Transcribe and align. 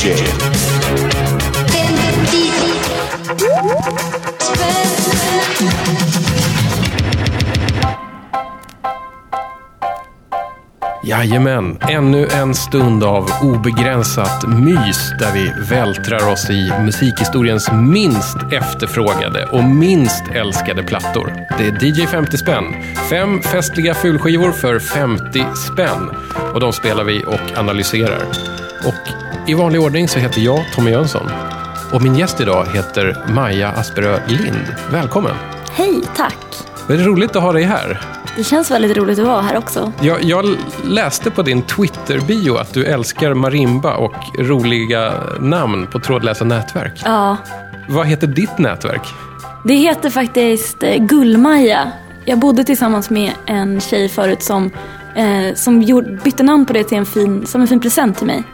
DJ. 0.00 0.14
Jajamän, 11.04 11.78
ännu 11.80 12.26
en 12.26 12.54
stund 12.54 13.04
av 13.04 13.30
obegränsat 13.42 14.48
mys 14.48 15.12
där 15.18 15.32
vi 15.34 15.52
vältrar 15.70 16.32
oss 16.32 16.50
i 16.50 16.72
musikhistoriens 16.80 17.72
minst 17.72 18.36
efterfrågade 18.52 19.46
och 19.46 19.64
minst 19.64 20.24
älskade 20.34 20.82
plattor. 20.82 21.32
Det 21.58 21.66
är 21.66 21.84
DJ 21.84 22.06
50 22.06 22.38
spänn. 22.38 22.64
Fem 23.10 23.42
festliga 23.42 23.94
fulskivor 23.94 24.52
för 24.52 24.78
50 24.78 25.44
spänn. 25.72 26.10
Och 26.54 26.60
de 26.60 26.72
spelar 26.72 27.04
vi 27.04 27.24
och 27.24 27.58
analyserar. 27.58 28.22
Och 28.86 29.29
i 29.50 29.54
vanlig 29.54 29.80
ordning 29.80 30.08
så 30.08 30.18
heter 30.18 30.40
jag 30.40 30.64
Tommy 30.74 30.90
Jönsson. 30.90 31.30
Och 31.92 32.02
min 32.02 32.14
gäst 32.18 32.40
idag 32.40 32.66
heter 32.74 33.16
Maja 33.34 33.68
Asperö 33.68 34.18
Lind. 34.28 34.74
Välkommen! 34.92 35.34
Hej, 35.72 36.00
tack. 36.16 36.36
Det 36.88 36.94
är 36.94 36.98
roligt 36.98 37.36
att 37.36 37.42
ha 37.42 37.52
dig 37.52 37.62
här. 37.62 38.00
Det 38.36 38.44
känns 38.44 38.70
väldigt 38.70 38.96
roligt 38.96 39.18
att 39.18 39.26
vara 39.26 39.40
här 39.42 39.58
också. 39.58 39.92
Jag, 40.00 40.22
jag 40.22 40.56
läste 40.84 41.30
på 41.30 41.42
din 41.42 41.62
Twitter-bio 41.62 42.56
att 42.56 42.74
du 42.74 42.84
älskar 42.84 43.34
marimba 43.34 43.96
och 43.96 44.14
roliga 44.38 45.12
namn 45.40 45.86
på 45.86 45.98
trådlösa 46.00 46.44
nätverk. 46.44 47.00
Ja, 47.04 47.36
Vad 47.88 48.06
heter 48.06 48.26
ditt 48.26 48.58
nätverk? 48.58 49.08
det 49.64 49.74
heter 49.74 50.10
faktiskt 50.10 50.82
eh, 50.82 50.96
Gullmaja. 50.96 51.92
Jag 52.24 52.38
bodde 52.38 52.64
tillsammans 52.64 53.10
med 53.10 53.30
en 53.46 53.80
tjej 53.80 54.08
förut 54.08 54.42
som, 54.42 54.70
eh, 55.16 55.54
som 55.54 55.82
gjorde, 55.82 56.10
bytte 56.24 56.42
namn 56.42 56.66
på 56.66 56.72
det 56.72 56.84
till 56.84 56.98
en 56.98 57.06
fin, 57.06 57.46
som 57.46 57.60
en 57.60 57.68
fin 57.68 57.80
present 57.80 58.18
till 58.18 58.26
mig. 58.26 58.44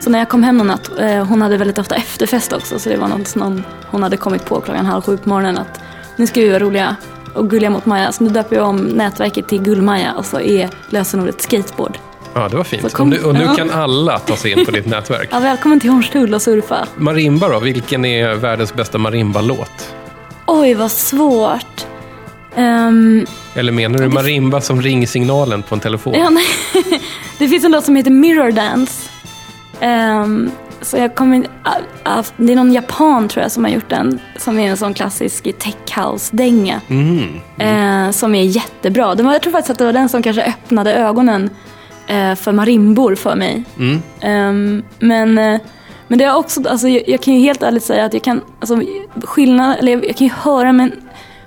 Så 0.00 0.10
när 0.10 0.18
jag 0.18 0.28
kom 0.28 0.42
hem 0.42 0.56
någon 0.58 0.66
natt, 0.66 0.90
eh, 0.98 1.24
hon 1.24 1.42
hade 1.42 1.56
väldigt 1.56 1.78
ofta 1.78 1.94
efterfest 1.94 2.52
också, 2.52 2.78
så 2.78 2.88
det 2.88 2.96
var 2.96 3.08
något, 3.08 3.34
någon 3.34 3.64
hon 3.90 4.02
hade 4.02 4.16
kommit 4.16 4.44
på 4.44 4.60
klockan 4.60 4.86
halv 4.86 5.02
sju 5.02 5.16
på 5.16 5.28
morgonen 5.28 5.58
att 5.58 5.80
nu 6.16 6.26
ska 6.26 6.40
vi 6.40 6.48
vara 6.48 6.58
roliga 6.58 6.96
och 7.34 7.50
gulliga 7.50 7.70
mot 7.70 7.86
Maja. 7.86 8.12
Så 8.12 8.24
nu 8.24 8.30
döper 8.30 8.56
jag 8.56 8.66
om 8.68 8.76
nätverket 8.76 9.48
till 9.48 9.62
Gullmaja 9.62 10.12
och 10.14 10.26
så 10.26 10.40
är 10.40 10.68
lösenordet 10.90 11.42
skateboard. 11.42 11.98
Ja, 12.34 12.48
det 12.48 12.56
var 12.56 12.64
fint. 12.64 12.92
Kom- 12.92 13.12
och 13.12 13.16
nu, 13.18 13.24
och 13.24 13.34
nu 13.34 13.42
Ja. 13.42 13.54
kan 13.54 13.70
alla 13.70 14.18
ta 14.18 14.36
sig 14.36 14.50
in 14.52 14.64
på 14.64 14.70
ditt 14.70 14.86
nätverk. 14.96 15.28
Ja, 15.32 15.38
välkommen 15.40 15.80
till 15.80 15.90
Hornstull 15.90 16.34
och 16.34 16.42
surfa. 16.42 16.86
Marimba 16.96 17.48
då, 17.48 17.60
vilken 17.60 18.04
är 18.04 18.34
världens 18.34 18.74
bästa 18.74 18.98
marimba-låt? 18.98 19.94
Oj, 20.46 20.74
vad 20.74 20.90
svårt. 20.90 21.86
Ehm, 22.54 23.26
Eller 23.54 23.72
menar 23.72 23.98
du 23.98 24.08
marimba 24.08 24.60
som 24.60 24.82
ringsignalen 24.82 25.62
på 25.62 25.74
en 25.74 25.80
telefon? 25.80 26.14
ja, 26.14 26.30
nej. 26.30 26.44
det 27.38 27.48
finns 27.48 27.64
en 27.64 27.72
låt 27.72 27.84
som 27.84 27.96
heter 27.96 28.10
Mirror 28.10 28.50
Dance. 28.50 29.10
Ehm, 29.80 30.50
så 30.80 30.96
jag 30.96 31.14
kommer, 31.14 31.46
ah, 31.62 31.76
ah, 32.02 32.22
det 32.36 32.52
är 32.52 32.56
någon 32.56 32.72
japan 32.72 33.28
tror 33.28 33.42
jag 33.42 33.52
som 33.52 33.64
har 33.64 33.70
gjort 33.70 33.90
den. 33.90 34.20
Som 34.38 34.58
är 34.58 34.70
en 34.70 34.76
sån 34.76 34.94
klassisk 34.94 35.58
tech 35.58 35.98
house-dänga. 35.98 36.80
Mm. 36.88 37.40
Eh, 37.58 38.10
som 38.10 38.34
är 38.34 38.42
jättebra. 38.42 39.14
Det 39.14 39.22
var, 39.22 39.32
jag 39.32 39.42
tror 39.42 39.52
faktiskt 39.52 39.70
att 39.70 39.78
det 39.78 39.84
var 39.84 39.92
den 39.92 40.08
som 40.08 40.22
kanske 40.22 40.42
öppnade 40.42 40.94
ögonen 40.94 41.50
eh, 42.06 42.34
för 42.34 42.52
marimbor 42.52 43.14
för 43.14 43.36
mig. 43.36 43.64
Mm. 43.78 44.02
Ehm, 44.20 44.84
men, 44.98 45.38
eh, 45.38 45.60
men 46.08 46.18
det 46.18 46.24
är 46.24 46.36
också, 46.36 46.68
alltså, 46.68 46.88
jag, 46.88 47.08
jag 47.08 47.20
kan 47.20 47.34
ju 47.34 47.40
helt 47.40 47.62
ärligt 47.62 47.84
säga 47.84 48.04
att 48.04 48.12
jag 48.12 48.22
kan, 48.22 48.40
alltså, 48.60 48.82
skillnad, 49.24 49.76
eller 49.78 49.92
jag, 49.92 50.04
jag 50.04 50.16
kan 50.16 50.26
ju 50.26 50.32
höra 50.32 50.72
men 50.72 50.92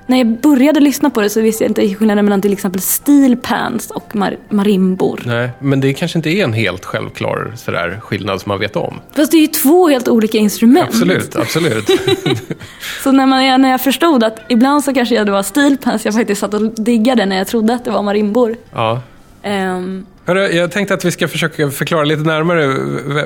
när 0.10 0.18
jag 0.18 0.28
började 0.28 0.80
lyssna 0.80 1.10
på 1.10 1.22
det 1.22 1.30
så 1.30 1.42
visste 1.42 1.64
jag 1.64 1.70
inte 1.70 1.96
skillnaden 1.96 2.26
mellan 2.26 2.42
till 2.42 2.54
exempel 2.54 2.82
steel 2.82 3.38
pans 3.38 3.92
och 3.92 4.16
mar, 4.16 4.38
marimbor. 4.50 5.22
Nej, 5.26 5.50
men 5.60 5.82
det 5.82 5.94
kanske 5.94 6.20
inte 6.20 6.30
är 6.30 6.44
en 6.44 6.54
helt 6.54 6.86
självklar 6.86 7.54
sådär, 7.56 8.00
skillnad 8.04 8.42
som 8.42 8.50
man 8.50 8.60
vet 8.60 8.76
om. 8.76 9.00
Fast 9.12 9.32
det 9.32 9.38
är 9.38 9.42
ju 9.42 9.48
två 9.48 9.90
helt 9.90 10.08
olika 10.08 10.38
instrument. 10.38 10.90
Absolut, 10.90 11.36
absolut. 11.36 11.86
Så 13.04 13.12
när, 13.12 13.26
man, 13.26 13.62
när 13.62 13.70
jag 13.70 13.82
förstod 13.82 14.24
att 14.24 14.40
ibland 14.50 14.84
så 14.84 14.94
kanske 14.94 15.24
det 15.24 15.32
var 15.32 15.44
steel 15.44 15.78
pans 15.78 16.06
jag 16.06 16.14
faktiskt 16.14 16.42
satt 16.42 16.54
och 16.54 16.62
diggade 16.62 17.26
när 17.26 17.38
jag 17.38 17.48
trodde 17.48 17.74
att 17.74 17.86
det 17.86 17.92
var 17.92 18.04
marimbor. 18.04 18.56
ja. 18.74 19.02
Ehm, 19.44 20.06
Hörru, 20.30 20.48
jag 20.48 20.72
tänkte 20.72 20.94
att 20.94 21.06
vi 21.06 21.12
ska 21.12 21.28
försöka 21.28 21.72
förklara 21.72 22.04
lite 22.04 22.22
närmare 22.22 22.68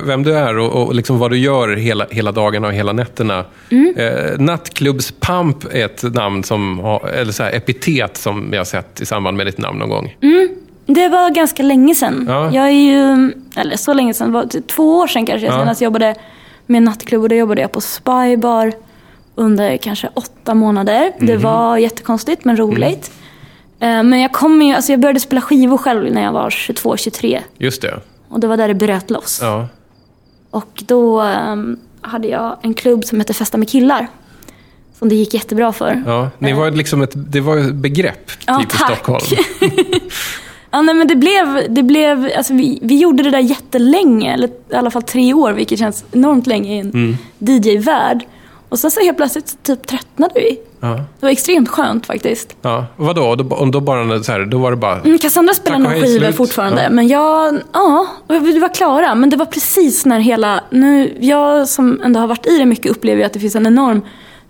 vem 0.04 0.22
du 0.22 0.34
är 0.34 0.58
och, 0.58 0.86
och 0.86 0.94
liksom 0.94 1.18
vad 1.18 1.30
du 1.30 1.38
gör 1.38 1.76
hela, 1.76 2.06
hela 2.10 2.32
dagarna 2.32 2.66
och 2.66 2.72
hela 2.72 2.92
nätterna. 2.92 3.44
Mm. 3.70 3.94
Eh, 3.96 4.38
Nattklubbspamp 4.38 5.64
är 5.74 5.84
ett 5.84 6.02
namn 6.02 6.44
som 6.44 6.80
eller 7.14 7.32
så 7.32 7.42
här, 7.42 7.52
epitet 7.52 8.16
som 8.16 8.48
jag 8.52 8.60
har 8.60 8.64
sett 8.64 9.00
i 9.00 9.06
samband 9.06 9.36
med 9.36 9.46
ditt 9.46 9.58
namn 9.58 9.78
någon 9.78 9.88
gång. 9.88 10.16
Det 10.86 11.08
var 11.08 11.30
ganska 11.30 11.62
länge 11.62 11.94
sedan. 11.94 12.24
Ja. 12.28 12.50
Jag 12.52 12.64
är 12.64 12.70
ju, 12.70 13.32
eller 13.56 13.76
så 13.76 13.92
länge 13.92 14.14
sedan, 14.14 14.26
det 14.26 14.34
var 14.34 14.46
typ 14.46 14.66
två 14.66 14.98
år 14.98 15.06
sedan 15.06 15.26
kanske 15.26 15.46
jag 15.46 15.54
Ja. 15.54 15.58
senast 15.58 15.80
jobbade 15.80 16.14
med 16.66 16.82
nattklubb 16.82 17.22
och 17.22 17.28
då 17.28 17.34
jobbade 17.34 17.60
jag 17.60 17.72
på 17.72 17.80
Spybar 17.80 18.72
under 19.34 19.76
kanske 19.76 20.08
åtta 20.14 20.54
månader. 20.54 21.12
Mhm. 21.18 21.26
Det 21.26 21.36
var 21.36 21.76
jättekonstigt 21.76 22.44
men 22.44 22.56
roligt. 22.56 23.10
Mm. 23.14 23.23
Eh, 23.84 24.02
Men 24.02 24.20
jag 24.20 24.32
kom 24.32 24.62
ju, 24.62 24.74
alltså 24.74 24.92
jag 24.92 25.00
började 25.00 25.20
spela 25.20 25.40
skivor 25.40 25.78
själv 25.78 26.12
när 26.12 26.22
jag 26.24 26.32
var 26.32 26.50
22-23 26.50 27.40
Just 27.58 27.82
det. 27.82 28.00
och 28.28 28.40
det 28.40 28.46
var 28.46 28.56
där 28.56 28.68
det 28.68 28.74
bröt 28.74 29.10
loss. 29.10 29.38
Ja. 29.42 29.68
Och 30.50 30.82
då 30.86 31.20
ehm, 31.20 31.76
hade 32.00 32.28
jag 32.28 32.56
en 32.62 32.74
klubb 32.74 33.04
som 33.04 33.18
hette 33.20 33.34
Festa 33.34 33.58
med 33.58 33.68
killar. 33.68 34.08
Som 34.98 35.08
det 35.08 35.14
gick 35.14 35.34
jättebra 35.34 35.72
för. 35.72 36.02
Ja, 36.06 36.30
ni 36.38 36.52
var 36.52 36.70
liksom 36.70 37.02
ett, 37.02 37.12
det 37.14 37.40
var 37.40 37.56
ett 37.56 37.74
begrepp 37.74 38.30
Ja, 38.46 38.58
typ 38.58 38.74
i 38.74 38.76
tack. 38.78 38.90
Stockholm. 38.92 39.24
Ja, 40.70 40.82
nej, 40.82 40.94
men 40.94 41.06
det 41.08 41.16
blev, 41.16 41.66
det 41.74 41.82
blev 41.82 42.30
alltså 42.36 42.54
vi, 42.54 42.78
vi 42.82 42.98
gjorde 42.98 43.22
det 43.22 43.30
där 43.30 43.38
jättelänge, 43.38 44.32
eller 44.34 44.48
i 44.48 44.74
alla 44.74 44.90
fall 44.90 45.02
tre 45.02 45.34
år, 45.34 45.52
vilket 45.52 45.78
känns 45.78 46.04
enormt 46.12 46.46
länge 46.46 46.74
i 46.76 46.78
en 46.78 46.90
Mm. 46.90 47.16
DJ-värld. 47.38 48.24
Och 48.68 48.78
sen 48.78 48.90
så 48.90 49.00
helt 49.00 49.16
plötsligt 49.16 49.62
typ 49.62 49.86
tröttnade 49.86 50.32
vi. 50.34 50.58
Ja. 50.84 50.94
Det 50.94 51.26
var 51.26 51.30
extremt 51.30 51.68
skönt 51.68 52.06
faktiskt. 52.06 52.56
Ja. 52.62 52.86
Och 52.96 53.06
vadå? 53.06 53.34
Då, 53.36 53.64
då, 53.72 53.80
bara, 53.80 54.22
så 54.22 54.32
här, 54.32 54.40
då 54.44 54.58
var 54.58 54.70
det 54.70 54.76
bara... 54.76 55.00
Mm, 55.00 55.18
Cassandra 55.18 55.78
nog 55.78 55.92
hej, 55.92 56.02
skivor 56.02 56.32
fortfarande, 56.32 56.82
Ja. 56.82 56.90
men 56.90 57.08
jag, 57.08 57.58
ja, 57.72 58.06
vi 58.28 58.58
var 58.58 58.74
klara. 58.74 59.14
Men 59.14 59.30
det 59.30 59.36
var 59.36 59.46
precis 59.46 60.06
när 60.06 60.20
hela, 60.20 60.60
nu, 60.70 61.16
jag 61.20 61.68
som 61.68 62.00
ändå 62.04 62.20
har 62.20 62.26
varit 62.26 62.46
i 62.46 62.58
det 62.58 62.66
mycket 62.66 62.90
upplever 62.90 63.18
ju 63.18 63.24
att 63.26 63.32
det 63.32 63.40
finns 63.40 63.54
en 63.56 63.66
enorm, 63.66 64.02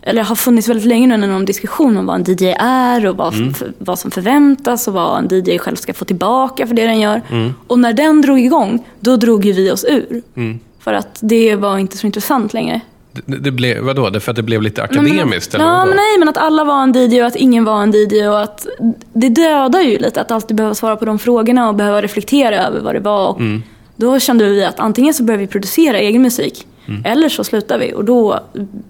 eller 0.03 0.23
har 0.23 0.37
funnits 0.37 0.69
väldigt 0.69 0.87
länge 0.87 1.07
nu 1.07 1.15
en 1.15 1.25
enorm 1.25 1.45
diskussion 1.45 1.97
om 1.97 2.07
vad 2.07 2.17
en 2.29 2.35
DJ 2.39 2.55
är 2.59 3.07
och 3.07 3.17
vad, 3.17 3.35
Mm. 3.35 3.55
för, 3.55 3.73
vad 3.79 3.99
som 3.99 4.11
förväntas 4.11 4.89
och 4.89 4.95
vad 4.95 5.19
en 5.33 5.39
DJ 5.47 5.59
själv 5.59 5.77
ska 5.77 5.95
få 5.95 6.05
tillbaka 6.05 6.67
för 6.67 6.75
det 6.75 6.87
den 6.87 7.01
gör. 7.01 7.23
Mm. 7.31 7.55
Och 7.67 7.79
när 7.79 7.93
den 7.93 8.21
drog 8.23 8.41
igång, 8.41 8.87
då 9.01 9.17
drog 9.17 9.45
ju 9.45 9.53
vi 9.53 9.71
oss 9.71 9.85
ur. 9.85 10.23
Mm. 10.37 10.59
För 10.81 10.93
att 10.95 11.19
det 11.21 11.57
var 11.57 11.79
inte 11.79 11.97
så 11.97 12.07
intressant 12.07 12.55
längre. 12.55 12.81
Det, 13.27 13.37
det 13.39 13.51
blev, 13.51 13.83
vadå? 13.85 14.11
Det 14.11 14.21
för 14.21 14.31
att 14.33 14.37
det 14.37 14.43
blev 14.43 14.63
lite 14.63 14.83
akademiskt? 14.83 15.53
Nej, 15.53 15.63
eller 15.63 15.65
men, 15.65 15.75
ja, 15.75 15.79
vadå? 15.81 15.89
men 15.89 15.97
nej, 15.97 16.19
men 16.19 16.29
att 16.29 16.37
alla 16.37 16.65
var 16.65 16.83
en 16.83 16.93
DJ 16.93 17.21
och 17.21 17.27
att 17.27 17.37
ingen 17.37 17.65
var 17.65 17.83
en 17.83 17.93
DJ 17.93 18.29
och 18.29 18.41
att 18.43 18.67
det 19.13 19.29
dödar 19.29 19.81
ju 19.81 19.99
lite 19.99 20.21
att 20.21 20.31
alltid 20.31 20.57
behöva 20.57 20.75
svara 20.75 20.97
på 20.97 21.05
de 21.05 21.19
frågorna 21.19 21.69
och 21.69 21.75
behöva 21.75 22.03
reflektera 22.03 22.57
över 22.67 22.81
vad 22.81 22.95
det 22.95 23.01
var. 23.01 23.29
Och 23.29 23.41
Mm. 23.41 23.63
Då 23.97 24.19
kände 24.21 24.45
vi 24.45 24.65
att 24.65 24.81
antingen 24.81 25.15
så 25.15 25.23
börjar 25.23 25.39
vi 25.39 25.47
producera 25.47 25.99
egen 25.99 26.23
musik 26.23 26.67
Mm. 26.87 27.03
eller 27.05 27.29
så 27.29 27.45
slutar 27.45 27.79
vi 27.79 27.95
och 27.95 28.05
då 28.05 28.41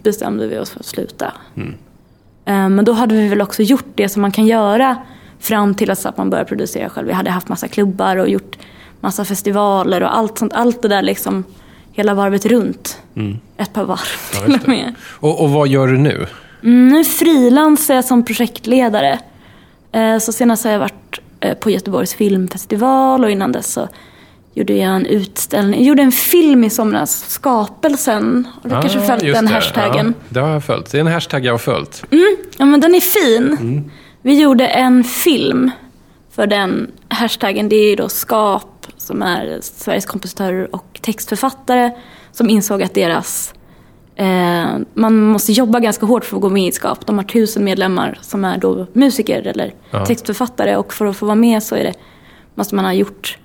bestämde 0.02 0.46
vi 0.46 0.58
oss 0.58 0.70
för 0.70 0.80
att 0.80 0.86
sluta. 0.86 1.32
Mm. 1.56 1.74
Eh, 2.44 2.68
Men 2.68 2.84
då 2.84 2.92
hade 2.92 3.14
vi 3.14 3.28
väl 3.28 3.42
också 3.42 3.62
gjort 3.62 3.84
det 3.94 4.08
som 4.08 4.22
man 4.22 4.32
kan 4.32 4.46
göra 4.46 4.96
fram 5.40 5.74
till 5.74 5.90
att 5.90 6.16
man 6.16 6.30
börjar 6.30 6.44
producera 6.44 6.88
själv. 6.88 7.06
Vi 7.06 7.12
hade 7.12 7.30
haft 7.30 7.48
massa 7.48 7.68
klubbar 7.68 8.16
och 8.16 8.28
gjort 8.28 8.58
massa 9.00 9.24
festivaler 9.24 10.02
och 10.02 10.16
allt 10.16 10.38
sånt. 10.38 10.52
Allt 10.52 10.82
det 10.82 10.88
där 10.88 11.02
liksom, 11.02 11.44
hela 11.94 12.14
varvet 12.14 12.46
runt. 12.46 12.98
Ett 13.56 13.72
par 13.72 13.84
varv 13.84 13.98
Mm. 14.36 14.52
Ja, 14.52 14.58
till 14.58 14.62
och 14.62 14.68
med. 14.68 14.94
Och, 15.10 15.42
och 15.42 15.50
vad 15.50 15.68
gör 15.68 15.86
du 15.88 15.98
nu? 15.98 16.26
Mm, 16.62 16.88
nu 16.88 17.04
frilansar 17.04 17.94
jag 17.94 18.04
som 18.04 18.24
projektledare. 18.24 19.18
Eh, 19.92 20.18
Så 20.18 20.32
senast 20.32 20.64
har 20.64 20.70
jag 20.72 20.78
varit 20.78 21.20
eh, 21.40 21.54
på 21.54 21.70
Göteborgs 21.70 22.14
filmfestival 22.14 23.24
och 23.24 23.30
innan 23.30 23.52
dess 23.52 23.72
så 23.72 23.88
gjorde 24.54 24.72
jag 24.74 24.96
en 24.96 25.06
utställning. 25.06 25.80
Jag 25.80 25.88
gjorde 25.88 26.02
en 26.02 26.12
film 26.12 26.64
i 26.64 26.70
somras, 26.70 27.24
Skapelsen. 27.30 28.48
Har 28.62 28.70
du 28.70 28.80
kanske 28.80 29.00
följt 29.00 29.22
Ah, 29.22 29.26
den 29.26 29.46
det. 29.46 29.52
hashtaggen? 29.52 30.14
Ja, 30.18 30.24
det 30.28 30.40
har 30.40 30.48
jag 30.48 30.64
följt. 30.64 30.90
Det 30.90 30.98
är 30.98 31.00
en 31.00 31.06
hashtag 31.06 31.44
jag 31.44 31.52
har 31.52 31.58
följt. 31.58 32.04
Ja, 32.58 32.64
men 32.64 32.80
den 32.80 32.94
är 32.94 33.00
fin. 33.00 33.90
Vi 34.22 34.40
gjorde 34.40 34.66
en 34.66 35.04
film 35.04 35.70
för 36.34 36.46
den 36.46 36.90
hashtaggen. 37.08 37.68
Det 37.68 37.76
är 37.76 37.90
ju 37.90 37.96
då 37.96 38.08
Skap, 38.08 38.73
som 39.04 39.22
är 39.22 39.58
Sveriges 39.62 40.06
kompositörer 40.06 40.74
och 40.74 40.98
textförfattare, 41.02 41.90
som 42.32 42.48
insåg 42.50 42.82
att 42.82 42.94
deras... 42.94 43.54
Eh, 44.16 44.66
man 44.94 45.20
måste 45.26 45.52
jobba 45.52 45.78
ganska 45.80 46.06
hårt 46.06 46.24
för 46.24 46.36
att 46.36 46.42
gå 46.42 46.48
med 46.48 46.68
i 46.68 46.72
Skap. 46.72 47.06
De 47.06 47.16
har 47.18 47.24
tusen 47.24 47.64
medlemmar 47.64 48.18
som 48.22 48.44
är 48.44 48.58
då 48.58 48.86
musiker 48.92 49.46
eller 49.46 49.74
Ja. 49.90 50.06
textförfattare. 50.06 50.76
Och 50.76 50.92
för 50.94 51.06
att 51.06 51.16
få 51.16 51.26
vara 51.26 51.34
med 51.36 51.62
så 51.62 51.74
är 51.74 51.84
det, 51.84 51.94
måste 52.54 52.74
man 52.74 52.84
ha 52.84 52.92
gjort... 52.92 53.38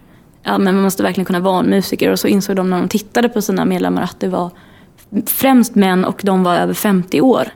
Ja, 0.44 0.57
men 0.57 0.75
man 0.75 0.83
måste 0.83 1.03
verkligen 1.03 1.25
kunna 1.25 1.39
vara 1.39 1.59
en 1.59 1.65
musiker. 1.69 2.11
Och 2.11 2.19
så 2.19 2.27
insåg 2.27 2.56
de 2.56 2.69
när 2.69 2.77
de 2.79 2.88
tittade 2.89 3.29
på 3.29 3.41
sina 3.41 3.65
medlemmar 3.65 4.01
att 4.01 4.19
det 4.19 4.27
var 4.27 4.51
främst 5.25 5.75
män 5.75 6.06
och 6.06 6.21
de 6.23 6.44
var 6.44 6.56
över 6.56 6.73
50 6.73 7.21
år. 7.21 7.47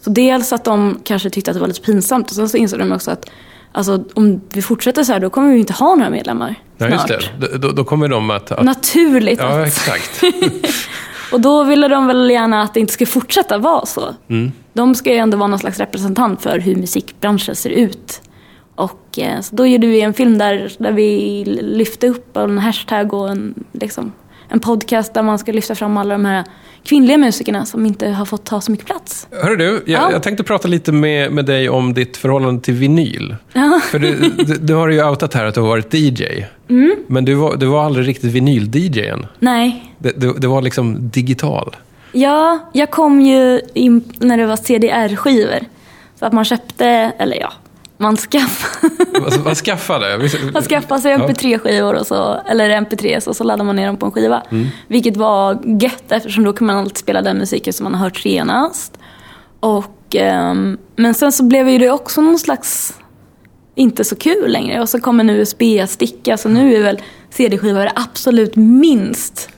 Så 0.00 0.10
dels 0.10 0.52
att 0.52 0.64
de 0.64 1.00
kanske 1.04 1.30
tyckte 1.30 1.50
att 1.50 1.54
det 1.54 1.60
var 1.60 1.68
lite 1.68 1.80
pinsamt 1.80 2.30
och 2.30 2.36
sen 2.36 2.48
så 2.48 2.56
insåg 2.56 2.78
de 2.78 2.92
också 2.92 3.10
att 3.10 3.30
alltså, 3.72 4.04
om 4.14 4.40
vi 4.52 4.62
fortsätter 4.62 5.04
så 5.04 5.12
här 5.12 5.20
då 5.20 5.30
kommer 5.30 5.52
vi 5.52 5.58
inte 5.58 5.72
ha 5.72 5.94
några 5.94 6.10
medlemmar. 6.10 6.54
Ja, 6.76 6.86
snart. 6.86 7.10
just 7.10 7.30
det. 7.40 7.58
Då, 7.58 7.72
då 7.72 7.84
kommer 7.84 8.08
de 8.08 8.30
att... 8.30 8.52
att 8.52 8.64
Naturligt. 8.64 9.40
ja, 9.40 9.66
exakt. 9.66 10.22
Och 11.32 11.40
då 11.40 11.64
ville 11.64 11.88
de 11.88 12.06
väl 12.06 12.30
gärna 12.30 12.62
att 12.62 12.74
det 12.74 12.80
inte 12.80 12.92
ska 12.92 13.06
fortsätta 13.06 13.58
vara 13.58 13.86
så. 13.86 14.14
Mm. 14.28 14.52
De 14.72 14.94
ska 14.94 15.12
ju 15.12 15.16
ändå 15.16 15.36
vara 15.36 15.48
någon 15.48 15.58
slags 15.58 15.78
representant 15.78 16.42
för 16.42 16.58
hur 16.58 16.76
musikbranschen 16.76 17.56
ser 17.56 17.70
ut. 17.70 18.20
Och 18.74 19.18
eh, 19.18 19.40
så 19.40 19.56
då 19.56 19.66
gjorde 19.66 19.86
vi 19.86 20.00
en 20.00 20.14
film 20.14 20.38
där, 20.38 20.72
där 20.78 20.92
vi 20.92 21.44
lyfte 21.62 22.08
upp 22.08 22.36
en 22.36 22.58
hashtag 22.58 23.14
och 23.14 23.30
en, 23.30 23.54
liksom, 23.72 24.12
en 24.52 24.60
podcast 24.60 25.14
där 25.14 25.22
man 25.22 25.38
ska 25.38 25.52
lyfta 25.52 25.74
fram 25.74 25.96
alla 25.96 26.14
de 26.14 26.24
här 26.24 26.44
kvinnliga 26.84 27.18
musikerna 27.18 27.66
som 27.66 27.86
inte 27.86 28.08
har 28.08 28.24
fått 28.24 28.44
ta 28.44 28.60
så 28.60 28.70
mycket 28.70 28.86
plats. 28.86 29.26
Hörru 29.42 29.56
du, 29.56 29.64
jag, 29.64 30.02
Ja. 30.02 30.12
jag 30.12 30.22
tänkte 30.22 30.44
prata 30.44 30.68
lite 30.68 30.92
med, 30.92 31.32
med 31.32 31.44
dig 31.44 31.68
om 31.68 31.94
ditt 31.94 32.16
förhållande 32.16 32.60
till 32.62 32.74
vinyl. 32.74 33.36
Ja. 33.52 33.80
För 33.90 33.98
du, 33.98 34.14
du, 34.38 34.54
du 34.58 34.74
har 34.74 34.88
ju 34.88 35.04
outat 35.08 35.34
här 35.34 35.44
att 35.44 35.54
du 35.54 35.60
har 35.60 35.68
varit 35.68 35.94
DJ. 35.94 36.24
Mm. 36.68 36.96
Men 37.06 37.24
du 37.24 37.34
var, 37.34 37.56
du 37.56 37.66
var 37.66 37.84
aldrig 37.84 38.08
riktigt 38.08 38.32
vinyl-DJ 38.32 39.08
än. 39.08 39.26
Nej, 39.38 39.94
Det, 39.98 40.20
det, 40.20 40.32
det 40.40 40.46
var 40.46 40.62
liksom 40.62 41.08
digital. 41.10 41.76
Ja, 42.12 42.58
jag 42.72 42.90
kom 42.90 43.20
ju 43.20 43.60
in 43.74 44.04
när 44.18 44.36
det 44.36 44.46
var 44.46 44.56
CDR-skivor. 44.56 45.60
Så 46.18 46.26
att 46.26 46.32
man 46.32 46.44
köpte, 46.44 46.86
eller 47.18 47.36
ja, 47.40 47.52
man 48.02 48.16
skaffade, 48.16 48.94
Vad, 49.20 49.34
vad 49.36 49.56
skaffade? 49.56 50.28
man 50.52 50.62
skaffade 50.62 51.00
sig 51.00 51.16
MP3-skivor 51.16 51.94
och 51.94 52.06
så, 52.06 52.40
eller 52.48 52.70
MP3 52.70 53.28
och 53.28 53.36
så 53.36 53.44
laddade 53.44 53.64
man 53.64 53.76
ner 53.76 53.86
dem 53.86 53.96
på 53.96 54.06
en 54.06 54.12
skiva. 54.12 54.42
Vilket 54.88 55.16
var 55.16 55.58
gött 55.82 56.12
eftersom 56.12 56.44
då 56.44 56.52
kan 56.52 56.66
man 56.66 56.76
alltid 56.76 56.96
spela 56.98 57.22
den 57.22 57.38
musiken 57.38 57.72
som 57.72 57.84
man 57.84 57.94
har 57.94 58.04
hört 58.04 58.16
senast. 58.16 58.98
Och, 59.60 60.16
ehm, 60.16 60.78
men 60.96 61.14
sen 61.14 61.32
så 61.32 61.44
blev 61.44 61.68
ju 61.68 61.78
det 61.78 61.90
också 61.90 62.20
någon 62.20 62.38
slags, 62.38 62.94
inte 63.74 64.04
så 64.04 64.16
kul 64.16 64.52
längre. 64.52 64.80
Och 64.80 64.88
så 64.88 65.00
kom 65.00 65.20
en 65.20 65.30
USB-sticka, 65.30 66.36
så 66.36 66.48
nu 66.48 66.74
är 66.76 66.82
väl 66.82 66.98
CD-skivor 67.30 67.80
det 67.80 67.92
absolut 67.94 68.56
minst 68.56 69.48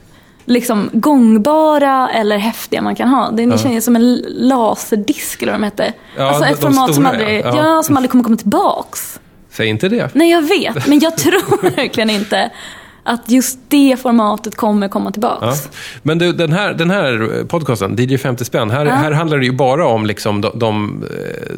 liksom 0.45 0.91
gångbara 0.93 2.11
eller 2.11 2.39
häftiga 2.39 2.83
man 2.83 2.95
kan 2.95 3.09
ha. 3.09 3.31
Det 3.31 3.59
känns 3.59 3.85
som 3.85 3.97
en 3.97 4.17
laserdisk 4.29 5.43
eller 5.43 5.53
vad 5.53 5.61
de 5.61 5.65
hette. 5.65 5.93
Ja, 6.17 6.25
alltså 6.25 6.45
ett 6.45 6.61
format 6.61 6.95
som 6.95 7.05
stora, 7.05 7.09
aldrig, 7.09 7.41
ja. 7.41 7.57
ja. 7.57 7.75
Ja. 7.77 7.83
som 7.83 7.97
aldrig 7.97 8.11
kommer 8.11 8.25
komma 8.25 8.37
tillbaks. 8.37 9.21
Säg 9.51 9.67
inte 9.67 9.89
det. 9.89 10.11
Nej, 10.15 10.31
jag 10.31 10.43
vet. 10.43 10.87
Men 10.87 10.99
jag 10.99 11.17
tror 11.19 11.77
verkligen 11.77 12.11
inte 12.11 12.51
att 13.05 13.31
just 13.31 13.59
det 13.69 13.97
formatet 14.03 14.55
kommer 14.57 14.89
komma 14.89 15.11
tillbaks. 15.13 15.63
Ja. 15.65 15.71
Men 16.03 16.19
du, 16.19 16.33
den 16.33 16.53
här, 16.53 16.75
den 16.75 16.91
här 16.91 17.45
podcasten, 17.49 17.97
DJ 17.99 18.17
50 18.17 18.45
spänn, 18.45 18.71
här, 18.71 18.87
här 18.87 19.13
handlar 19.13 19.39
det 19.39 19.45
ju 19.47 19.53
bara 19.53 19.87
om 19.87 20.07
liksom 20.07 20.41
de, 20.41 20.59
de, 20.59 21.05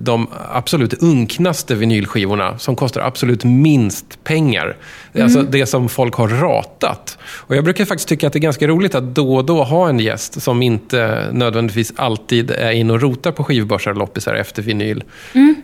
de 0.00 0.26
absolut 0.52 1.02
unknaste 1.02 1.75
vinylskivorna 1.75 2.58
som 2.58 2.76
kostar 2.76 3.00
absolut 3.00 3.44
minst 3.44 4.25
pengar. 4.25 4.76
Alltså 5.22 5.43
det 5.43 5.66
som 5.66 5.88
folk 5.88 6.14
har 6.14 6.28
ratat. 6.28 7.19
Och 7.28 7.56
jag 7.56 7.64
brukar 7.64 7.84
faktiskt 7.84 8.08
tycka 8.08 8.26
att 8.26 8.32
det 8.32 8.38
är 8.38 8.40
ganska 8.40 8.66
roligt 8.66 8.94
att 8.94 9.14
då 9.14 9.37
och 9.37 9.44
då 9.44 9.64
ha 9.64 9.88
en 9.88 9.98
gäst 10.00 10.43
som 10.43 10.62
inte 10.62 11.28
nödvändigtvis 11.32 11.93
alltid 11.96 12.50
är 12.50 12.70
in 12.70 12.90
och 12.90 13.00
rotar 13.02 13.32
på 13.32 13.44
skivbörsar 13.44 13.90
och 13.90 13.96
loppisar 13.96 14.34
efter 14.34 14.62
vinyl. 14.62 15.04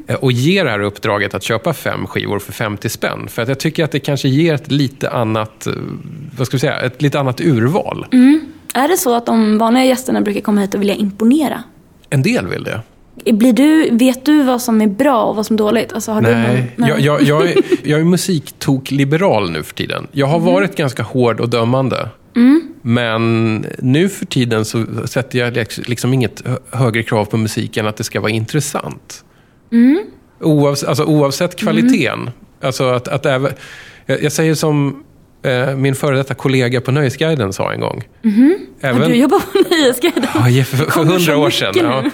Eh, 0.07 0.15
Och 0.15 0.33
ger 0.33 0.65
det 0.65 0.71
här 0.71 0.81
uppdraget 0.81 1.35
att 1.35 1.43
köpa 1.43 1.73
fem 1.73 2.07
skivor 2.07 2.39
för 2.39 2.53
50 2.53 2.89
spänn. 2.89 3.29
För 3.29 3.43
att 3.43 3.49
jag 3.49 3.59
tycker 3.61 3.85
att 3.85 3.91
det 3.93 4.01
kanske 4.01 4.29
ger 4.29 4.55
ett 4.55 4.71
lite 4.73 5.11
annat, 5.11 5.67
eh, 5.67 5.72
vad 6.37 6.47
ska 6.47 6.57
vi 6.57 6.61
säga, 6.61 6.81
ett 6.81 7.03
lite 7.03 7.21
annat 7.21 7.41
urval. 7.41 8.07
Är 8.75 8.89
det 8.89 8.97
så 8.97 9.15
att 9.15 9.27
de 9.27 9.59
vanliga 9.59 9.85
gästerna 9.85 10.21
brukar 10.21 10.41
komma 10.41 10.61
hit 10.61 10.75
och 10.75 10.81
vilja 10.81 10.95
imponera? 10.95 11.63
En 12.11 12.23
del 12.23 12.47
vill 12.47 12.65
det. 12.65 12.81
Blir 13.33 13.53
du, 13.53 13.89
vet 13.97 14.25
du 14.25 14.43
vad 14.43 14.63
som 14.63 14.81
är 14.81 14.87
bra 14.87 15.23
och 15.25 15.37
vad 15.37 15.47
som 15.47 15.55
är 15.55 15.59
dåligt? 15.59 15.93
Alltså, 15.93 16.13
har 16.13 16.21
Du 16.23 16.31
någon, 16.31 16.41
Nej, 16.41 16.75
jag, 16.77 17.01
jag, 17.01 17.23
jag, 17.29 17.51
är, 17.51 17.57
jag 17.83 18.01
är 18.01 18.05
musiktok-liberal 18.05 19.51
nu 19.51 19.63
för 19.63 19.75
tiden. 19.75 20.07
Jag 20.13 20.27
har 20.27 20.39
varit 20.39 20.77
ganska 20.77 21.03
hård 21.03 21.41
och 21.41 21.49
dömande. 21.49 22.09
Men 22.83 23.57
nu 23.79 24.09
för 24.09 24.27
tiden 24.27 24.65
så 24.65 24.85
sätter 25.07 25.39
jag 25.39 25.67
liksom 25.89 26.15
inget 26.15 26.43
hö- 26.47 26.59
högre 26.79 27.03
krav 27.03 27.25
på 27.25 27.37
musiken 27.37 27.87
att 27.87 27.97
det 27.97 28.05
ska 28.05 28.21
vara 28.21 28.31
intressant. 28.31 29.25
Oavs, 30.41 30.85
alltså, 30.85 31.05
oavsett 31.05 31.57
kvaliteten. 31.57 32.31
Alltså 32.63 32.85
att, 32.89 33.09
att 33.09 33.27
även, 33.27 33.53
jag, 34.07 34.23
jag 34.23 34.33
säger 34.33 34.55
som 34.55 34.89
eh, 34.89 34.95
min 35.77 35.95
före 35.95 36.17
detta 36.17 36.35
kollega 36.35 36.81
på 36.81 36.93
Nöjesguiden 36.93 37.53
sa 37.53 37.73
en 37.73 37.81
gång. 37.81 38.03
Även, 38.81 39.03
Har 39.03 39.09
du 39.09 39.15
jobbar 39.15 39.39
på 39.39 39.75
Nöjesguiden? 39.75 40.27
Ja, 40.35 40.65
för, 40.65 41.05
hundra 41.05 41.37
år 41.37 41.51
sedan. 41.51 41.75
Ja. 41.75 42.05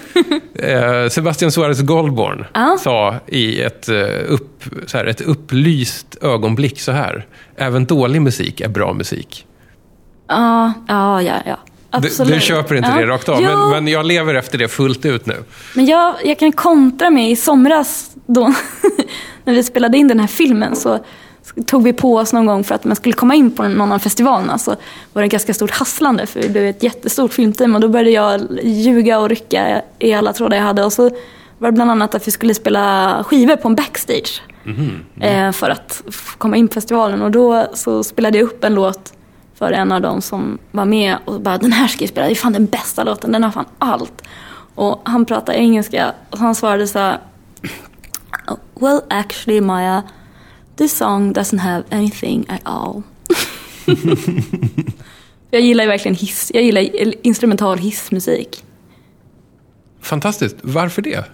Eh, 0.67 1.09
Sebastian 1.09 1.51
Suarez 1.51 1.81
Goldborn 1.81 2.45
Ja. 2.53 2.77
sa 2.79 3.15
i 3.27 3.61
ett, 3.61 3.89
eh, 3.89 4.05
upp, 4.27 4.63
så 4.85 4.97
här, 4.97 5.05
ett 5.05 5.21
upplyst 5.21 6.17
ögonblick 6.21 6.81
så 6.81 6.91
här. 6.91 7.25
Även 7.55 7.85
dålig 7.85 8.21
musik 8.21 8.61
är 8.61 8.69
bra 8.69 8.93
musik. 8.93 9.45
Ja, 10.27 10.73
ja, 10.87 11.21
ja. 11.21 11.33
ja. 11.45 11.57
Du, 11.91 11.97
Absolut. 12.07 12.33
du 12.33 12.39
köper 12.39 12.75
inte 12.75 12.89
ja. 12.89 12.97
det 12.97 13.07
rakt 13.07 13.29
av, 13.29 13.41
men, 13.41 13.69
men 13.69 13.87
jag 13.87 14.05
lever 14.05 14.35
efter 14.35 14.57
det 14.57 14.67
fullt 14.67 15.05
ut 15.05 15.25
nu. 15.25 15.35
Men 15.75 15.85
jag, 15.85 16.15
jag 16.23 16.39
kan 16.39 16.51
kontra 16.51 17.09
med 17.09 17.31
i 17.31 17.35
somras 17.35 18.11
då, 18.25 18.53
när 19.43 19.53
vi 19.53 19.63
spelade 19.63 19.97
in 19.97 20.07
den 20.07 20.19
här 20.19 20.27
filmen 20.27 20.75
så 20.75 20.99
tog 21.65 21.83
vi 21.83 21.93
på 21.93 22.15
oss 22.15 22.33
någon 22.33 22.45
gång 22.45 22.63
för 22.63 22.75
att 22.75 22.83
man 22.83 22.95
skulle 22.95 23.13
komma 23.13 23.35
in 23.35 23.51
på 23.51 23.67
någon 23.67 23.91
av 23.91 23.99
festivalerna 23.99 24.57
så 24.57 24.75
var 25.13 25.21
det 25.21 25.27
ganska 25.27 25.53
stort 25.53 25.71
hasslande 25.71 26.25
för 26.25 26.41
det 26.41 26.49
blev 26.49 26.65
ett 26.65 26.83
jättestort 26.83 27.33
filmteam 27.33 27.75
och 27.75 27.81
då 27.81 27.89
började 27.89 28.09
jag 28.09 28.59
ljuga 28.63 29.19
och 29.19 29.29
rycka 29.29 29.81
i 29.99 30.13
alla 30.13 30.33
trådar 30.33 30.57
jag 30.57 30.63
hade. 30.63 30.83
Och 30.83 30.93
så 30.93 31.09
var 31.57 31.67
det 31.67 31.71
bland 31.71 31.91
annat 31.91 32.15
att 32.15 32.27
vi 32.27 32.31
skulle 32.31 32.53
spela 32.53 33.23
skivor 33.27 33.55
på 33.55 33.67
en 33.67 33.75
backstage 33.75 34.41
eh, 35.21 35.51
för 35.51 35.69
att 35.69 36.03
komma 36.37 36.57
in 36.57 36.67
på 36.67 36.73
festivalen. 36.73 37.21
Och 37.21 37.31
då 37.31 37.67
så 37.73 38.03
spelade 38.03 38.37
jag 38.37 38.45
upp 38.45 38.63
en 38.63 38.73
låt 38.75 39.13
för 39.55 39.71
en 39.71 39.91
av 39.91 40.01
dem 40.01 40.21
som 40.21 40.57
var 40.71 40.85
med 40.85 41.17
och 41.25 41.41
bara 41.41 41.57
den 41.57 41.71
här 41.71 41.87
ska 41.87 42.03
jag 42.03 42.09
spela, 42.09 42.27
det 42.27 42.33
är 42.33 42.35
fan 42.35 42.53
den 42.53 42.65
bästa 42.65 43.03
låten, 43.03 43.31
den 43.31 43.43
har 43.43 43.51
fan 43.51 43.65
allt. 43.79 44.23
Och 44.75 45.01
han 45.03 45.25
pratade 45.25 45.57
engelska 45.57 46.13
och 46.29 46.37
han 46.37 46.55
svarade 46.55 46.87
så 46.87 46.99
här 46.99 47.19
Well 48.79 49.01
actually 49.09 49.61
Maya, 49.61 50.03
this 50.79 50.97
song 50.97 51.33
doesn't 51.33 51.59
have 51.59 51.83
anything 51.91 52.45
at 52.49 52.61
all. 52.63 53.03
jag 55.51 55.61
gillar 55.61 55.83
ju 55.83 55.89
verkligen 55.89 56.15
hiss, 56.15 56.51
jag 56.53 56.63
gillar 56.63 57.25
instrumental 57.25 57.77
hissmusik. 57.77 58.63
Fantastiskt. 60.01 60.55
Varför 60.61 61.01
det? 61.01 61.25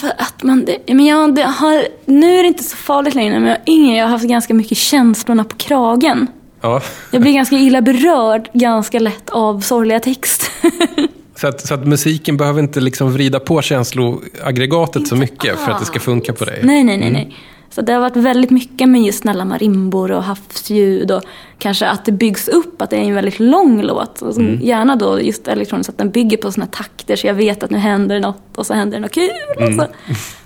För 0.00 0.12
att 0.18 0.42
man, 0.42 0.64
det, 0.64 0.94
men 0.94 1.06
jag, 1.06 1.34
det 1.34 1.42
har, 1.42 1.84
nu 2.04 2.38
är 2.38 2.42
det 2.42 2.48
inte 2.48 2.64
så 2.64 2.76
farligt 2.76 3.14
längre, 3.14 3.40
men 3.40 3.48
jag 3.48 3.58
yngre, 3.66 3.96
jag 3.96 4.04
har 4.04 4.10
haft 4.10 4.24
ganska 4.24 4.54
mycket 4.54 4.78
känslorna 4.78 5.44
på 5.44 5.56
kragen. 5.56 6.26
Ja. 6.60 6.82
Jag 7.10 7.22
blir 7.22 7.32
ganska 7.32 7.56
illa 7.56 7.82
berörd 7.82 8.50
ganska 8.52 8.98
lätt 8.98 9.30
av 9.30 9.60
sorgliga 9.60 10.00
texter. 10.00 10.48
Så, 11.34 11.48
att, 11.48 11.66
så 11.66 11.74
att 11.74 11.86
musiken 11.86 12.36
behöver 12.36 12.60
inte 12.60 12.80
liksom 12.80 13.12
vrida 13.12 13.40
på 13.40 13.62
känsloaggregatet 13.62 15.08
så 15.08 15.16
mycket 15.16 15.58
för 15.58 15.72
att 15.72 15.80
det 15.80 15.86
ska 15.86 16.00
funka 16.00 16.32
på 16.32 16.44
dig? 16.44 16.60
Nej, 16.62 16.84
nej, 16.84 16.98
nej. 16.98 17.10
nej. 17.10 17.36
Så 17.70 17.82
det 17.82 17.92
har 17.92 18.00
varit 18.00 18.16
väldigt 18.16 18.50
mycket 18.50 18.88
med 18.88 19.02
just 19.02 19.20
snälla 19.20 19.44
marimbor 19.44 20.10
och 20.10 20.22
havsljud 20.22 21.10
och 21.10 21.22
kanske 21.58 21.86
att 21.86 22.04
det 22.04 22.12
byggs 22.12 22.48
upp, 22.48 22.82
att 22.82 22.90
det 22.90 22.96
är 22.96 23.00
en 23.00 23.14
väldigt 23.14 23.40
lång 23.40 23.82
låt. 23.82 24.22
Och 24.22 24.34
som 24.34 24.58
Gärna 24.60 24.96
då 24.96 25.20
just 25.20 25.48
elektroniskt, 25.48 25.90
att 25.90 25.98
den 25.98 26.10
bygger 26.10 26.36
på 26.36 26.52
såna 26.52 26.66
takter 26.66 27.16
så 27.16 27.26
jag 27.26 27.34
vet 27.34 27.62
att 27.62 27.70
nu 27.70 27.78
händer 27.78 28.14
det 28.14 28.20
något 28.20 28.56
och 28.56 28.66
så 28.66 28.74
händer 28.74 28.96
det 28.96 29.02
något 29.02 29.12
kul 29.12 29.30
och, 29.56 29.74
så, 29.74 29.86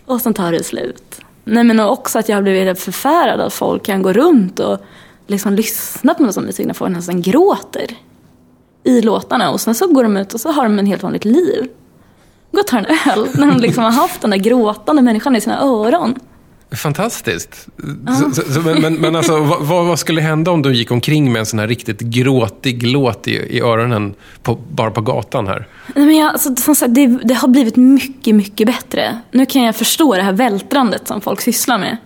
och 0.07 0.21
sen 0.21 0.35
tar 0.35 0.53
det 0.53 0.65
slut. 0.65 1.21
Nej 1.45 1.65
men 1.65 1.81
också 1.81 2.19
att 2.19 2.29
jag 2.29 2.37
har 2.37 2.43
blivit 2.43 2.81
förfärad 2.81 3.41
att 3.41 3.53
folk 3.53 3.87
kan 3.87 4.03
gå 4.03 4.13
runt 4.13 4.61
och 4.61 4.79
liksom 5.27 5.55
lyssna 5.55 6.15
på 6.15 6.23
någon 6.23 6.33
sån 6.33 6.45
musik 6.45 6.67
när 6.67 6.75
folk 6.75 6.97
nästan 6.97 7.23
gråter 7.23 7.87
i 8.85 9.01
låtarna 9.01 9.51
och 9.51 9.61
sen 9.61 9.75
så 9.75 9.87
går 9.87 10.03
de 10.03 10.17
ut 10.17 10.35
och 10.35 10.41
så 10.41 10.51
har 10.51 10.63
de 10.63 10.79
en 10.79 10.87
helt 10.87 11.03
vanligt 11.03 11.25
liv. 11.25 11.69
Gå 12.53 12.61
och 12.61 12.67
ta 12.67 12.79
en 12.79 12.87
öl 12.87 13.29
när 13.35 13.47
de 13.47 13.61
liksom 13.61 13.85
har 13.85 13.91
haft 13.91 14.21
den 14.21 14.31
där 14.31 14.39
gråtande 14.39 15.03
människan 15.03 15.37
i 15.37 15.41
sina 15.41 15.61
öron. 15.61 16.15
Fantastiskt. 16.77 17.69
Så, 18.35 18.43
så, 18.53 18.61
men, 18.61 18.81
men, 18.81 18.95
men 18.95 19.17
alltså, 19.17 19.41
vad, 19.41 19.87
vad 19.87 19.99
skulle 19.99 20.21
hända 20.21 20.51
om 20.51 20.63
du 20.63 20.75
gick 20.75 20.91
omkring 20.91 21.33
med 21.33 21.41
en 21.41 21.47
sån 21.47 21.59
här 21.59 21.69
riktigt 21.69 22.01
gråtig 22.01 22.83
låt 22.83 23.29
i, 23.29 23.31
i 23.31 23.61
öronen 23.61 24.15
på, 24.43 24.55
bara 24.55 24.91
på 24.91 25.01
gatan 25.01 25.47
här? 25.47 25.69
Nej, 25.95 26.07
men 26.07 26.17
jag, 26.17 26.29
alltså, 26.29 26.75
sagt, 26.75 26.95
det, 26.95 27.07
det 27.07 27.35
har 27.35 27.49
blivit 27.49 27.77
mycket, 27.77 28.35
mycket 28.35 28.67
bättre. 28.67 29.21
Nu 29.31 29.47
kan 29.47 29.63
jag 29.63 29.77
förstå 29.77 30.15
det 30.15 30.23
här 30.23 30.33
vältrandet 30.33 31.09
som 31.09 31.21
folk 31.21 31.41
sysslar 31.41 31.79
med. 31.79 31.97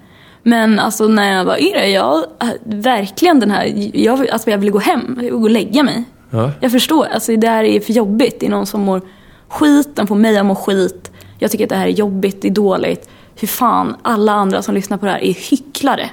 Men 0.43 0.79
alltså, 0.79 1.09
när 1.09 1.37
jag 1.37 1.45
var 1.45 1.59
yngre, 1.59 1.89
jag 1.91 2.25
äh, 2.43 2.49
verkligen 2.65 3.41
den 3.41 3.51
här, 3.51 3.91
jag, 3.95 4.29
alltså, 4.29 4.51
jag 4.51 4.59
ville 4.59 4.71
gå 4.71 4.79
hem, 4.79 5.19
gå 5.31 5.43
och 5.43 5.51
lägga 5.51 5.83
mig. 5.83 6.05
Ja. 6.31 6.51
Jag 6.61 6.73
förstår, 6.73 7.07
alltså, 7.07 7.37
det 7.37 7.49
här 7.49 7.65
är 7.65 7.81
för 7.81 7.93
jobbigt. 7.93 8.41
Det 8.41 8.47
är 8.47 8.51
någon 8.51 8.67
som 8.67 8.81
mår 8.81 9.03
skit, 9.49 9.89
den 9.95 10.07
får 10.07 10.15
mig 10.15 10.39
att 10.39 10.47
må 10.47 10.55
skit. 10.55 11.11
Jag 11.39 11.51
tycker 11.51 11.65
att 11.65 11.71
det 11.71 11.77
här 11.77 11.87
är 11.87 11.91
jobbigt, 11.91 12.43
det 12.43 12.49
är 12.49 12.53
dåligt. 12.53 13.09
Hur 13.41 13.49
fan, 13.49 13.97
alla 14.03 14.33
andra 14.33 14.63
som 14.63 14.75
lyssnar 14.75 14.97
på 14.99 15.07
det 15.07 15.13
här 15.13 15.25
är 15.25 15.33
hycklare. 15.51 16.11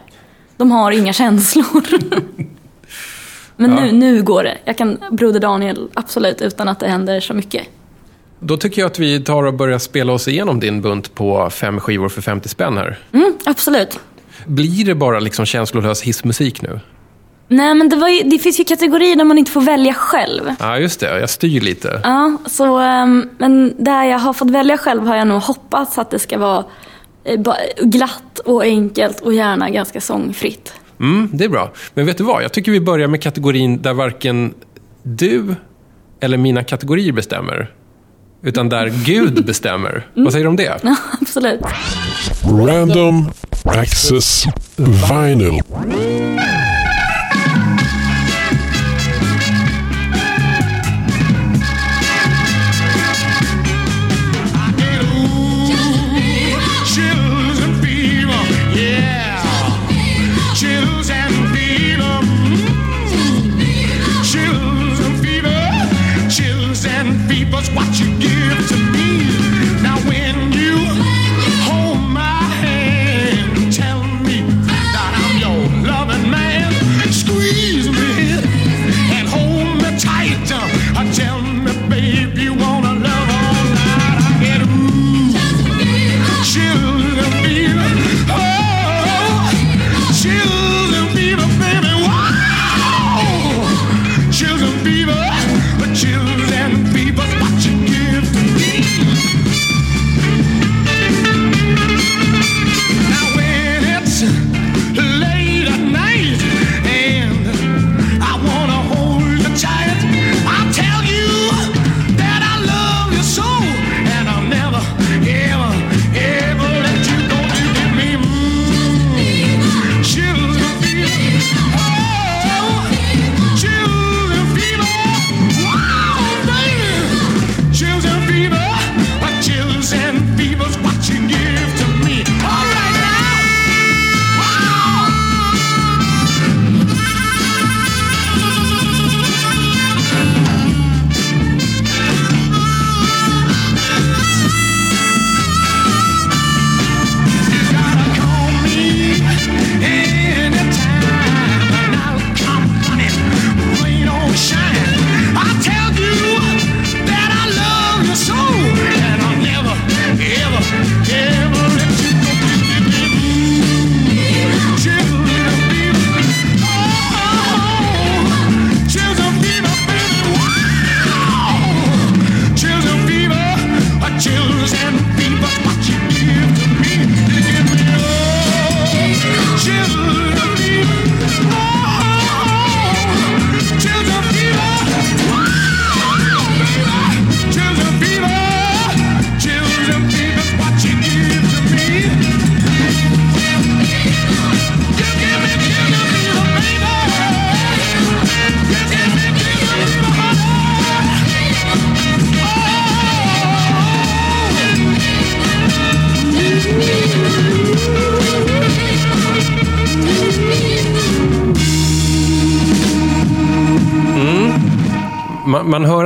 De 0.58 0.72
har 0.72 0.92
inga 0.92 1.14
känslor. 1.14 1.86
Men 3.58 3.72
Ja. 3.72 3.80
nu, 3.82 3.92
nu 3.92 4.24
går 4.24 4.44
det. 4.44 4.58
Jag 4.66 4.78
kan 4.78 4.98
Broder 5.12 5.40
Daniel, 5.40 5.88
absolut, 5.94 6.42
utan 6.42 6.68
att 6.68 6.80
det 6.80 6.88
händer 6.88 7.20
så 7.20 7.34
mycket. 7.34 7.68
Då 8.40 8.58
tycker 8.58 8.82
jag 8.82 8.92
att 8.92 9.00
vi 9.00 9.20
tar 9.20 9.44
och 9.44 9.54
börjar 9.54 9.80
spela 9.80 10.14
oss 10.14 10.28
igenom 10.28 10.60
din 10.60 10.82
bunt 10.82 11.16
på 11.16 11.50
fem 11.50 11.80
skivor 11.80 12.10
för 12.10 12.22
50 12.22 12.50
spänn 12.50 12.78
här. 12.78 13.00
Mm, 13.14 13.34
absolut. 13.46 14.00
Blir 14.46 14.86
det 14.86 14.96
bara 14.96 15.20
liksom 15.20 15.46
känslolös 15.46 16.02
hissmusik 16.02 16.62
nu? 16.62 16.80
Nej, 17.48 17.74
men 17.74 17.90
det, 17.90 18.10
ju, 18.12 18.24
det 18.30 18.40
finns 18.40 18.60
ju 18.60 18.64
kategorier 18.64 19.16
där 19.16 19.24
man 19.24 19.38
inte 19.38 19.52
får 19.52 19.62
välja 19.62 19.94
själv. 19.94 20.56
Ja, 20.60 20.78
just 20.80 21.00
det. 21.00 21.20
Jag 21.20 21.30
styr 21.30 21.62
lite. 21.62 22.02
Ja, 22.04 22.38
så, 22.46 22.78
ehm, 22.78 23.30
men 23.38 23.74
där 23.84 24.04
jag 24.04 24.20
har 24.20 24.34
fått 24.34 24.50
välja 24.52 24.78
själv 24.78 25.08
har 25.08 25.16
jag 25.16 25.28
nog 25.28 25.42
hoppats 25.42 25.98
att 25.98 26.12
det 26.12 26.20
ska 26.20 26.38
vara 26.38 26.64
glatt 27.82 28.40
och 28.46 28.64
enkelt 28.64 29.20
och 29.20 29.34
gärna 29.34 29.70
ganska 29.70 30.02
sångfritt. 30.02 30.74
Mm, 31.00 31.30
det 31.34 31.46
är 31.46 31.50
bra. 31.50 31.72
Men 31.94 32.06
vet 32.06 32.18
du 32.18 32.24
vad? 32.24 32.44
Jag 32.44 32.52
tycker 32.52 32.72
vi 32.72 32.80
börjar 32.80 33.08
med 33.08 33.22
kategorin 33.22 33.82
där 33.82 33.94
varken 33.94 34.54
du 35.04 35.56
eller 36.20 36.38
mina 36.38 36.64
kategorier 36.64 37.12
bestämmer. 37.14 37.72
Utan 38.44 38.70
där 38.70 38.88
Gud 39.06 39.46
bestämmer. 39.46 40.08
Vad 40.14 40.32
säger 40.32 40.46
du 40.46 40.50
om 40.50 40.56
det? 40.56 40.80
Ja, 40.84 40.96
absolut. 41.22 41.62
Random 42.44 43.32
Access 43.64 44.44
Vinyl. 44.76 45.62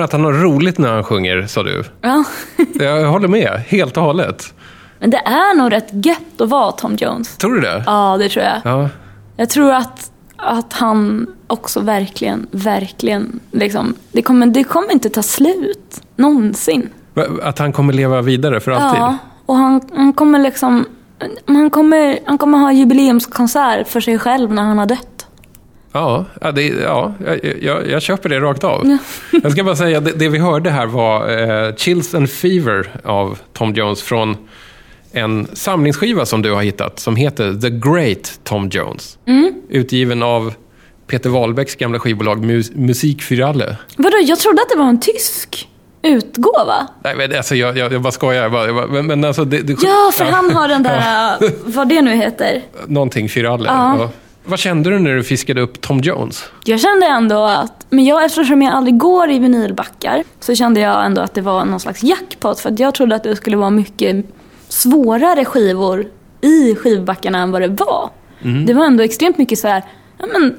Att 0.10 0.14
han 0.14 0.24
har 0.24 0.34
roligt 0.34 0.78
när 0.78 0.94
han 0.94 1.04
sjunger, 1.04 1.48
sa 1.48 1.64
du. 1.64 1.84
Ja. 2.02 2.24
Jag 2.74 3.08
håller 3.08 3.28
med, 3.28 3.64
helt 3.68 3.98
och 3.98 4.04
hållet. 4.04 4.54
Men 5.00 5.10
det 5.10 5.18
är 5.18 5.56
nog 5.56 5.72
rätt 5.72 5.90
gött 5.92 6.42
att 6.42 6.50
vara 6.50 6.72
Tom 6.72 6.96
Jones. 6.96 7.38
Tror 7.38 7.56
du 7.56 7.62
det? 7.62 7.84
Ja, 7.86 8.18
det 8.20 8.30
tror 8.30 8.46
jag. 8.46 8.62
Ja. 8.64 8.90
Jag 9.38 9.50
tror 9.50 9.72
att, 9.74 10.12
att 10.38 10.74
han 10.74 11.28
också 11.48 11.80
verkligen, 11.80 12.48
verkligen, 12.52 13.40
liksom, 13.52 13.96
det 14.12 14.22
kommer, 14.22 14.48
det 14.48 14.64
kommer 14.64 14.92
inte 14.92 15.10
ta 15.10 15.22
slut. 15.22 16.02
Någonsin. 16.16 16.90
Att 17.44 17.60
han 17.60 17.74
kommer 17.74 17.94
leva 17.94 18.22
vidare 18.22 18.60
för 18.60 18.72
alltid? 18.72 19.02
Ja, 19.02 19.18
och 19.46 19.56
han, 19.56 19.82
han 19.96 20.14
kommer 20.14 20.40
liksom, 20.40 20.86
han 21.46 21.70
kommer, 21.70 22.20
han 22.26 22.38
kommer 22.38 22.58
ha 22.58 22.72
jubileumskonsert 22.72 23.88
för 23.88 24.00
sig 24.00 24.20
själv 24.20 24.54
när 24.54 24.64
han 24.64 24.78
har 24.78 24.86
dött. 24.86 25.19
Ja, 25.92 26.26
ja, 26.42 26.52
det, 26.52 26.68
ja 26.68 27.14
jag, 27.26 27.40
jag, 27.62 27.88
jag 27.90 28.02
köper 28.02 28.30
det 28.30 28.40
rakt 28.40 28.64
av. 28.64 28.98
Jag 29.44 29.52
ska 29.52 29.64
bara 29.64 29.76
säga, 29.76 30.00
det, 30.00 30.12
det 30.12 30.30
vi 30.30 30.38
hörde 30.38 30.70
här 30.70 30.86
var 30.86 31.30
eh, 31.68 31.76
Chills 31.76 32.16
and 32.16 32.30
Fever 32.30 32.90
av 33.04 33.40
Tom 33.54 33.74
Jones 33.74 34.02
från 34.02 34.38
en 35.12 35.48
samlingsskiva 35.54 36.26
som 36.26 36.42
du 36.42 36.52
har 36.52 36.62
hittat 36.62 37.00
som 37.00 37.16
heter 37.16 37.54
The 37.54 37.70
Great 37.70 38.40
Tom 38.44 38.70
Jones. 38.70 39.18
Utgiven 39.70 40.24
av 40.24 40.54
Peter 41.08 41.30
Wahlbecks 41.30 41.76
gamla 41.76 42.00
skivbolag 42.00 42.46
Mus 42.46 42.72
Musik 42.76 43.22
für 43.22 43.46
alle. 43.46 43.78
Vadå, 43.98 44.18
jag 44.24 44.40
trodde 44.40 44.62
att 44.62 44.70
det 44.70 44.78
var 44.78 44.90
en 44.90 45.00
tysk 45.00 45.68
utgåva. 46.02 46.88
Nej, 47.04 47.16
men 47.16 47.36
alltså, 47.38 47.56
jag, 47.56 47.78
jag, 47.78 47.94
jag 47.94 48.02
bara 48.02 48.12
skojar. 48.12 48.44
Jag 48.44 48.52
bara, 48.52 48.66
jag 48.66 48.76
bara, 48.76 48.88
men, 48.88 49.06
men 49.08 49.24
alltså, 49.24 49.46
det, 49.46 49.62
det, 49.62 49.78
Ja, 49.82 50.12
för 50.14 50.26
han 50.26 50.52
har 50.52 50.68
den 50.68 50.84
där, 50.84 51.38
vad 51.66 51.90
det 51.90 52.02
nu 52.02 52.16
heter. 52.16 52.62
Någonting 52.88 53.30
für 53.30 53.54
alle. 53.54 53.66
Ja. 53.70 54.10
Vad 54.50 54.60
kände 54.60 54.90
du 54.90 55.00
när 55.00 55.16
du 55.16 55.24
fiskade 55.24 55.62
upp 55.62 55.82
Tom 55.82 56.00
Jones? 56.00 56.44
Jag 56.66 56.80
kände 56.80 57.06
ändå 57.06 57.44
att, 57.44 57.86
men 57.90 58.06
jag, 58.06 58.26
eftersom 58.26 58.62
jag 58.62 58.74
aldrig 58.74 58.98
går 58.98 59.30
i 59.32 59.40
vinylbackar, 59.40 60.24
så 60.40 60.56
kände 60.56 60.80
jag 60.80 61.06
ändå 61.06 61.22
att 61.22 61.34
det 61.34 61.42
var 61.42 61.66
någon 61.66 61.80
slags 61.80 62.04
jackpot. 62.04 62.60
För 62.60 62.76
jag 62.78 62.94
trodde 62.94 63.16
att 63.16 63.24
det 63.24 63.36
skulle 63.36 63.58
vara 63.58 63.70
mycket 63.70 64.26
svårare 64.68 65.46
skivor 65.46 66.06
i 66.42 66.76
skivbackarna 66.76 67.38
än 67.40 67.52
vad 67.52 67.62
det 67.62 67.68
var. 67.68 68.10
Det 68.66 68.74
var 68.74 68.86
ändå 68.86 69.04
extremt 69.04 69.38
mycket 69.38 69.60
så 69.60 69.68
här, 69.68 69.84
ja 70.18 70.26
men 70.34 70.56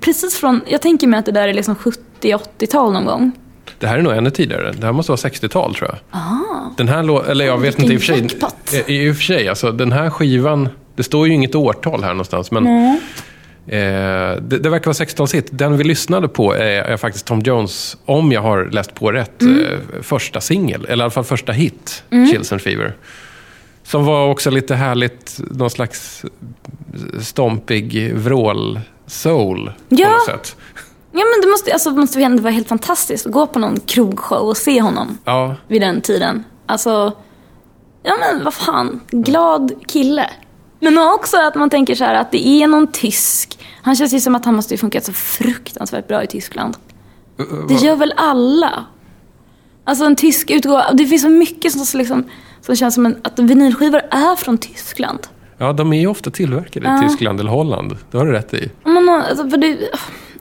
precis 0.00 0.36
från, 0.36 0.60
jag 0.66 0.80
tänker 0.80 1.06
mig 1.06 1.18
att 1.18 1.26
det 1.26 1.32
där 1.32 1.48
är 1.48 1.52
liksom 1.54 1.74
70-80-tal 2.20 2.92
någon 2.92 3.04
gång. 3.04 3.32
Det 3.78 3.86
här 3.86 3.98
är 3.98 4.02
nog 4.02 4.12
ännu 4.12 4.30
tidigare. 4.30 4.72
Det 4.72 4.86
här 4.86 4.92
måste 4.92 5.12
vara 5.12 5.20
60-tal 5.20 5.74
tror 5.74 5.90
jag. 5.90 5.98
Ah. 6.10 6.74
Den 6.76 6.88
här 6.88 7.30
eller 7.30 7.44
jag 7.44 7.58
vet 7.58 7.78
inte 7.78 7.94
i 7.94 7.96
och 7.96 8.00
för 8.00 8.06
sig. 8.06 8.84
I, 8.86 9.06
I 9.06 9.10
och 9.12 9.16
för 9.16 9.22
sig, 9.22 9.48
alltså 9.48 9.72
den 9.72 9.92
här 9.92 10.10
skivan, 10.10 10.68
det 10.96 11.02
står 11.02 11.26
ju 11.26 11.34
inget 11.34 11.54
årtal 11.54 12.02
här 12.02 12.10
någonstans. 12.10 12.50
Men 12.50 12.66
eh, 13.68 14.42
det, 14.42 14.58
det 14.58 14.68
verkar 14.70 14.84
vara 14.86 14.92
60-talshit. 15.06 15.48
Den 15.50 15.76
vi 15.76 15.84
lyssnade 15.84 16.28
på 16.28 16.54
är, 16.54 16.60
är 16.82 16.96
faktiskt 16.96 17.26
Tom 17.26 17.40
Jones, 17.40 17.96
om 18.04 18.32
jag 18.32 18.40
har 18.42 18.64
läst 18.64 18.94
på 18.94 19.12
rätt, 19.12 19.42
Mm. 19.42 19.64
eh, 19.64 20.02
första 20.02 20.40
singel. 20.40 20.84
Eller 20.84 21.02
i 21.02 21.04
alla 21.04 21.10
fall 21.10 21.24
första 21.24 21.52
hit, 21.52 22.04
Chills 22.10 22.52
and 22.52 22.60
Fever. 22.62 22.96
Som 23.82 24.04
var 24.04 24.28
också 24.28 24.50
lite 24.50 24.74
härligt, 24.74 25.40
någon 25.50 25.70
slags 25.70 26.24
stompig 27.20 28.12
vrål 28.14 28.80
soul 29.06 29.72
Ja. 29.88 30.06
på 30.06 30.12
något 30.12 30.26
sätt. 30.26 30.56
Ja 31.12 31.18
men 31.34 31.40
det 31.42 31.48
måste, 31.50 31.72
alltså, 31.72 31.90
det 31.90 31.96
måste 32.00 32.20
ändå 32.22 32.42
vara 32.42 32.52
helt 32.52 32.68
fantastiskt 32.68 33.26
att 33.26 33.32
gå 33.32 33.46
på 33.46 33.58
någon 33.58 33.80
krogshow 33.80 34.48
och 34.48 34.56
se 34.56 34.80
honom 34.80 35.18
Ja, 35.24 35.54
vid 35.68 35.80
den 35.82 36.00
tiden. 36.00 36.44
Alltså, 36.66 37.12
ja 38.02 38.14
men 38.20 38.44
vad 38.44 38.54
fan, 38.54 39.00
glad 39.10 39.72
kille. 39.88 40.30
Men 40.80 40.98
också 40.98 41.36
att 41.36 41.54
man 41.54 41.70
tänker 41.70 41.94
så 41.94 42.04
här 42.04 42.14
att 42.14 42.32
det 42.32 42.46
är 42.48 42.66
någon 42.66 42.86
tysk. 42.86 43.58
Han 43.82 43.96
känns 43.96 44.12
ju 44.12 44.20
som 44.20 44.34
att 44.34 44.44
han 44.44 44.54
måste 44.54 44.74
ju 44.74 44.78
funkat 44.78 45.04
så 45.04 45.12
fruktansvärt 45.12 46.08
bra 46.08 46.22
i 46.22 46.26
Tyskland. 46.26 46.76
Det 47.68 47.74
gör 47.74 47.96
väl 47.96 48.14
alla? 48.16 48.84
Alltså 49.84 50.04
en 50.04 50.16
tysk 50.16 50.50
utgåva, 50.50 50.92
det 50.92 51.06
finns 51.06 51.22
så 51.22 51.28
mycket 51.28 51.72
som, 51.72 51.98
liksom, 51.98 52.24
som 52.60 52.76
känns 52.76 52.94
som 52.94 53.06
en, 53.06 53.16
att 53.24 53.38
vinylskivor 53.38 54.00
är 54.10 54.36
från 54.36 54.58
Tyskland. 54.58 55.18
ja 55.58 55.72
de 55.72 55.92
är 55.92 56.00
ju 56.00 56.06
ofta 56.06 56.30
tillverkade 56.30 56.86
i 56.86 56.90
Ja. 56.90 57.08
Tyskland 57.08 57.40
eller 57.40 57.50
Holland. 57.50 57.96
Det 58.10 58.18
har 58.18 58.26
du 58.26 58.32
rätt 58.32 58.54
i. 58.54 58.70
Har, 58.82 59.20
alltså, 59.28 59.50
för 59.50 59.56
det, 59.56 59.68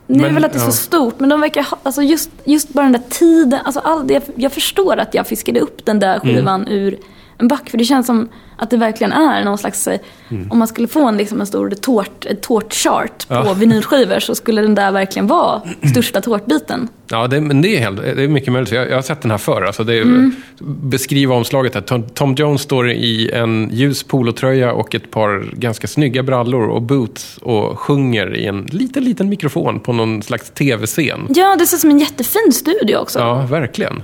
det 0.07 0.13
är 0.13 0.21
Men, 0.21 0.33
väl 0.33 0.45
att 0.45 0.53
det 0.53 0.59
är 0.59 0.63
ja. 0.63 0.71
så 0.71 0.77
stort, 0.77 1.19
men 1.19 1.29
de 1.29 1.41
verkar 1.41 1.63
ha, 1.63 1.77
alltså 1.83 2.01
just, 2.01 2.29
just 2.43 2.69
bara 2.69 2.83
den 2.83 2.91
där 2.91 3.03
tiden, 3.09 3.59
alltså 3.65 3.79
all, 3.79 4.07
det, 4.07 4.29
jag 4.35 4.51
förstår 4.51 4.97
att 4.97 5.13
jag 5.13 5.27
fiskade 5.27 5.59
upp 5.59 5.85
den 5.85 5.99
där 5.99 6.19
skivan 6.19 6.61
Mm. 6.61 6.73
ur 6.73 6.97
en 7.37 7.47
back, 7.47 7.69
för 7.69 7.77
det 7.77 7.83
känns 7.85 8.05
som 8.07 8.29
att 8.57 8.69
det 8.69 8.77
verkligen 8.77 9.11
är 9.13 9.43
någon 9.43 9.57
slags, 9.57 9.87
eh, 9.87 9.99
Mm. 10.29 10.51
om 10.51 10.59
man 10.59 10.67
skulle 10.67 10.87
få 10.87 11.07
en, 11.07 11.17
liksom, 11.17 11.39
en 11.41 11.47
stor 11.47 11.69
tårt, 11.69 12.25
ett 12.25 12.41
tårtchart 12.41 13.27
på 13.27 13.33
Ja. 13.33 13.53
vinylskivor 13.53 14.19
så 14.19 14.35
skulle 14.35 14.61
den 14.61 14.75
där 14.75 14.91
verkligen 14.91 15.27
vara 15.27 15.61
största 15.91 16.21
tårtbiten. 16.21 16.87
Ja, 17.09 17.27
det, 17.27 17.41
men 17.41 17.61
det 17.61 17.75
är, 17.77 17.79
helt, 17.79 17.97
det 17.97 18.23
är 18.23 18.27
mycket 18.27 18.53
möjligt. 18.53 18.71
Jag, 18.71 18.89
jag 18.89 18.95
har 18.95 19.01
sett 19.01 19.21
den 19.21 19.31
här 19.31 19.37
förr. 19.37 19.61
Alltså 19.61 19.83
det 19.83 19.93
är, 19.97 20.01
Mm. 20.01 20.35
Beskriva 20.83 21.35
omslaget 21.35 21.73
här. 21.75 21.81
Tom, 21.81 22.03
Tom 22.03 22.33
Jones 22.35 22.61
står 22.61 22.89
i 22.91 23.31
en 23.31 23.69
ljus 23.73 24.03
polotröja 24.03 24.73
och 24.73 24.95
ett 24.95 25.11
par 25.11 25.45
ganska 25.53 25.87
snygga 25.87 26.23
brallor 26.23 26.67
och 26.67 26.81
boots 26.81 27.37
och 27.37 27.79
sjunger 27.79 28.35
i 28.35 28.45
en 28.45 28.61
liten, 28.71 29.03
liten 29.03 29.29
mikrofon 29.29 29.79
på 29.79 29.93
någon 29.93 30.23
slags 30.23 30.49
tv-scen. 30.49 31.27
Ja, 31.29 31.55
det 31.59 31.65
ser 31.65 31.77
ut 31.77 31.81
som 31.81 31.89
en 31.89 31.99
jättefin 31.99 32.51
studio 32.53 32.95
också. 32.97 33.19
Ja, 33.19 33.45
verkligen. 33.49 34.03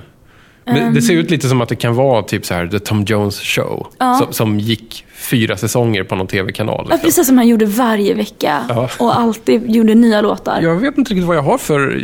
Det, 0.64 0.90
det 0.94 1.02
ser 1.02 1.14
ut 1.14 1.30
lite 1.30 1.48
som 1.48 1.60
att 1.60 1.68
det 1.68 1.76
kan 1.76 1.94
vara 1.94 2.22
typ 2.22 2.46
så 2.46 2.54
här 2.54 2.66
The 2.66 2.78
Tom 2.78 3.04
Jones 3.04 3.40
Show. 3.40 3.86
Ja. 3.98 4.14
Som, 4.14 4.32
som 4.32 4.60
gick 4.60 5.04
fyra 5.14 5.56
säsonger 5.56 6.02
på 6.04 6.14
någon 6.16 6.26
tv-kanal. 6.26 6.76
Ja, 6.76 6.82
Liksom. 6.94 6.98
precis 7.08 7.26
som 7.26 7.38
han 7.38 7.48
gjorde 7.48 7.66
varje 7.66 8.14
vecka 8.14 8.64
Ja. 8.68 8.88
och 8.98 9.18
alltid 9.18 9.70
gjorde 9.70 9.94
nya 9.94 10.20
låtar. 10.20 10.60
Jag 10.62 10.74
vet 10.76 10.98
inte 10.98 11.10
riktigt 11.10 11.26
vad 11.26 11.36
jag 11.36 11.42
har 11.42 11.58
för 11.58 12.02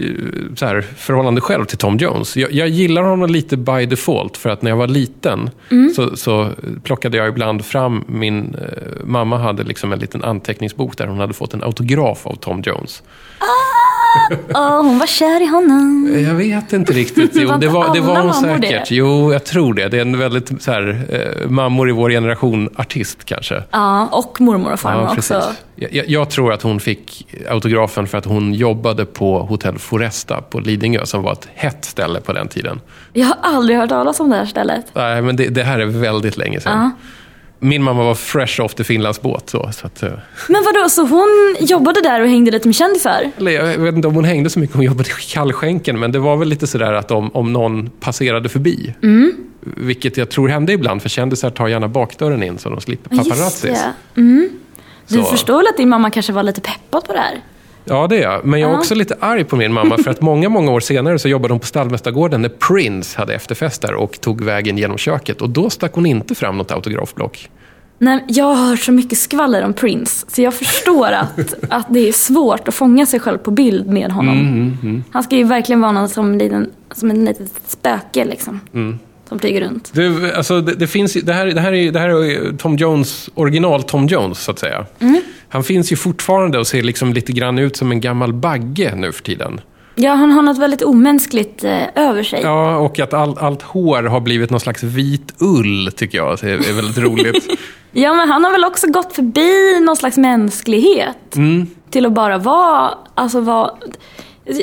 så 0.57 0.67
här, 0.67 0.81
förhållande 0.97 1.40
själv 1.40 1.64
till 1.64 1.79
Tom 1.79 1.97
Jones. 1.97 2.37
Jag, 2.37 2.52
jag 2.52 2.69
gillar 2.69 3.02
honom 3.02 3.31
lite 3.31 3.57
by 3.57 3.87
default, 3.87 4.37
för 4.37 4.50
att 4.50 4.62
när 4.62 4.71
jag 4.71 4.76
var 4.76 4.88
liten 4.88 5.50
Mm. 5.71 5.90
så, 5.95 6.17
så 6.17 6.50
plockade 6.83 7.17
jag 7.17 7.29
ibland 7.29 7.64
fram 7.64 8.05
min... 8.07 8.55
Eh, 8.55 9.05
mamma 9.05 9.38
hade 9.38 9.62
liksom 9.62 9.93
en 9.93 9.99
liten 9.99 10.25
anteckningsbok 10.25 10.97
där 10.97 11.07
hon 11.07 11.19
hade 11.21 11.33
fått 11.35 11.55
en 11.55 11.62
autograf 11.62 12.26
av 12.26 12.35
Tom 12.35 12.62
Jones. 12.67 13.02
Åh, 14.55 14.83
hon 14.83 14.99
var 14.99 15.07
kär 15.07 15.43
i 15.43 15.47
honom. 15.47 16.14
Jag 16.29 16.35
vet 16.35 16.73
inte 16.73 16.93
riktigt. 16.93 17.31
Jo, 17.35 17.52
det 17.61 17.69
var, 17.69 17.95
det 17.95 18.00
var 18.00 18.17
hon 18.17 18.26
mammor 18.26 18.59
det? 18.59 18.69
säkert. 18.69 18.90
Jo, 18.90 19.33
jag 19.33 19.45
tror 19.45 19.75
det. 19.75 19.88
Det 19.88 19.97
är 19.97 20.02
en 20.02 20.19
väldigt 20.19 20.62
så 20.62 20.73
här, 20.73 21.05
eh, 21.09 21.50
mammor 21.50 21.88
i 21.88 21.93
vår 21.93 22.11
generation 22.11 22.69
artist 22.76 23.25
kanske. 23.25 23.62
Ja, 23.71 24.07
och 24.07 24.40
mormor 24.40 24.73
och 24.73 24.81
farmor 24.81 25.02
Ja, 25.02 25.12
också. 25.12 25.43
Jag, 25.75 26.09
jag, 26.09 26.31
tror 26.31 26.52
att 26.52 26.62
hon 26.62 26.81
fick 26.81 27.26
autografen 27.49 28.07
för 28.07 28.19
att 28.19 28.25
hon 28.25 28.55
jobbade 28.55 29.05
på 29.05 29.38
Hotell 29.38 29.79
Foresta 29.79 30.40
på 30.40 30.61
Lidingö, 30.61 31.07
som 31.07 31.23
var 31.23 31.33
ett 31.33 31.49
hett 31.55 31.85
ställe 31.85 32.21
på 32.21 32.33
den 32.33 32.49
tiden. 32.49 32.81
Jag 33.12 33.26
har 33.26 33.37
aldrig 33.43 33.79
hört 33.79 33.88
talas 33.88 34.21
om 34.21 34.31
det 34.31 34.37
här 34.37 34.47
stället. 34.47 34.87
Nej, 34.93 35.23
men 35.23 35.37
det, 35.37 35.49
det 35.49 35.62
här 35.62 35.79
är 35.79 35.87
väldigt 35.87 36.37
länge 36.37 36.61
sedan. 36.61 36.90
Min 37.62 37.83
mamma 37.83 38.05
var 38.05 38.14
fresh 38.14 38.61
off 38.61 38.75
the 38.75 38.85
Finlandsbåt. 38.85 39.50
Så, 39.50 39.71
så 39.73 39.87
att, 39.87 40.02
eh, 40.02 40.12
Men 40.49 40.62
vadå, 40.64 40.88
så 40.88 41.02
hon 41.07 41.57
jobbade 41.61 42.00
där 42.00 42.20
och 42.20 42.29
hängde 42.29 42.51
lite 42.51 42.68
med 42.68 42.75
kändisar? 42.75 43.31
eller 43.38 43.51
jag 43.53 43.79
vet 43.79 43.94
inte 43.94 44.09
om 44.09 44.14
hon 44.14 44.25
hängde 44.25 44.51
så 44.51 44.59
mycket, 44.61 44.77
hon 44.77 44.85
jobbade 44.85 45.09
i 45.09 45.33
kallskänken, 45.33 45.99
men 46.01 46.12
det 46.12 46.18
var 46.18 46.37
väl 46.37 46.49
lite 46.49 46.66
sådär 46.66 46.92
att 46.92 47.11
om, 47.11 47.31
om 47.35 47.53
någon 47.53 47.90
passerade 47.90 48.49
förbi, 48.49 48.94
Mm. 49.03 49.33
vilket 49.62 50.16
jag 50.16 50.29
tror 50.31 50.49
hände 50.49 50.73
ibland, 50.73 51.03
för 51.03 51.09
kändisar 51.09 51.51
tar 51.51 51.68
gärna 51.68 51.88
bakdörren 51.88 52.42
in 52.42 52.59
så 52.59 52.68
de 52.70 52.81
slipper 52.81 53.16
Just 53.16 53.29
paparazzis. 53.31 53.62
det. 54.14 54.20
Mm. 54.20 54.51
Du 55.09 55.14
Så- 55.18 55.25
förstår 55.25 55.57
väl 55.57 55.66
att 55.66 55.77
din 55.77 55.88
mamma 55.88 56.11
kanske 56.11 56.33
var 56.33 56.42
lite 56.42 56.61
peppad 56.61 57.05
på 57.05 57.12
det 57.12 57.18
här? 57.18 57.40
Ja, 57.85 58.07
det 58.07 58.16
är 58.16 58.23
jag. 58.23 58.45
Men 58.45 58.61
jag 58.61 58.71
är 58.71 58.79
också 58.79 58.95
lite 58.95 59.16
arg 59.21 59.45
på 59.45 59.57
min 59.57 59.73
mamma 59.73 59.99
för 59.99 60.11
att 60.11 60.21
många, 60.21 60.49
många 60.49 60.71
år 60.71 60.81
senare 60.81 61.19
så 61.19 61.29
jobbade 61.29 61.55
hon 61.55 61.61
på 61.61 61.66
Stallmästargården 61.66 62.43
när 62.43 62.49
Prince 62.49 63.19
hade 63.19 63.35
efterfest 63.35 63.83
där 63.83 63.95
och 63.95 64.21
tog 64.21 64.45
vägen 64.45 64.79
genom 64.79 64.99
köket. 64.99 65.43
Och 65.43 65.51
då 65.51 65.71
stack 65.71 65.95
hon 65.95 66.07
inte 66.07 66.35
fram 66.35 66.59
något 66.59 66.71
autografblock. 66.73 67.51
Nej, 67.99 68.25
jag 68.29 68.45
har 68.45 68.66
hört 68.66 68.81
så 68.81 68.93
mycket 68.93 69.19
skvaller 69.19 69.64
om 69.64 69.73
Prince, 69.73 70.27
så 70.29 70.43
jag 70.43 70.55
förstår 70.55 71.12
att, 71.12 71.55
att 71.69 71.87
det 71.88 72.09
är 72.09 72.12
svårt 72.12 72.69
att 72.69 72.75
fånga 72.75 73.07
sig 73.07 73.21
själv 73.21 73.38
på 73.38 73.51
bild 73.51 73.87
med 73.87 74.12
honom. 74.12 74.38
Mm, 74.83 75.05
Han 75.11 75.23
ska 75.23 75.37
ju 75.37 75.45
verkligen 75.45 75.81
vara 75.81 75.93
någon 75.93 76.09
som, 76.09 76.33
en 76.33 76.38
liten, 76.38 76.71
som 76.95 77.11
en 77.11 77.25
litet 77.25 77.51
spöke 77.66 78.25
liksom. 78.25 78.61
Mm. 79.31 79.38
Som 79.38 79.38
flyger 79.38 79.61
runt. 79.61 79.90
Det, 79.93 80.37
alltså, 80.37 80.61
det, 80.61 80.75
det, 80.75 80.87
finns, 80.87 81.12
det, 81.12 81.33
här, 81.33 81.47
det, 81.47 81.61
här 81.61 81.73
är, 81.73 81.93
det 81.93 81.99
här 81.99 82.09
är 82.09 82.57
Tom 82.57 82.77
Jones, 82.77 83.31
original 83.35 83.83
Tom 83.83 84.07
Jones 84.07 84.38
så 84.38 84.51
att 84.51 84.59
säga. 84.59 84.87
Han 85.49 85.64
finns 85.64 85.93
ju 85.93 85.97
fortfarande 85.97 86.59
och 86.59 86.66
ser 86.66 86.83
liksom 86.83 87.12
lite 87.12 87.33
grann 87.33 87.59
ut 87.59 87.77
som 87.77 87.93
en 87.93 88.01
gammal 88.01 88.33
bagge 88.33 88.95
nu 88.97 89.12
för 89.12 89.23
tiden. 89.23 89.61
Ja, 89.95 90.12
han 90.12 90.31
har 90.31 90.43
något 90.43 90.59
väldigt 90.59 90.83
omänskligt 90.83 91.64
eh, 91.64 91.83
över 91.95 92.23
sig. 92.23 92.40
Ja, 92.43 92.77
och 92.77 93.01
att 93.01 93.14
all, 93.14 93.38
allt 93.38 93.62
hår 93.62 94.03
har 94.03 94.21
blivit 94.21 94.51
någon 94.51 94.61
slags 94.61 94.83
vit 94.83 95.35
ull 95.38 95.93
tycker 95.97 96.19
jag 96.19 96.45
är, 96.45 96.71
är 96.71 96.73
väldigt 96.73 96.99
roligt. 96.99 97.47
Ja, 97.93 98.14
men 98.14 98.29
han 98.29 98.45
har 98.45 98.51
väl 98.53 98.64
också 98.64 98.87
gått 98.87 99.12
förbi 99.12 99.81
någon 99.81 99.97
slags 99.97 100.16
mänsklighet. 100.16 101.37
Mm. 101.37 101.66
Till 101.90 102.07
att 102.07 102.12
bara 102.12 102.38
vara, 102.38 102.90
alltså 103.14 103.40
vara... 103.40 103.71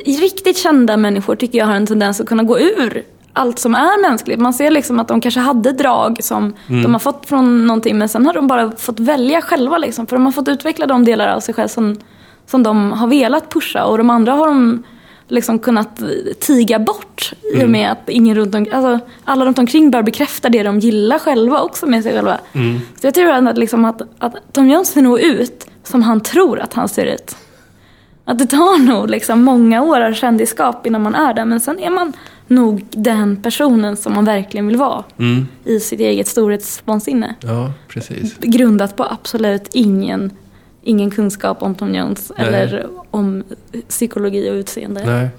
Riktigt 0.06 0.58
kända 0.58 0.98
människor 0.98 1.36
tycker 1.36 1.60
jag 1.60 1.66
har 1.66 1.76
en 1.76 1.88
tendens 1.88 2.22
att 2.22 2.28
kunna 2.28 2.44
gå 2.44 2.60
ur 2.60 3.04
allt 3.38 3.60
som 3.60 3.76
är 3.76 4.02
mänskligt. 4.10 4.40
Man 4.40 4.54
ser 4.54 4.72
liksom 4.72 5.00
att 5.00 5.08
de 5.08 5.22
kanske 5.22 5.40
hade 5.40 5.72
drag 5.72 6.18
som 6.24 6.54
Mm. 6.70 6.84
de 6.84 6.94
har 6.94 7.00
fått 7.00 7.26
från 7.26 7.68
någonting 7.68 7.98
men 7.98 8.10
sen 8.10 8.26
har 8.26 8.34
de 8.34 8.48
bara 8.48 8.72
fått 8.72 9.00
välja 9.00 9.42
själva 9.42 9.78
liksom. 9.78 10.08
För 10.08 10.16
de 10.16 10.26
har 10.26 10.32
fått 10.32 10.48
utveckla 10.48 10.86
de 10.88 11.06
delar 11.06 11.28
av 11.28 11.40
sig 11.40 11.54
själv 11.54 11.68
som, 11.68 11.98
som 12.46 12.64
de 12.64 12.92
har 12.92 13.08
velat 13.08 13.50
pusha 13.54 13.86
och 13.86 13.98
de 13.98 14.10
andra 14.10 14.32
har 14.32 14.48
de 14.48 14.84
liksom 15.30 15.60
kunnat 15.60 16.02
tiga 16.40 16.80
bort 16.80 17.34
i 17.42 17.54
Mm. 17.54 17.64
och 17.66 17.70
med 17.70 17.92
att 17.92 18.10
ingen 18.10 18.36
runt 18.36 18.56
om, 18.56 18.66
alltså, 18.74 19.00
alla 19.26 19.46
runt 19.46 19.60
omkring 19.60 19.92
bör 19.92 20.02
bekräfta 20.04 20.50
det 20.50 20.64
de 20.64 20.80
gillar 20.80 21.20
själva 21.20 21.62
också 21.62 21.86
med 21.86 22.04
sig 22.04 22.14
själva. 22.14 22.38
Mm. 22.54 22.80
Så 23.02 23.08
jag 23.08 23.14
tror 23.14 23.30
att, 23.32 23.58
liksom 23.58 23.86
att, 23.86 24.02
att 24.20 24.36
Tom 24.54 24.70
Jones 24.70 24.88
ser 24.90 25.02
nog 25.02 25.20
ut 25.20 25.68
som 25.84 26.04
han 26.04 26.22
tror 26.22 26.60
att 26.60 26.74
han 26.74 26.88
ser 26.90 27.06
ut. 27.06 27.36
Att 28.26 28.40
det 28.40 28.46
tar 28.46 28.78
nog 28.84 29.10
liksom 29.10 29.44
många 29.44 29.82
år 29.82 30.02
av 30.02 30.14
kändisskap 30.14 30.88
innan 30.88 31.04
man 31.04 31.16
är 31.16 31.34
där 31.34 31.46
men 31.46 31.60
sen 31.60 31.80
är 31.80 31.90
man 31.90 32.14
nog 32.48 32.86
den 32.92 33.38
personen 33.38 33.98
som 33.98 34.14
man 34.14 34.26
verkligen 34.26 34.68
vill 34.68 34.78
vara 34.78 35.04
Mm. 35.20 35.48
i 35.66 35.80
sitt 35.80 36.00
eget 36.00 36.28
storhetsvansinne. 36.28 37.36
Ja, 37.42 37.72
precis. 37.88 38.36
Grundat 38.40 38.96
på 38.96 39.04
absolut 39.06 39.70
ingen, 39.74 40.32
ingen 40.84 41.12
kunskap 41.12 41.64
om 41.64 41.76
Tom 41.76 41.96
Jones 41.96 42.32
Nej. 42.38 42.48
eller 42.48 42.86
om 43.12 43.44
psykologi 43.90 44.50
och 44.50 44.54
utseende. 44.54 45.06
Nej. 45.06 45.30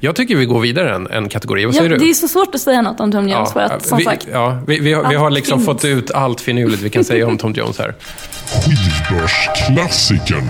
Jag 0.00 0.16
tycker 0.16 0.36
vi 0.36 0.44
går 0.44 0.60
vidare 0.60 0.94
en, 0.94 1.06
en 1.10 1.28
kategori. 1.28 1.64
Vad 1.64 1.74
Ja, 1.74 1.78
säger 1.78 1.90
det 1.90 1.96
du? 1.96 2.10
är 2.10 2.14
så 2.14 2.28
svårt 2.28 2.54
att 2.54 2.60
säga 2.60 2.82
något 2.82 3.00
om 3.00 3.12
Tom 3.12 3.28
Jones 3.28 3.52
för 3.52 3.60
att 3.60 3.86
som 3.86 3.98
vi, 3.98 4.04
sagt, 4.04 4.28
ja, 4.32 4.58
vi, 4.66 4.78
vi, 4.80 4.92
har, 4.92 5.08
vi 5.08 5.14
har 5.14 5.30
liksom 5.30 5.58
finns. 5.58 5.66
fått 5.66 5.84
ut 5.84 6.10
allt 6.10 6.40
finurligt 6.40 6.82
vi 6.82 6.90
kan 6.90 7.04
säga 7.04 7.26
om 7.26 7.38
Tom 7.38 7.52
Jones 7.52 7.78
här. 7.78 7.94
Skivbörsklassikern. 8.46 10.44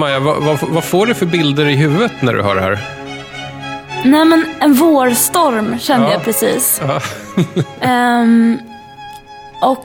Maja, 0.00 0.20
vad, 0.20 0.42
vad, 0.42 0.58
vad 0.60 0.84
får 0.84 1.06
du 1.06 1.14
för 1.14 1.26
bilder 1.26 1.68
i 1.68 1.76
huvudet 1.76 2.12
när 2.22 2.32
du 2.32 2.42
hör 2.42 2.54
det 2.54 2.60
här? 2.60 2.78
Nej 4.04 4.24
men 4.24 4.44
en 4.60 4.74
vårstorm 4.74 5.78
kände 5.78 6.06
Ja. 6.06 6.12
jag 6.12 6.24
precis. 6.24 6.80
Ja. 6.86 7.00
Ehm, 7.80 8.58
och 9.62 9.84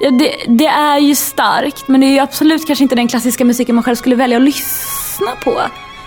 ja, 0.00 0.10
det, 0.10 0.34
det 0.48 0.66
är 0.66 0.98
ju 0.98 1.14
starkt 1.14 1.88
men 1.88 2.00
det 2.00 2.06
är 2.06 2.10
ju 2.10 2.18
absolut 2.18 2.66
kanske 2.66 2.82
inte 2.82 2.94
den 2.94 3.08
klassiska 3.08 3.44
musiken 3.44 3.74
man 3.74 3.84
själv 3.84 3.96
skulle 3.96 4.16
välja 4.16 4.36
att 4.36 4.42
lyssna 4.42 5.30
på. 5.44 5.60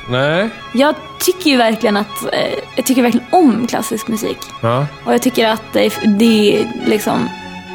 Nej. 0.09 0.49
Jag 0.73 0.95
tycker 1.19 1.49
ju 1.49 1.57
verkligen 1.57 1.97
att, 1.97 2.23
eh, 2.33 2.53
jag 2.75 2.85
tycker 2.85 3.01
verkligen 3.01 3.27
om 3.31 3.67
klassisk 3.67 4.07
musik. 4.07 4.37
Ja. 4.61 4.85
Och 5.05 5.13
jag 5.13 5.21
tycker 5.21 5.47
att 5.47 5.63
det, 5.73 5.93
det, 6.05 6.65
liksom, 6.85 7.29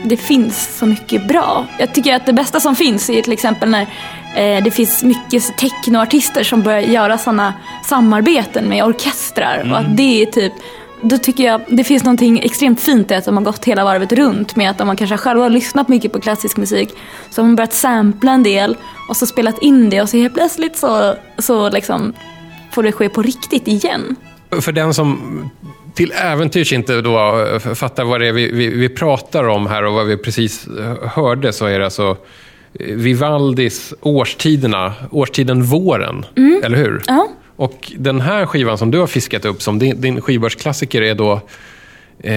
det 0.05 0.17
finns 0.17 0.79
så 0.79 0.87
mycket 0.87 1.29
bra. 1.29 1.67
Jag 1.79 1.95
tycker 1.95 2.15
att 2.17 2.27
det 2.27 2.33
bästa 2.33 2.61
som 2.61 2.77
finns 2.77 3.11
är 3.11 3.23
till 3.23 3.33
exempel 3.33 3.71
när 3.71 3.87
det 4.65 4.71
finns 4.71 5.03
mycket 5.03 5.59
technoartister 5.59 6.45
som 6.45 6.63
börjar 6.63 6.81
göra 6.81 7.19
sådana 7.19 7.55
samarbeten 7.85 8.69
med 8.69 8.85
orkestrar. 8.85 9.69
Och 9.71 9.79
att 9.79 9.97
det 9.97 10.23
är 10.23 10.27
typ, 10.27 10.53
då 11.01 11.19
tycker 11.19 11.45
jag 11.45 11.61
det 11.69 11.85
finns 11.85 12.05
någonting 12.05 12.41
extremt 12.45 12.81
fint 12.81 13.11
i 13.11 13.15
att 13.15 13.25
de 13.25 13.37
har 13.37 13.45
gått 13.45 13.65
hela 13.65 13.85
varvet 13.85 14.13
runt 14.13 14.57
med 14.57 14.71
att 14.71 14.79
de 14.79 14.97
kanske 14.97 15.17
själva 15.17 15.43
har 15.43 15.51
lyssnat 15.51 15.89
mycket 15.89 16.13
på 16.13 16.21
klassisk 16.21 16.57
musik. 16.57 16.91
Så 17.31 17.43
har 17.43 17.49
de 17.49 17.57
börjat 17.57 17.73
sampla 17.73 18.33
en 18.33 18.43
del 18.43 18.77
och 19.09 19.17
så 19.17 19.27
spelat 19.27 19.63
in 19.63 19.91
det 19.91 20.03
och 20.03 20.09
så 20.09 20.17
helt 20.17 20.35
plötsligt 20.35 20.77
så, 20.77 21.15
så 21.39 21.71
liksom 21.71 22.13
får 22.73 22.83
det 22.83 22.93
ske 22.93 23.09
på 23.09 23.23
riktigt 23.23 23.69
igen. 23.69 24.17
För 24.61 24.73
den 24.73 24.95
som 24.95 25.51
till 25.95 26.13
äventyrs 26.13 26.73
inte 26.73 27.01
då 27.01 27.47
eh, 27.47 27.75
fattar 27.75 28.05
vad 28.05 28.21
det 28.21 28.27
är 28.27 28.33
vi, 28.33 28.51
vi, 28.53 28.69
vi 28.69 28.89
pratar 28.89 29.49
om 29.49 29.67
här 29.67 29.85
och 29.85 29.95
vad 29.95 30.07
vi 30.07 30.17
precis 30.17 30.67
eh, 30.67 31.09
hörde 31.09 31.53
så 31.53 31.67
är 31.67 31.79
det 31.79 31.85
alltså 31.85 32.11
eh, 32.11 32.17
Vivaldis 32.73 33.95
Årstiderna, 34.01 34.93
årstiden 35.11 35.63
våren, 35.63 36.25
eller 36.65 36.77
hur? 36.77 37.03
Ja. 37.07 37.29
Och 37.57 37.93
den 37.97 38.21
här 38.21 38.47
skivan 38.47 38.79
som 38.79 38.91
du 38.91 38.99
har 38.99 39.07
fiskat 39.07 39.45
upp 39.45 39.63
som 39.63 39.79
din, 39.79 40.01
din 40.01 40.21
skivbörsklassiker 40.21 41.03
är 41.03 41.15
då 41.15 41.33
eh, 42.19 42.31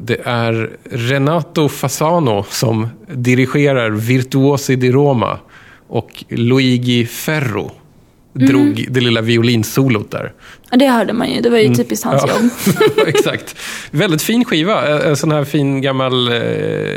det 0.00 0.20
är 0.24 0.70
Renato 0.90 1.68
Fasano 1.68 2.44
som 2.48 2.88
dirigerar 3.08 3.90
Virtuosi 3.90 4.76
di 4.76 4.92
Roma 4.92 5.38
och 5.88 6.24
Luigi 6.28 7.06
Ferro 7.06 7.70
drog 8.32 8.86
det 8.88 9.00
lilla 9.00 9.20
violinsolot 9.20 10.10
där. 10.10 10.32
Ja, 10.72 10.78
det 10.78 10.86
hörde 10.88 11.12
man 11.12 11.30
ju. 11.32 11.40
Det 11.40 11.50
var 11.50 11.58
ju 11.58 11.74
typiskt 11.74 12.04
hans 12.04 12.22
Mm. 12.24 12.34
Ja. 12.66 12.72
jobb. 12.96 13.08
Exakt. 13.08 13.56
Väldigt 13.90 14.22
fin 14.22 14.44
skiva. 14.44 15.02
En 15.04 15.16
sån 15.16 15.32
här 15.32 15.44
fin 15.44 15.80
gammal 15.82 16.28
eh, 16.32 16.38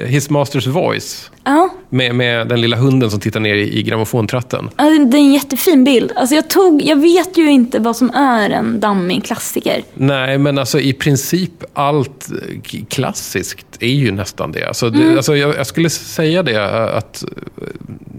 His 0.08 0.30
Masters 0.30 0.68
Voice. 0.68 1.32
Ja, 1.44 1.70
Med, 1.90 2.16
med 2.16 2.48
den 2.48 2.62
lilla 2.62 2.78
hunden 2.78 3.12
som 3.12 3.20
tittar 3.20 3.40
ner 3.40 3.56
i, 3.56 3.80
i 3.80 3.84
grammofontratten. 3.84 4.70
ja, 4.78 4.84
det 4.84 5.18
är 5.18 5.22
en 5.22 5.34
jättefin 5.34 5.84
bild. 5.84 6.12
Alltså 6.16 6.36
jag, 6.36 6.50
tog, 6.50 6.82
jag 6.82 6.96
vet 6.96 7.38
ju 7.38 7.52
inte 7.52 7.80
vad 7.80 7.96
som 7.98 8.10
är 8.10 8.50
en 8.50 8.80
dammig 8.80 9.26
klassiker. 9.26 9.84
Nej, 9.94 10.38
men 10.38 10.58
alltså 10.58 10.80
i 10.80 10.94
princip 10.94 11.64
allt 11.74 12.28
eh, 12.32 12.84
klassiskt 12.90 13.66
är 13.80 13.88
ju 13.88 14.12
nästan 14.12 14.52
det. 14.52 14.68
Alltså, 14.68 14.90
det, 14.90 15.16
alltså 15.18 15.36
jag, 15.36 15.56
jag 15.56 15.68
skulle 15.68 15.90
säga 15.90 16.44
det 16.44 16.56
eh, 16.56 16.98
att 16.98 17.24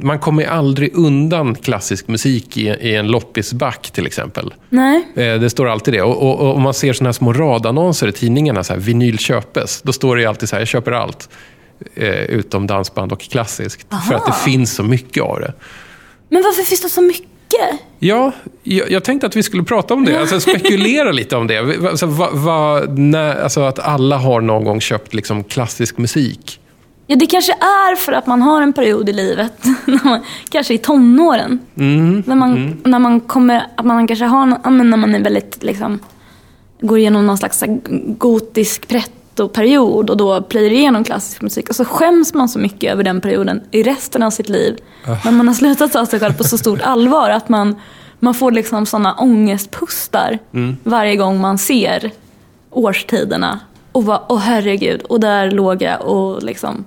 man 0.00 0.18
kommer 0.18 0.44
aldrig 0.46 0.90
undan 0.96 1.54
klassisk 1.54 2.08
musik 2.08 2.56
i, 2.56 2.62
i 2.68 2.94
en 2.94 3.06
loppisback 3.08 3.90
till 3.90 4.06
exempel. 4.06 4.54
Nej. 4.68 5.06
Eh, 5.14 5.40
Det 5.46 5.50
står 5.50 5.68
alltid 5.68 5.94
det. 5.94 6.02
Och, 6.02 6.22
och, 6.22 6.40
och 6.40 6.56
om 6.56 6.62
man 6.62 6.74
ser 6.74 6.92
såna 6.92 7.08
här 7.08 7.12
små 7.12 7.32
radannonser 7.32 8.08
i 8.08 8.12
tidningarna, 8.12 8.64
så 8.64 8.72
här, 8.72 8.80
vinyl 8.80 9.18
köpes, 9.18 9.82
då 9.82 9.92
står 9.92 10.16
det 10.16 10.22
ju 10.22 10.28
alltid 10.28 10.48
så 10.48 10.56
här, 10.56 10.60
jag 10.60 10.68
köper 10.68 10.92
allt. 10.92 11.28
Eh, 11.94 12.08
utom 12.10 12.66
dansband 12.66 13.12
och 13.12 13.20
klassiskt. 13.20 13.86
För 14.08 14.14
att 14.14 14.26
det 14.26 14.32
finns 14.32 14.74
så 14.74 14.82
mycket 14.82 15.22
av 15.22 15.40
det. 15.40 15.52
Men 16.28 16.42
varför 16.42 16.62
finns 16.62 16.82
det 16.82 16.88
så 16.88 17.00
mycket? 17.00 17.80
Ja, 17.98 18.32
jag, 18.62 18.90
jag 18.90 19.04
tänkte 19.04 19.26
att 19.26 19.36
vi 19.36 19.42
skulle 19.42 19.62
prata 19.64 19.94
om 19.94 20.04
det. 20.04 20.20
Alltså 20.20 20.40
spekulera 20.40 21.12
lite 21.12 21.36
om 21.36 21.46
det. 21.46 21.88
Alltså, 21.88 22.06
va, 22.06 22.30
va, 22.32 22.80
när, 22.80 23.42
alltså 23.42 23.60
att 23.60 23.78
alla 23.78 24.16
har 24.16 24.40
någon 24.40 24.64
gång 24.64 24.80
köpt 24.80 25.14
liksom 25.14 25.44
klassisk 25.44 25.98
musik. 25.98 26.60
Ja, 27.06 27.16
det 27.16 27.26
kanske 27.26 27.52
är 27.52 27.96
för 27.96 28.12
att 28.12 28.26
man 28.26 28.42
har 28.42 28.62
en 28.62 28.72
period 28.72 29.08
i 29.08 29.12
livet, 29.12 29.64
man, 30.04 30.20
kanske 30.50 30.74
i 30.74 30.78
tonåren. 30.78 31.58
Mm. 31.76 32.22
När, 32.26 32.34
man, 32.34 32.80
när 32.84 32.98
man 32.98 33.20
kommer, 33.20 33.66
att 33.76 33.84
man 33.86 34.06
kanske 34.06 34.24
har, 34.24 34.46
någon- 34.46 34.76
men 34.76 34.90
när 34.90 34.96
man 34.96 35.14
är 35.14 35.20
väldigt, 35.20 35.62
liksom, 35.62 35.98
går 36.80 36.98
igenom 36.98 37.26
någon 37.26 37.38
slags 37.38 37.64
gotisk 38.18 38.88
pretto-period 38.88 40.10
och 40.10 40.16
då 40.16 40.42
plöjer 40.42 40.70
igenom 40.72 41.04
klassisk 41.04 41.42
musik. 41.42 41.68
Och 41.68 41.76
så 41.76 41.84
skäms 41.84 42.34
man 42.34 42.48
så 42.48 42.58
mycket 42.58 42.92
över 42.92 43.04
den 43.04 43.20
perioden 43.20 43.60
i 43.70 43.82
resten 43.82 44.22
av 44.22 44.30
sitt 44.30 44.48
liv. 44.48 44.76
När 45.24 45.32
man 45.32 45.48
har 45.48 45.54
slutat 45.54 45.92
ta 45.92 46.06
sig 46.06 46.20
själv 46.20 46.32
på 46.36 46.44
så 46.44 46.58
stort 46.58 46.80
allvar 46.82 47.30
att 47.30 47.48
man, 47.48 47.76
man 48.18 48.34
får 48.34 48.52
liksom 48.52 48.86
sådana 48.86 49.14
ångestpustar 49.14 50.38
varje 50.82 51.16
gång 51.16 51.40
man 51.40 51.58
ser 51.58 52.10
årstiderna. 52.70 53.60
Och 53.92 54.02
bara, 54.04 54.22
åh 54.28 54.38
herregud, 54.38 55.02
och 55.02 55.20
där 55.20 55.50
låg 55.50 55.82
jag 55.82 56.02
och 56.02 56.42
liksom 56.42 56.84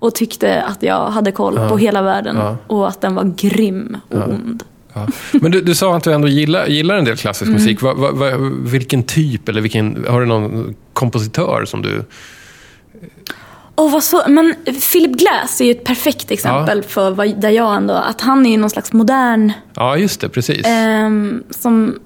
och 0.00 0.14
tyckte 0.14 0.62
att 0.62 0.82
jag 0.82 1.06
hade 1.10 1.32
koll 1.32 1.68
på 1.68 1.78
hela 1.78 2.02
världen 2.02 2.36
Ja. 2.36 2.56
och 2.66 2.88
att 2.88 3.00
den 3.00 3.14
var 3.14 3.24
grym 3.36 3.96
och 4.08 4.28
ond. 4.28 4.62
Ja. 4.92 5.06
Men 5.32 5.50
du, 5.52 5.60
du 5.60 5.74
sa 5.74 5.96
att 5.96 6.04
du 6.04 6.12
ändå 6.12 6.28
gillar, 6.28 6.66
gillar 6.66 6.94
en 6.94 7.04
del 7.04 7.16
klassisk 7.16 7.42
Mm. 7.48 7.54
musik. 7.62 7.82
Va, 7.82 7.94
va, 7.94 8.10
va, 8.12 8.30
vilken 8.64 9.02
typ, 9.02 9.48
eller 9.48 9.60
vilken, 9.60 10.04
har 10.08 10.20
du 10.20 10.26
någon 10.26 10.74
kompositör 10.92 11.64
som 11.66 11.82
du... 11.82 12.04
Och 13.74 13.90
vad 13.90 14.02
så, 14.02 14.22
men 14.28 14.54
Philip 14.92 15.12
Glass 15.18 15.60
är 15.60 15.64
ju 15.64 15.70
ett 15.70 15.84
perfekt 15.84 16.30
exempel 16.30 16.82
för 16.82 17.10
vad, 17.10 17.40
där 17.40 17.50
jag 17.50 17.76
ändå, 17.76 17.94
att 17.94 18.20
han 18.20 18.46
är 18.46 18.50
ju 18.50 18.56
någon 18.56 18.70
slags 18.70 18.92
modern, 18.92 19.52
Ja, 19.74 19.96
just 19.96 20.20
det, 20.20 20.28
precis. 20.28 20.66
ehm, 20.66 21.42
som, 21.50 21.98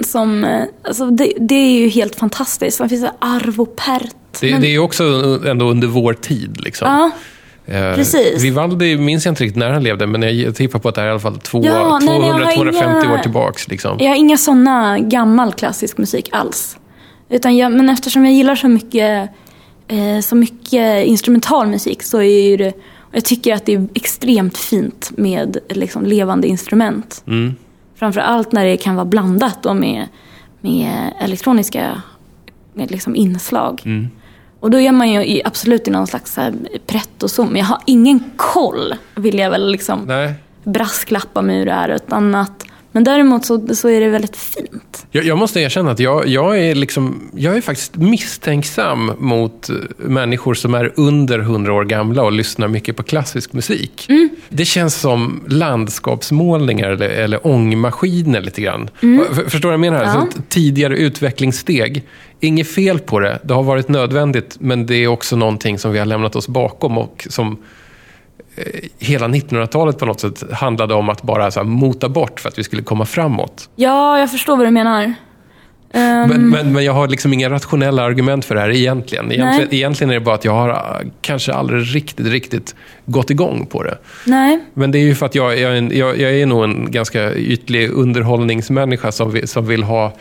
som 0.00 0.44
eh, 0.44 0.62
alltså 0.84 1.06
det, 1.10 1.32
det 1.40 1.54
är 1.54 1.78
ju 1.80 1.88
helt 1.88 2.14
fantastiskt. 2.16 2.76
Sen 2.76 2.88
finns 2.88 3.02
det 3.02 3.12
Arvo 3.18 3.66
Pärt. 3.66 4.14
det, 4.40 4.50
men- 4.52 4.60
det 4.60 4.66
är 4.66 4.70
ju 4.72 4.78
också 4.78 5.04
ändå 5.46 5.70
under 5.70 5.88
vår 5.88 6.14
tid. 6.14 6.60
Liksom. 6.60 7.10
Eh, 7.66 7.94
precis. 7.94 8.44
Vivaldi 8.44 8.96
minns 8.96 9.24
jag 9.24 9.32
inte 9.32 9.44
riktigt 9.44 9.58
när 9.58 9.70
han 9.72 9.82
levde, 9.82 10.06
men 10.06 10.38
jag 10.40 10.54
tippar 10.54 10.78
på 10.78 10.88
att 10.88 10.94
det 10.94 11.00
här 11.00 11.08
är 11.08 11.10
i 11.10 11.12
alla 11.12 11.20
fall 11.20 11.38
Ja, 11.52 11.98
nej, 12.02 12.18
nej, 12.18 12.28
jag 12.28 12.34
har 12.34 12.40
200-250 12.40 13.04
inga- 13.04 13.14
år 13.14 13.18
tillbaks. 13.18 13.68
Liksom. 13.68 13.96
jag 14.00 14.08
har 14.08 14.16
inga 14.16 14.36
sådana 14.36 14.98
gammal 14.98 15.52
klassisk 15.52 15.98
musik 15.98 16.28
alls. 16.32 16.76
Utan 17.28 17.56
jag, 17.56 17.72
men 17.72 17.88
eftersom 17.88 18.24
jag 18.24 18.34
gillar 18.34 18.54
så 18.56 18.68
mycket, 18.68 19.30
eh, 19.88 20.20
så 20.22 20.36
mycket 20.36 21.06
instrumental 21.06 21.66
musik 21.66 22.02
så 22.02 22.18
är 22.18 22.48
ju 22.50 22.56
det, 22.56 22.72
jag 23.12 23.24
tycker 23.24 23.54
att 23.54 23.66
det 23.66 23.74
är 23.74 23.88
extremt 23.94 24.58
fint 24.58 25.10
med 25.16 25.56
liksom, 25.68 26.06
levande 26.06 26.48
instrument. 26.48 27.22
Mm. 27.26 27.54
Framför 27.96 28.20
allt 28.20 28.52
när 28.52 28.64
det 28.64 28.76
kan 28.76 28.94
vara 28.94 29.04
blandat 29.04 29.62
då 29.62 29.74
med, 29.74 30.08
med 30.60 31.12
elektroniska 31.20 32.02
med 32.74 32.90
liksom 32.90 33.16
inslag. 33.16 33.82
Mm. 33.84 34.08
Och 34.62 34.70
då 34.70 34.80
är 34.80 34.92
man 34.92 35.10
ju 35.10 35.24
i, 35.24 35.42
absolut 35.44 35.88
i 35.88 35.90
någon 35.90 36.06
slags 36.06 36.36
här 36.36 36.54
pretto-zon. 36.86 37.56
Jag 37.56 37.64
har 37.64 37.78
ingen 37.86 38.30
koll, 38.36 38.94
vill 39.14 39.38
jag 39.38 39.50
väl 39.50 39.70
liksom 39.70 40.00
Nej. 40.06 40.34
brasklappa 40.64 41.42
med 41.42 41.56
hur 41.56 41.66
det 41.66 41.72
är. 41.72 41.88
Utan 41.88 42.34
att, 42.34 42.64
men 42.92 43.04
däremot 43.04 43.44
så, 43.44 43.74
så 43.74 43.88
är 43.88 44.00
det 44.00 44.08
väldigt 44.08 44.36
fint. 44.36 45.06
Jag, 45.10 45.24
jag 45.24 45.38
måste 45.38 45.60
erkänna 45.60 45.90
att 45.90 45.98
jag, 45.98 46.28
jag, 46.28 46.58
är 46.58 46.74
liksom, 46.74 47.30
jag 47.34 47.56
är 47.56 47.60
faktiskt 47.60 47.96
misstänksam 47.96 49.12
mot 49.18 49.70
eh, 49.70 49.76
människor 49.96 50.54
som 50.54 50.74
är 50.74 50.92
under 50.96 51.38
100 51.38 51.72
år 51.72 51.84
gamla 51.84 52.22
och 52.22 52.32
lyssnar 52.32 52.68
mycket 52.68 52.96
på 52.96 53.02
klassisk 53.02 53.52
musik. 53.52 54.06
Mm. 54.08 54.28
Det 54.48 54.64
känns 54.64 54.94
som 54.94 55.40
landskapsmålningar 55.48 56.90
eller, 56.90 57.08
eller 57.08 57.46
ångmaskiner 57.46 58.40
lite 58.40 58.60
grann. 58.60 58.90
För, 59.00 59.50
förstår 59.50 59.58
du 59.58 59.66
vad 59.66 59.72
jag 59.72 59.80
menar? 59.80 60.02
Mm. 60.02 60.08
Ja. 60.14 60.20
Alltså, 60.20 60.38
ett 60.38 60.48
tidigare 60.48 60.96
utvecklingssteg. 60.96 62.04
Inget 62.40 62.68
fel 62.68 62.98
på 62.98 63.20
det, 63.20 63.38
det 63.42 63.54
har 63.54 63.62
varit 63.62 63.88
nödvändigt, 63.88 64.56
men 64.60 64.86
det 64.86 64.94
är 64.94 65.08
också 65.08 65.36
någonting 65.36 65.78
som 65.78 65.92
vi 65.92 65.98
har 65.98 66.06
lämnat 66.06 66.36
oss 66.36 66.48
bakom 66.48 66.98
och 66.98 67.26
som 67.30 67.58
hela 68.98 69.28
1900-talet 69.28 69.98
på 69.98 70.06
något 70.06 70.20
sätt 70.20 70.42
handlade 70.52 70.94
om 70.94 71.08
att 71.08 71.22
bara 71.22 71.50
så 71.50 71.60
här, 71.60 71.64
mota 71.64 72.08
bort 72.08 72.40
för 72.40 72.48
att 72.48 72.58
vi 72.58 72.64
skulle 72.64 72.82
komma 72.82 73.04
framåt. 73.04 73.68
Ja, 73.76 74.18
jag 74.18 74.30
förstår 74.30 74.56
vad 74.56 74.66
du 74.66 74.70
menar. 74.70 75.14
Ehm, 75.94 76.28
Men, 76.28 76.48
men, 76.48 76.72
men 76.72 76.84
jag 76.84 76.92
har 76.92 77.08
liksom 77.08 77.32
inga 77.32 77.50
rationella 77.50 78.02
argument 78.02 78.44
för 78.44 78.54
det 78.54 78.60
här 78.60 78.70
egentligen. 78.70 79.32
Egentligen, 79.32 79.68
Nej. 79.70 79.78
egentligen 79.78 80.10
är 80.10 80.14
det 80.14 80.20
bara 80.20 80.34
att 80.34 80.44
jag 80.44 80.52
har 80.52 80.68
äh, 80.68 81.08
kanske 81.20 81.52
aldrig 81.52 81.94
riktigt, 81.94 82.26
riktigt 82.26 82.74
gått 83.06 83.30
igång 83.30 83.66
på 83.66 83.82
det. 83.82 83.98
nej, 84.26 84.60
Men 84.74 84.90
det 84.90 84.98
är 84.98 85.02
ju 85.02 85.14
för 85.14 85.26
att 85.26 85.34
jag, 85.34 85.58
jag, 85.58 85.92
jag, 85.92 86.18
jag 86.20 86.32
är 86.34 86.46
nog 86.46 86.64
en 86.64 86.90
ganska 86.90 87.34
ytlig 87.34 87.90
underhållningsmänniska 87.90 89.12
som 89.12 89.30
vill, 89.30 89.48
som 89.48 89.66
vill 89.66 89.82
ha 89.82 90.12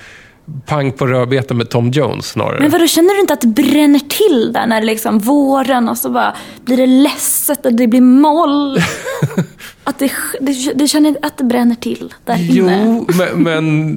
pang 0.65 0.91
på 0.91 1.07
rödbetan 1.07 1.57
med 1.57 1.69
Tom 1.69 1.91
Jones 1.91 2.25
snarare. 2.25 2.59
Men 2.59 2.69
vadå, 2.71 2.87
känner 2.87 3.13
du 3.13 3.19
inte 3.21 3.33
att 3.33 3.41
det 3.41 3.47
bränner 3.47 3.99
till 3.99 4.53
där 4.53 4.67
när 4.67 4.79
det 4.79 4.85
liksom 4.87 5.19
våren 5.19 5.89
och 5.89 5.97
så 5.97 6.09
bara 6.09 6.35
blir 6.65 6.77
det 6.77 6.85
ledset 6.87 7.65
och 7.65 7.73
det 7.73 7.87
blir 7.87 8.01
moll? 8.01 8.77
att 9.83 9.99
det, 9.99 10.11
det, 10.41 10.73
du 10.75 10.87
känner 10.87 11.15
att 11.21 11.37
det 11.37 11.43
bränner 11.43 11.75
till 11.75 12.13
där 12.25 12.57
inne? 12.57 12.85
Jo, 12.85 13.05
men, 13.17 13.43
men, 13.43 13.91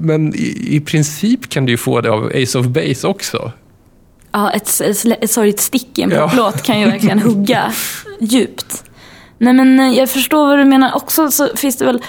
men 0.00 0.34
i, 0.34 0.66
i 0.70 0.80
princip 0.80 1.48
kan 1.48 1.66
du 1.66 1.72
ju 1.72 1.76
få 1.76 2.00
det 2.00 2.10
av 2.10 2.32
Ace 2.42 2.58
of 2.58 2.66
Base 2.66 3.06
också. 3.06 3.52
Ja, 4.32 4.50
ett, 4.50 4.80
ett, 4.80 5.04
ett 5.22 5.30
sorgligt 5.30 5.60
stick 5.60 5.98
i 5.98 6.02
en 6.02 6.10
Ja. 6.10 6.28
poplåt 6.28 6.62
kan 6.62 6.80
ju 6.80 6.86
verkligen 6.86 7.18
hugga 7.18 7.72
djupt. 8.20 8.84
Nej 9.38 9.52
men 9.52 9.94
jag 9.94 10.10
förstår 10.10 10.46
vad 10.46 10.58
du 10.58 10.64
menar. 10.64 10.96
Också 10.96 11.30
så 11.30 11.48
finns 11.56 11.76
det 11.76 11.84
väl, 11.84 12.02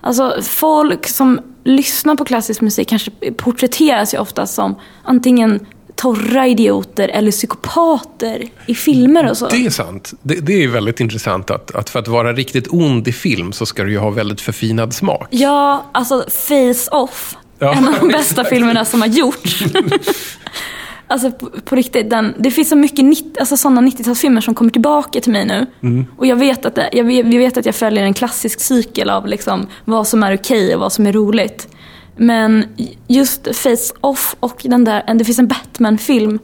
alltså 0.00 0.42
folk 0.42 1.08
som 1.08 1.40
lyssnar 1.64 2.16
på 2.16 2.24
klassisk 2.24 2.60
musik 2.60 2.88
kanske 2.88 3.10
porträtteras 3.36 4.14
ju 4.14 4.18
ofta 4.18 4.46
som 4.46 4.74
antingen 5.02 5.66
torra 5.98 6.46
idioter 6.46 7.08
eller 7.08 7.30
psykopater 7.30 8.44
i 8.66 8.74
filmer 8.74 9.30
och 9.30 9.36
så. 9.36 9.48
Det 9.48 9.66
är 9.66 9.70
sant. 9.70 10.12
Det, 10.22 10.34
det 10.34 10.64
är 10.64 10.68
väldigt 10.68 11.00
intressant 11.00 11.50
att, 11.50 11.74
att 11.74 11.90
för 11.90 11.98
att 11.98 12.08
vara 12.08 12.32
riktigt 12.32 12.66
ond 12.70 13.08
i 13.08 13.12
film 13.12 13.52
så 13.52 13.66
ska 13.66 13.84
du 13.84 13.90
ju 13.90 13.98
ha 13.98 14.10
väldigt 14.10 14.40
förfinad 14.40 14.94
smak. 14.94 15.28
Ja, 15.30 15.86
alltså 15.92 16.24
Face 16.28 16.90
Off. 16.90 17.36
Ja. 17.58 17.74
En 17.74 17.88
av 17.88 17.94
de 18.00 18.08
bästa 18.08 18.44
filmerna 18.44 18.84
som 18.84 19.00
har 19.00 19.08
gjorts. 19.08 19.64
alltså 21.08 21.30
på, 21.30 21.50
på 21.64 21.76
riktigt, 21.76 22.10
den, 22.10 22.34
det 22.38 22.50
finns 22.50 22.68
så 22.68 22.76
mycket 22.76 23.04
nitt, 23.04 23.38
alltså, 23.38 23.56
sådana 23.56 23.80
90-talsfilmer 23.80 24.40
som 24.40 24.54
kommer 24.54 24.70
tillbaka 24.70 25.20
till 25.20 25.32
mig 25.32 25.46
nu. 25.46 25.66
Mm. 25.82 26.06
Och 26.16 26.26
jag 26.26 26.36
vet, 26.36 26.66
att 26.66 26.74
det, 26.74 26.88
jag, 26.92 27.04
vet- 27.04 27.26
vi 27.26 27.38
vet 27.38 27.56
att 27.56 27.66
jag 27.66 27.74
följer 27.74 28.04
en 28.04 28.14
klassisk 28.14 28.60
cykel 28.60 29.10
av 29.10 29.26
liksom, 29.26 29.66
vad 29.84 30.06
som 30.06 30.22
är 30.22 30.36
okej 30.36 30.74
och 30.74 30.80
vad 30.80 30.92
som 30.92 31.06
är 31.06 31.12
roligt. 31.12 31.68
Men 32.16 32.64
just 33.06 33.56
Face 33.56 33.94
Off 34.00 34.36
och 34.40 34.60
den 34.64 34.84
där, 34.84 35.14
det 35.14 35.24
finns 35.24 35.38
en 35.38 35.46
Batman-film 35.48 36.38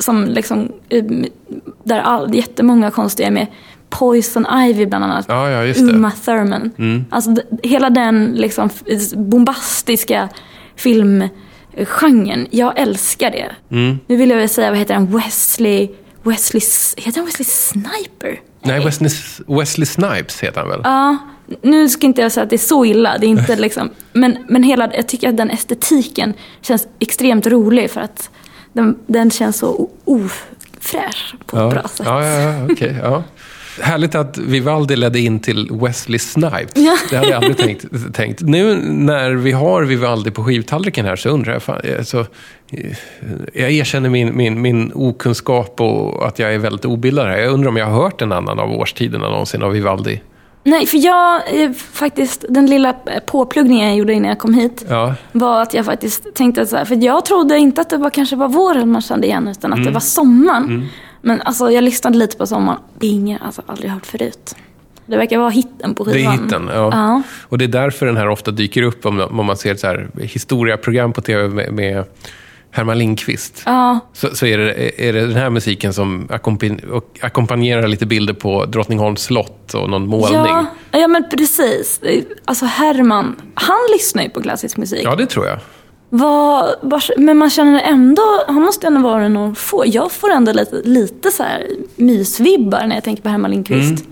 som 0.00 0.24
liksom, 0.24 0.72
eh, 0.88 1.04
där 1.84 1.98
all, 2.00 2.34
jättemånga 2.34 2.90
konstiga 2.90 3.26
är 3.26 3.32
med. 3.32 3.46
Poison 3.90 4.46
Ivy 4.68 4.86
bland 4.86 5.04
annat. 5.04 5.24
Ja, 5.28 5.50
ja. 5.50 5.64
Mm. 5.64 5.94
Uma 5.96 6.10
Thurman. 6.10 6.70
Alltså 7.10 7.30
d- 7.30 7.42
hela 7.62 7.90
den 7.90 8.32
liksom 8.36 8.68
bombastiska 9.16 10.28
filmgenren. 12.00 12.46
Jag 12.50 12.78
älskar 12.78 13.30
det. 13.30 13.50
Mm. 13.70 13.98
Nu 14.06 14.16
vill 14.16 14.30
jag 14.30 14.36
väl 14.36 14.48
säga, 14.48 14.70
vad 14.70 14.78
heter 14.78 14.94
han? 14.94 15.16
Wesley... 15.16 15.88
Wesley... 16.22 16.60
Heter 16.96 17.18
han 17.18 17.26
Wesley 17.26 17.44
Sniper? 17.44 18.40
Nej, 18.62 18.84
Wesley, 18.84 19.10
Wesley 19.46 19.86
Snipes 19.86 20.40
heter 20.40 20.60
han 20.60 20.68
väl? 20.68 20.80
Ja, 20.84 21.18
nu 21.62 21.88
ska 21.88 22.06
inte 22.06 22.22
jag 22.22 22.32
säga 22.32 22.44
att 22.44 22.50
det 22.50 22.56
är 22.56 22.58
så 22.58 22.84
illa. 22.84 23.18
Det 23.18 23.26
är 23.26 23.28
inte 23.28 23.56
liksom... 23.66 23.90
Men, 24.12 24.38
men 24.48 24.62
hela, 24.62 24.94
jag 24.94 25.08
tycker 25.08 25.28
att 25.28 25.36
den 25.36 25.50
estetiken 25.50 26.34
känns 26.60 26.86
extremt 26.98 27.46
rolig 27.46 27.90
för 27.90 28.00
att 28.00 28.30
den, 28.72 28.98
den 29.06 29.30
känns 29.30 29.56
så 29.56 29.90
ofräsch 30.04 31.34
på 31.46 31.56
ett 31.56 31.62
ja. 31.62 31.70
bra 31.70 31.82
sätt. 31.88 32.06
Ja, 32.06 32.24
ja, 32.26 32.40
ja, 32.40 32.66
okej. 32.70 32.96
ja. 33.02 33.22
Härligt 33.80 34.14
att 34.14 34.38
Vivaldi 34.38 34.96
ledde 34.96 35.20
in 35.20 35.40
till 35.40 35.68
Wesley 35.72 36.18
Snipes. 36.18 36.72
Ja. 36.74 36.96
Det 37.10 37.16
hade 37.16 37.28
jag 37.28 37.36
aldrig 37.36 37.56
tänkt, 37.58 38.14
tänkt. 38.14 38.40
Nu 38.42 38.74
när 38.84 39.30
vi 39.30 39.52
har 39.52 39.82
Vivaldi 39.82 40.30
på 40.30 40.44
skivtallriken 40.44 41.06
här 41.06 41.16
så 41.16 41.28
undrar 41.28 41.52
jag, 41.52 41.62
fan, 41.62 41.80
alltså, 41.98 42.26
eh, 42.72 42.96
jag 43.54 43.70
erkänner 43.70 44.08
min, 44.10 44.36
min, 44.36 44.60
min 44.62 44.92
okunskap 44.94 45.80
och 45.80 46.26
att 46.26 46.38
jag 46.38 46.54
är 46.54 46.58
väldigt 46.58 46.84
obildad 46.84 47.26
här. 47.26 47.38
Jag 47.38 47.52
undrar 47.52 47.68
om 47.68 47.76
jag 47.76 47.86
har 47.86 48.02
hört 48.02 48.22
en 48.22 48.32
annan 48.32 48.58
av 48.58 48.70
årstiderna 48.72 49.28
någonsin 49.28 49.62
av 49.62 49.72
Vivaldi. 49.72 50.22
Nej, 50.64 50.86
för 50.86 50.98
jag, 50.98 51.62
eh, 51.62 51.72
faktiskt, 51.72 52.44
den 52.48 52.66
lilla 52.66 52.88
eh, 52.88 52.94
påpluggningen 53.26 53.88
jag 53.88 53.96
gjorde 53.96 54.12
innan 54.12 54.28
jag 54.28 54.38
kom 54.38 54.54
hit 54.54 54.84
Ja, 54.88 55.14
var 55.32 55.62
att 55.62 55.74
jag 55.74 55.84
faktiskt 55.84 56.34
tänkte 56.34 56.62
att 56.62 56.68
så 56.68 56.76
här, 56.76 56.84
för 56.84 57.04
jag 57.04 57.24
trodde 57.24 57.58
inte 57.58 57.80
att 57.80 57.90
det 57.90 57.96
var, 57.96 58.10
kanske 58.10 58.36
var 58.36 58.48
våren 58.48 58.92
man 58.92 59.02
kände 59.02 59.26
igen, 59.26 59.48
utan 59.48 59.72
att 59.72 59.76
Mm. 59.78 59.86
det 59.86 59.92
var 59.92 60.00
sommaren. 60.00 60.88
Men 61.22 61.40
alltså, 61.42 61.70
jag 61.70 61.84
lyssnade 61.84 62.18
lite 62.18 62.36
på 62.36 62.46
sommaren. 62.46 62.78
Det 62.98 63.06
är 63.06 63.10
ingen, 63.10 63.42
alltså 63.42 63.62
aldrig 63.66 63.90
hört 63.90 64.06
förut. 64.06 64.54
Det 65.06 65.16
verkar 65.16 65.38
vara 65.38 65.50
hitten 65.50 65.94
på 65.94 66.04
det 66.04 66.12
skivan. 66.12 66.38
är 66.38 66.42
hitten. 66.42 66.70
Ja. 66.74 66.90
Ja. 66.92 67.22
Och 67.42 67.58
det 67.58 67.64
är 67.64 67.68
därför 67.68 68.06
den 68.06 68.16
här 68.16 68.28
ofta 68.28 68.50
dyker 68.50 68.82
upp 68.82 69.06
om, 69.06 69.20
om 69.20 69.46
man 69.46 69.56
ser 69.56 69.72
ett 69.72 69.80
så 69.80 69.86
här 69.86 70.08
historiaprogram 70.20 71.12
på 71.12 71.20
tv 71.20 71.48
med, 71.48 71.72
med 71.72 72.04
Herman 72.70 72.98
Lindqvist. 72.98 73.62
Ja, 73.66 73.98
Så, 74.12 74.36
så 74.36 74.46
är, 74.46 74.58
det, 74.58 75.08
är 75.08 75.12
det 75.12 75.20
den 75.20 75.36
här 75.36 75.50
musiken 75.50 75.92
som 75.92 76.28
ackompanjerar 77.20 77.88
lite 77.88 78.06
bilder 78.06 78.34
på 78.34 78.64
Drottningholms 78.64 79.22
slott 79.22 79.74
och 79.74 79.90
någon 79.90 80.06
målning. 80.06 80.38
ja, 80.38 80.66
ja, 80.90 81.08
men 81.08 81.24
precis. 81.30 82.00
Alltså 82.44 82.64
Herman, 82.64 83.36
han 83.54 83.78
lyssnar 83.92 84.22
ju 84.22 84.28
på 84.30 84.42
klassisk 84.42 84.76
musik. 84.76 85.02
Ja, 85.04 85.16
det 85.16 85.26
tror 85.26 85.46
jag. 85.46 85.58
Vad, 86.14 86.74
vars, 86.82 87.10
men 87.16 87.38
man 87.38 87.50
känner 87.50 87.80
ändå, 87.80 88.22
han 88.46 88.62
måste 88.62 88.86
ändå 88.86 89.00
vara 89.00 89.28
någon 89.28 89.54
få. 89.54 89.84
Jag 89.86 90.12
får 90.12 90.30
ändå 90.30 90.52
lite, 90.52 90.82
lite 90.84 91.30
så 91.30 91.42
här 91.42 91.66
mysvibbar 91.96 92.86
när 92.86 92.94
jag 92.96 93.04
tänker 93.04 93.22
på 93.22 93.28
Herman 93.28 93.50
Lindqvist. 93.50 94.04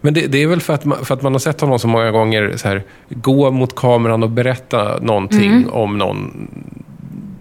Men 0.00 0.14
det, 0.14 0.26
det 0.26 0.42
är 0.42 0.46
väl 0.46 0.60
för 0.60 0.74
att, 0.74 0.84
man, 0.84 1.04
för 1.04 1.14
att 1.14 1.22
man 1.22 1.32
har 1.32 1.38
sett 1.38 1.60
honom 1.60 1.78
så 1.78 1.88
många 1.88 2.10
gånger 2.10 2.54
så 2.56 2.68
här, 2.68 2.82
gå 3.08 3.50
mot 3.50 3.74
kameran 3.74 4.22
och 4.22 4.30
berätta 4.30 4.98
någonting 4.98 5.52
Mm. 5.52 5.70
om 5.72 5.98
någon... 5.98 6.48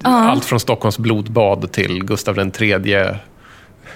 Allt 0.02 0.46
från 0.46 0.60
Stockholms 0.60 0.98
blodbad 0.98 1.72
till 1.72 2.04
Gustav 2.04 2.40
III. 2.40 2.72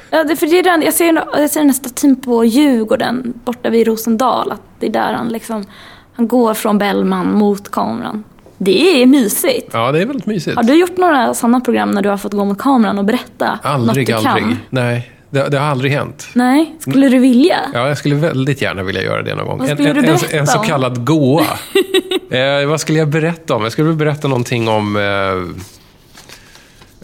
Ja, 0.10 0.24
det, 0.24 0.36
för 0.36 0.46
det 0.48 0.60
är 0.60 0.64
den, 0.64 0.82
jag, 0.82 0.94
ser, 0.94 1.24
jag 1.38 1.50
ser 1.50 1.60
den 1.60 1.70
här 1.70 1.74
statyn 1.74 2.16
på 2.16 2.46
Djurgården 2.46 3.34
borta 3.46 3.70
vid 3.70 3.88
Rosendal. 3.88 4.52
Att 4.52 4.62
det 4.80 4.86
är 4.86 4.92
där 4.92 5.14
han 5.14 5.28
liksom, 5.28 5.66
han 6.14 6.28
går 6.28 6.54
från 6.54 6.78
Bellman 6.78 7.34
mot 7.38 7.72
kameran. 7.72 8.24
Det 8.62 9.02
är 9.02 9.06
mysigt. 9.06 9.70
Ja, 9.74 9.92
det 9.92 10.02
är 10.02 10.06
väldigt 10.06 10.26
mysigt. 10.26 10.56
Har 10.56 10.64
du 10.64 10.80
gjort 10.80 10.98
några 10.98 11.34
sådana 11.34 11.60
program 11.60 11.92
när 11.92 12.02
du 12.02 12.10
har 12.10 12.18
fått 12.18 12.34
gå 12.34 12.46
mot 12.46 12.58
kameran 12.58 13.00
och 13.00 13.06
berätta 13.06 13.60
aldrig, 13.64 14.10
något 14.10 14.24
du 14.24 14.30
aldrig. 14.30 14.46
kan? 14.46 14.58
Nej, 14.70 15.12
det, 15.30 15.50
det 15.50 15.60
har 15.60 15.68
aldrig 15.68 15.92
hänt. 15.92 16.30
Nej, 16.34 16.76
skulle 16.80 17.10
du 17.10 17.20
vilja? 17.20 17.58
Ja, 17.74 17.88
jag 17.88 17.98
skulle 17.98 18.16
väldigt 18.16 18.62
gärna 18.62 18.84
vilja 18.84 19.04
göra 19.04 19.22
det 19.22 19.36
någon 19.36 19.48
gång. 19.48 19.58
Vad 19.58 19.70
skulle 19.70 19.90
en, 19.90 19.96
du 19.96 20.08
en, 20.08 20.18
en 20.32 20.48
så 20.48 20.60
kallad 20.60 21.06
goa. 21.06 21.44
eh, 22.30 22.68
vad 22.68 22.82
skulle 22.82 23.00
jag 23.00 23.08
berätta 23.08 23.56
om? 23.56 23.64
Jag 23.64 23.72
skulle 23.72 23.88
väl 23.88 23.98
berätta 23.98 24.28
någonting 24.28 24.68
om... 24.68 24.96
Eh, 24.96 25.02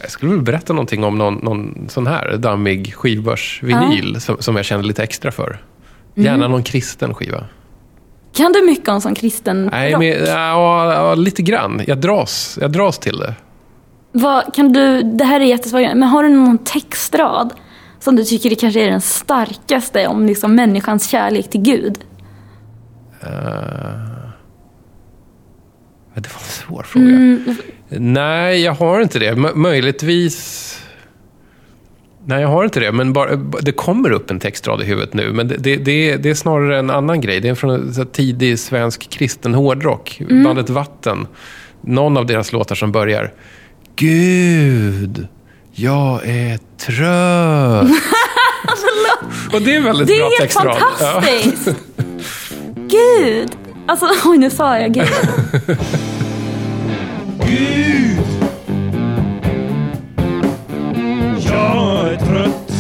jag 0.02 0.12
skulle 0.12 0.32
väl 0.32 0.42
berätta 0.42 0.74
någonting 0.74 1.04
om 1.04 1.18
någon, 1.18 1.36
någon 1.36 1.88
sån 1.90 2.08
här 2.08 2.38
dammig 2.38 2.96
skivbörsvinyl 2.96 4.22
som, 4.22 4.38
som 4.40 4.56
jag 4.56 4.66
känner 4.66 4.84
lite 4.84 5.04
extra 5.04 5.32
för. 5.32 5.48
Mm. 6.16 6.26
Gärna 6.26 6.48
någon 6.48 6.64
kristen 6.64 7.14
skiva. 7.14 7.44
Kan 8.36 8.52
du 8.52 8.62
mycket 8.66 8.90
om 8.90 9.02
sån 9.02 9.16
kristen 9.16 9.66
Nej, 9.72 9.92
rock? 9.94 10.00
men, 10.00 10.08
ja, 10.26 10.94
ja, 10.94 11.16
lite 11.16 11.42
grann. 11.42 11.82
Jag 11.88 11.98
dras, 11.98 12.58
jag 12.62 12.72
dras 12.72 13.00
till 13.00 13.18
det. 13.18 13.34
Vad, 14.12 14.54
kan 14.56 14.74
du, 14.74 15.02
det 15.04 15.24
här 15.26 15.40
är 15.40 15.46
jättesvårt, 15.46 15.82
men 15.82 16.04
har 16.04 16.24
du 16.24 16.30
någon 16.30 16.58
textrad 16.58 17.54
som 18.00 18.16
du 18.16 18.24
tycker 18.24 18.50
det 18.50 18.56
kanske 18.56 18.82
är 18.82 18.92
den 18.92 19.02
starkaste 19.02 20.08
om 20.08 20.26
liksom 20.26 20.56
människans 20.56 21.10
kärlek 21.10 21.50
till 21.50 21.62
Gud? 21.62 21.98
Eh, 23.22 23.30
det 26.14 26.30
var 26.34 26.40
en 26.42 26.50
svår 26.68 26.84
fråga. 26.84 27.06
Mm. 27.06 27.56
Nej, 27.90 28.62
jag 28.64 28.74
har 28.74 29.02
inte 29.02 29.20
det. 29.20 29.28
M- 29.28 29.48
möjligtvis... 29.56 30.72
Nej, 32.28 32.42
jag 32.42 32.48
har 32.48 32.64
inte 32.64 32.80
det. 32.80 32.92
Men 32.92 33.14
bara, 33.14 33.36
det 33.36 33.72
kommer 33.72 34.12
upp 34.12 34.32
en 34.32 34.40
textrad 34.40 34.82
i 34.82 34.86
huvudet 34.86 35.14
nu. 35.14 35.34
Men 35.34 35.48
det, 35.48 35.58
det, 35.58 35.76
det, 35.76 36.12
är, 36.12 36.18
det 36.18 36.30
är 36.30 36.34
snarare 36.34 36.80
en 36.80 36.90
annan 36.90 37.22
grej. 37.22 37.40
Det 37.40 37.50
är 37.50 37.56
från 37.56 37.72
en 37.72 38.06
tidig 38.06 38.60
svensk 38.60 39.10
kristen 39.10 39.54
hårdrock. 39.54 40.22
Mm. 40.22 40.44
Bandet 40.44 40.70
Vatten. 40.70 41.28
Någon 41.82 42.18
av 42.18 42.26
deras 42.26 42.52
låtar 42.52 42.76
som 42.76 42.92
börjar 42.92 43.34
Gud, 43.96 45.28
jag 45.72 46.22
är 46.26 46.60
trött. 46.78 47.92
Och 49.54 49.62
det 49.62 49.76
är 49.76 49.82
väldigt 49.82 50.08
Det 50.08 50.18
bra 50.18 50.26
är 50.26 50.30
helt 50.30 50.42
textrad. 50.42 50.78
Ja. 50.80 51.22
fantastiskt! 51.22 51.76
Gud! 52.76 53.50
Alltså, 53.88 54.06
oj 54.30 54.38
nu 54.38 54.50
sa 54.50 54.80
jag 54.80 54.94
Gud. 54.94 55.08
Gud 57.48 58.25
är 62.16 62.26
trött 62.26 62.72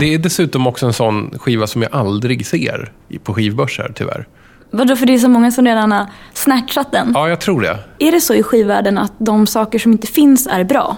Det 0.00 0.14
är 0.14 0.18
dessutom 0.18 0.66
också 0.66 0.86
en 0.86 0.92
sån 0.92 1.38
skiva 1.38 1.66
som 1.66 1.82
jag 1.82 1.94
aldrig 1.94 2.46
ser 2.46 2.92
i- 3.08 3.18
på 3.18 3.34
skivbörsar, 3.34 3.92
tyvärr. 3.94 4.26
Vadå, 4.70 4.96
för 4.96 5.06
det 5.06 5.14
är 5.14 5.18
så 5.18 5.28
många 5.28 5.50
som 5.50 5.64
redan 5.66 5.92
har 5.92 6.06
snatchat 6.32 6.92
den. 6.92 7.12
Ja, 7.14 7.28
jag 7.28 7.40
tror 7.40 7.60
det. 7.60 7.78
Är 7.98 8.12
det 8.12 8.20
så 8.20 8.34
i 8.34 8.42
skivvärlden 8.42 8.98
att 8.98 9.12
de 9.18 9.46
saker 9.46 9.78
som 9.78 9.92
inte 9.92 10.06
finns 10.06 10.46
är 10.46 10.64
bra? 10.64 10.96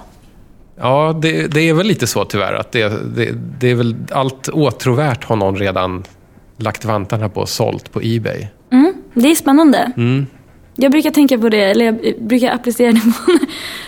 Ja, 0.80 1.18
det, 1.22 1.46
det 1.54 1.68
är 1.68 1.74
väl 1.74 1.86
lite 1.86 2.06
så 2.06 2.24
tyvärr. 2.24 2.52
Att 2.54 2.72
det, 2.72 2.88
det, 3.16 3.32
det 3.60 3.70
är 3.70 3.74
väl 3.74 3.96
allt 4.12 4.48
åtråvärt 4.48 5.24
har 5.24 5.36
någon 5.36 5.56
redan 5.56 6.02
lagt 6.56 6.84
vantarna 6.84 7.28
på 7.28 7.40
och 7.40 7.48
sålt 7.48 7.92
på 7.92 8.00
Ebay. 8.02 8.46
Det 9.14 9.30
är 9.30 9.34
spännande. 9.34 9.92
Mm. 9.96 10.26
Jag 10.76 10.92
brukar 10.92 11.10
tänka 11.10 11.38
på 11.38 11.48
det, 11.48 11.64
eller 11.64 11.84
jag 11.84 12.14
brukar 12.20 12.52
applicera 12.52 12.92
det 12.92 13.00
på 13.00 13.32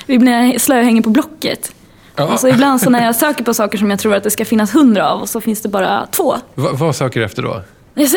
när 0.25 0.45
jag 0.53 0.61
slöhänger 0.61 1.03
på 1.03 1.11
Blocket. 1.11 1.73
Ja. 2.17 2.29
Alltså 2.29 2.49
ibland 2.49 2.81
så 2.81 2.91
när 2.91 3.05
jag 3.05 3.17
söker 3.17 3.45
på 3.45 3.55
saker 3.55 3.79
som 3.79 3.91
jag 3.91 3.99
tror 3.99 4.15
att 4.15 4.23
det 4.23 4.31
ska 4.31 4.45
finnas 4.45 4.75
hundra 4.75 5.11
av 5.13 5.21
och 5.21 5.29
så 5.29 5.41
finns 5.41 5.63
det 5.63 5.69
bara 5.69 6.07
två. 6.07 6.35
Va, 6.55 6.71
vad 6.73 6.97
söker 6.97 7.21
du 7.21 7.27
efter 7.27 7.43
då? 7.43 7.61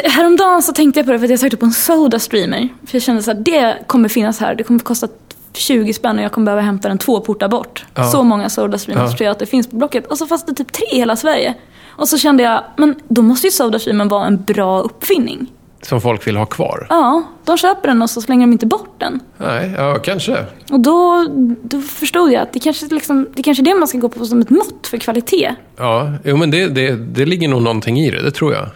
Häromdagen 0.04 0.62
så 0.64 0.74
tänkte 0.74 1.00
jag 1.00 1.06
på 1.08 1.12
det 1.12 1.20
för 1.20 1.26
att 1.26 1.30
jag 1.32 1.40
sökte 1.40 1.58
på 1.58 1.66
en 1.66 1.72
Soda 1.72 2.20
Streamer. 2.20 2.70
För 2.88 2.96
jag 2.96 3.02
kände 3.04 3.32
att 3.32 3.46
det 3.46 3.78
kommer 3.88 4.10
finnas 4.10 4.40
här. 4.40 4.56
Det 4.56 4.64
kommer 4.64 4.80
kosta 4.80 5.08
20 5.54 5.94
spänn 5.94 6.18
och 6.18 6.24
jag 6.24 6.32
kommer 6.32 6.46
behöva 6.46 6.62
hämta 6.62 6.88
den 6.88 6.98
två 6.98 7.20
portar 7.20 7.48
bort. 7.48 7.86
Ja. 7.96 8.04
Så 8.04 8.24
många 8.24 8.50
Soda 8.50 8.78
Streamers 8.78 9.12
Ja. 9.12 9.18
tror 9.18 9.26
jag 9.26 9.32
att 9.32 9.40
det 9.40 9.46
finns 9.46 9.68
på 9.68 9.76
Blocket. 9.76 10.08
Och 10.08 10.18
så 10.18 10.28
fanns 10.28 10.46
det 10.46 10.54
typ 10.54 10.72
tre 10.72 10.86
i 10.92 10.98
hela 10.98 11.16
Sverige. 11.16 11.54
Och 11.90 12.08
så 12.10 12.18
kände 12.18 12.44
jag, 12.44 12.64
men 12.78 12.96
då 13.08 13.22
måste 13.22 13.48
ju 13.48 13.52
Soda 13.52 13.80
Streamer 13.80 14.06
vara 14.06 14.26
en 14.28 14.44
bra 14.44 14.80
uppfinning. 14.82 15.48
Som 15.82 16.02
folk 16.02 16.28
vill 16.28 16.38
ha 16.38 16.46
kvar. 16.46 16.88
Ja, 16.90 17.24
de 17.46 17.58
köper 17.58 17.88
den 17.88 18.02
och 18.02 18.10
så 18.10 18.22
slänger 18.22 18.48
de 18.48 18.52
inte 18.52 18.66
bort 18.66 18.96
den. 18.98 19.20
Nej, 19.38 19.74
ja 19.78 20.00
kanske. 20.04 20.46
Och 20.72 20.80
då, 20.80 21.28
då 21.62 21.82
förstod 21.82 22.32
jag 22.32 22.42
att 22.42 22.54
det 22.54 22.60
kanske, 22.60 22.86
liksom, 22.86 23.28
det 23.36 23.44
kanske 23.44 23.64
är 23.64 23.66
det 23.66 23.76
man 23.76 23.88
ska 23.88 23.98
gå 23.98 24.10
på 24.10 24.26
som 24.26 24.42
ett 24.42 24.50
mått 24.50 24.88
för 24.88 24.98
kvalitet. 24.98 25.56
Ja, 25.78 26.14
jo, 26.24 26.38
men 26.38 26.52
det, 26.52 26.68
det, 26.68 26.96
det 26.96 27.26
ligger 27.26 27.48
nog 27.48 27.62
någonting 27.62 28.00
i 28.00 28.12
det, 28.12 28.22
det 28.22 28.32
tror 28.32 28.54
jag. 28.54 28.68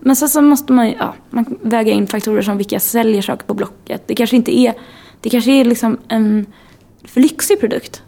Men 0.00 0.16
sen 0.16 0.28
så 0.28 0.42
måste 0.42 0.72
man 0.72 0.86
ju 0.88 0.94
ja, 0.98 1.14
man 1.30 1.58
väga 1.62 1.92
in 1.92 2.06
faktorer 2.06 2.42
som 2.42 2.56
vilka 2.56 2.80
säljer 2.80 3.22
saker 3.22 3.46
på 3.46 3.54
Blocket. 3.54 4.02
Det 4.06 4.14
kanske 4.14 4.36
inte 4.36 4.58
är, 4.58 4.74
det 5.20 5.30
kanske 5.30 5.50
är 5.52 5.64
liksom 5.64 5.98
en 6.08 6.46
för 7.04 7.20
lyxig 7.20 7.60
produkt. 7.60 8.02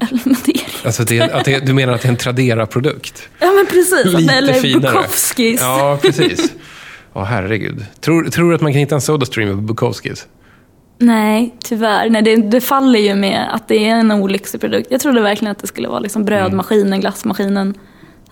Det 0.44 0.52
är. 0.52 0.86
Alltså 0.86 1.04
det, 1.04 1.20
att 1.20 1.44
det, 1.44 1.66
du 1.66 1.72
menar 1.72 1.92
att 1.92 2.02
det 2.02 2.08
är 2.08 2.10
en 2.10 2.16
Tradera-produkt? 2.16 3.28
Ja 3.38 3.52
men 3.52 3.66
precis. 3.66 4.04
Lite 4.04 4.34
Eller 4.34 4.52
finare. 4.52 4.92
Bukowskis. 4.92 5.60
Ja, 5.60 5.98
precis. 6.02 6.52
Åh, 7.12 7.24
herregud. 7.24 7.84
Tror, 8.00 8.24
tror 8.24 8.48
du 8.48 8.54
att 8.54 8.60
man 8.60 8.72
kan 8.72 8.78
hitta 8.78 8.94
en 8.94 9.00
Sodastreamer 9.00 9.54
på 9.54 9.60
Bukowskis? 9.60 10.26
Nej, 10.98 11.54
tyvärr. 11.64 12.10
Nej, 12.10 12.22
det, 12.22 12.36
det 12.36 12.60
faller 12.60 12.98
ju 12.98 13.14
med 13.14 13.48
att 13.54 13.68
det 13.68 13.88
är 13.88 13.94
en 13.94 14.12
olyxig 14.12 14.60
produkt. 14.60 14.88
Jag 14.90 15.00
trodde 15.00 15.20
verkligen 15.20 15.52
att 15.52 15.58
det 15.58 15.66
skulle 15.66 15.88
vara 15.88 16.00
liksom 16.00 16.24
brödmaskinen, 16.24 17.00
glassmaskinen. 17.00 17.74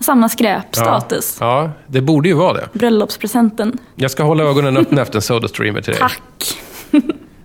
Samma 0.01 0.29
skräpstatus. 0.29 1.37
Ja, 1.41 1.63
ja, 1.63 1.71
det 1.87 2.01
borde 2.01 2.29
ju 2.29 2.35
vara 2.35 2.53
det. 2.53 2.69
Bröllopspresenten. 2.73 3.79
Jag 3.95 4.11
ska 4.11 4.23
hålla 4.23 4.45
ögonen 4.45 4.77
öppna 4.77 5.03
efter 5.03 5.17
en 5.17 5.23
Sodastreamer 5.23 5.81
till 5.81 5.93
dig. 5.93 6.01
Tack. 6.01 6.59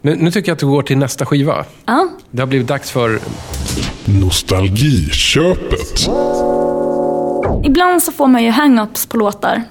Nu, 0.02 0.16
nu 0.16 0.32
tycker 0.32 0.50
jag 0.50 0.54
att 0.54 0.60
du 0.60 0.66
går 0.68 0.82
till 0.82 0.98
nästa 0.98 1.26
skiva. 1.26 1.66
Ja. 1.86 2.10
Det 2.32 2.42
har 2.42 2.48
blivit 2.48 2.68
dags 2.68 2.92
för... 2.92 3.20
Nostalgiköpet. 4.22 6.10
Ibland 7.64 8.04
så 8.04 8.12
får 8.12 8.28
man 8.28 8.44
ju 8.44 8.50
hang-ups 8.50 9.10
på 9.10 9.18
låtar. 9.18 9.64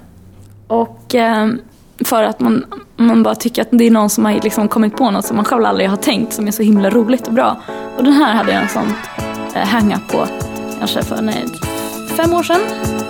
Och 0.73 1.15
eh, 1.15 1.49
för 2.05 2.23
att 2.23 2.41
man, 2.41 2.65
man 2.97 3.23
bara 3.23 3.35
tycker 3.35 3.63
att 3.63 3.69
det 3.71 3.85
är 3.85 3.91
någon 3.91 4.11
som 4.11 4.25
har 4.25 4.33
liksom 4.33 4.69
kommit 4.69 4.97
på 4.97 5.11
något 5.11 5.25
som 5.25 5.37
man 5.37 5.45
själv 5.45 5.65
aldrig 5.65 5.89
har 5.89 5.97
tänkt 5.97 6.33
som 6.33 6.47
är 6.47 6.51
så 6.51 6.63
himla 6.63 6.91
roligt 6.91 7.27
och 7.27 7.35
bra. 7.35 7.61
Och 7.97 8.05
den 8.05 8.13
här 8.13 8.35
hade 8.35 8.53
jag 8.53 8.63
en 8.63 8.69
sån 8.69 8.93
eh, 9.55 9.69
hang-up 9.69 10.09
på 10.09 10.27
kanske 10.79 11.03
för 11.03 11.23
nej, 11.23 11.47
fem 12.17 12.35
år 12.35 12.43
sedan. 12.43 13.02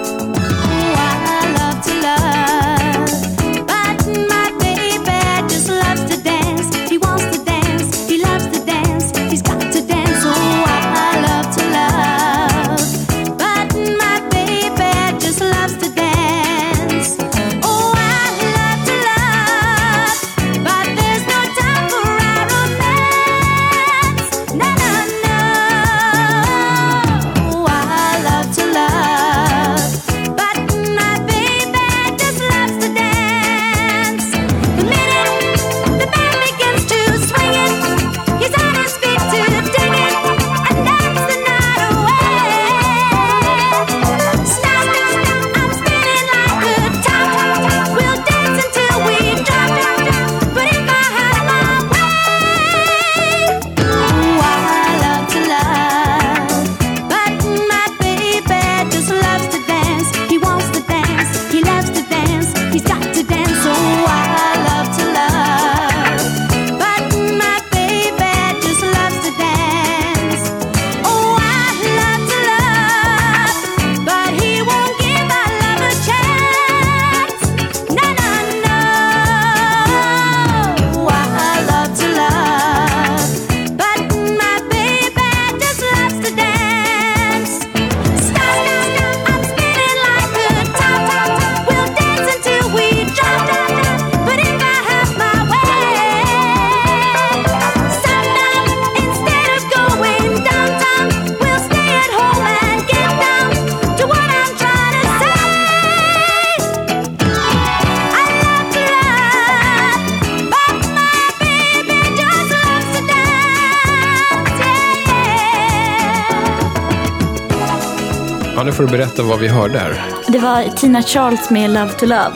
Ja, 118.62 118.66
nu 118.66 118.72
får 118.72 118.84
du 118.84 118.90
berätta 118.90 119.22
vad 119.22 119.38
vi 119.38 119.48
hörde 119.48 119.78
här. 119.78 120.02
Det 120.28 120.38
var 120.38 120.76
Tina 120.76 121.02
Charles 121.02 121.50
med 121.50 121.70
Love 121.70 121.88
to 121.92 122.06
Love. 122.06 122.30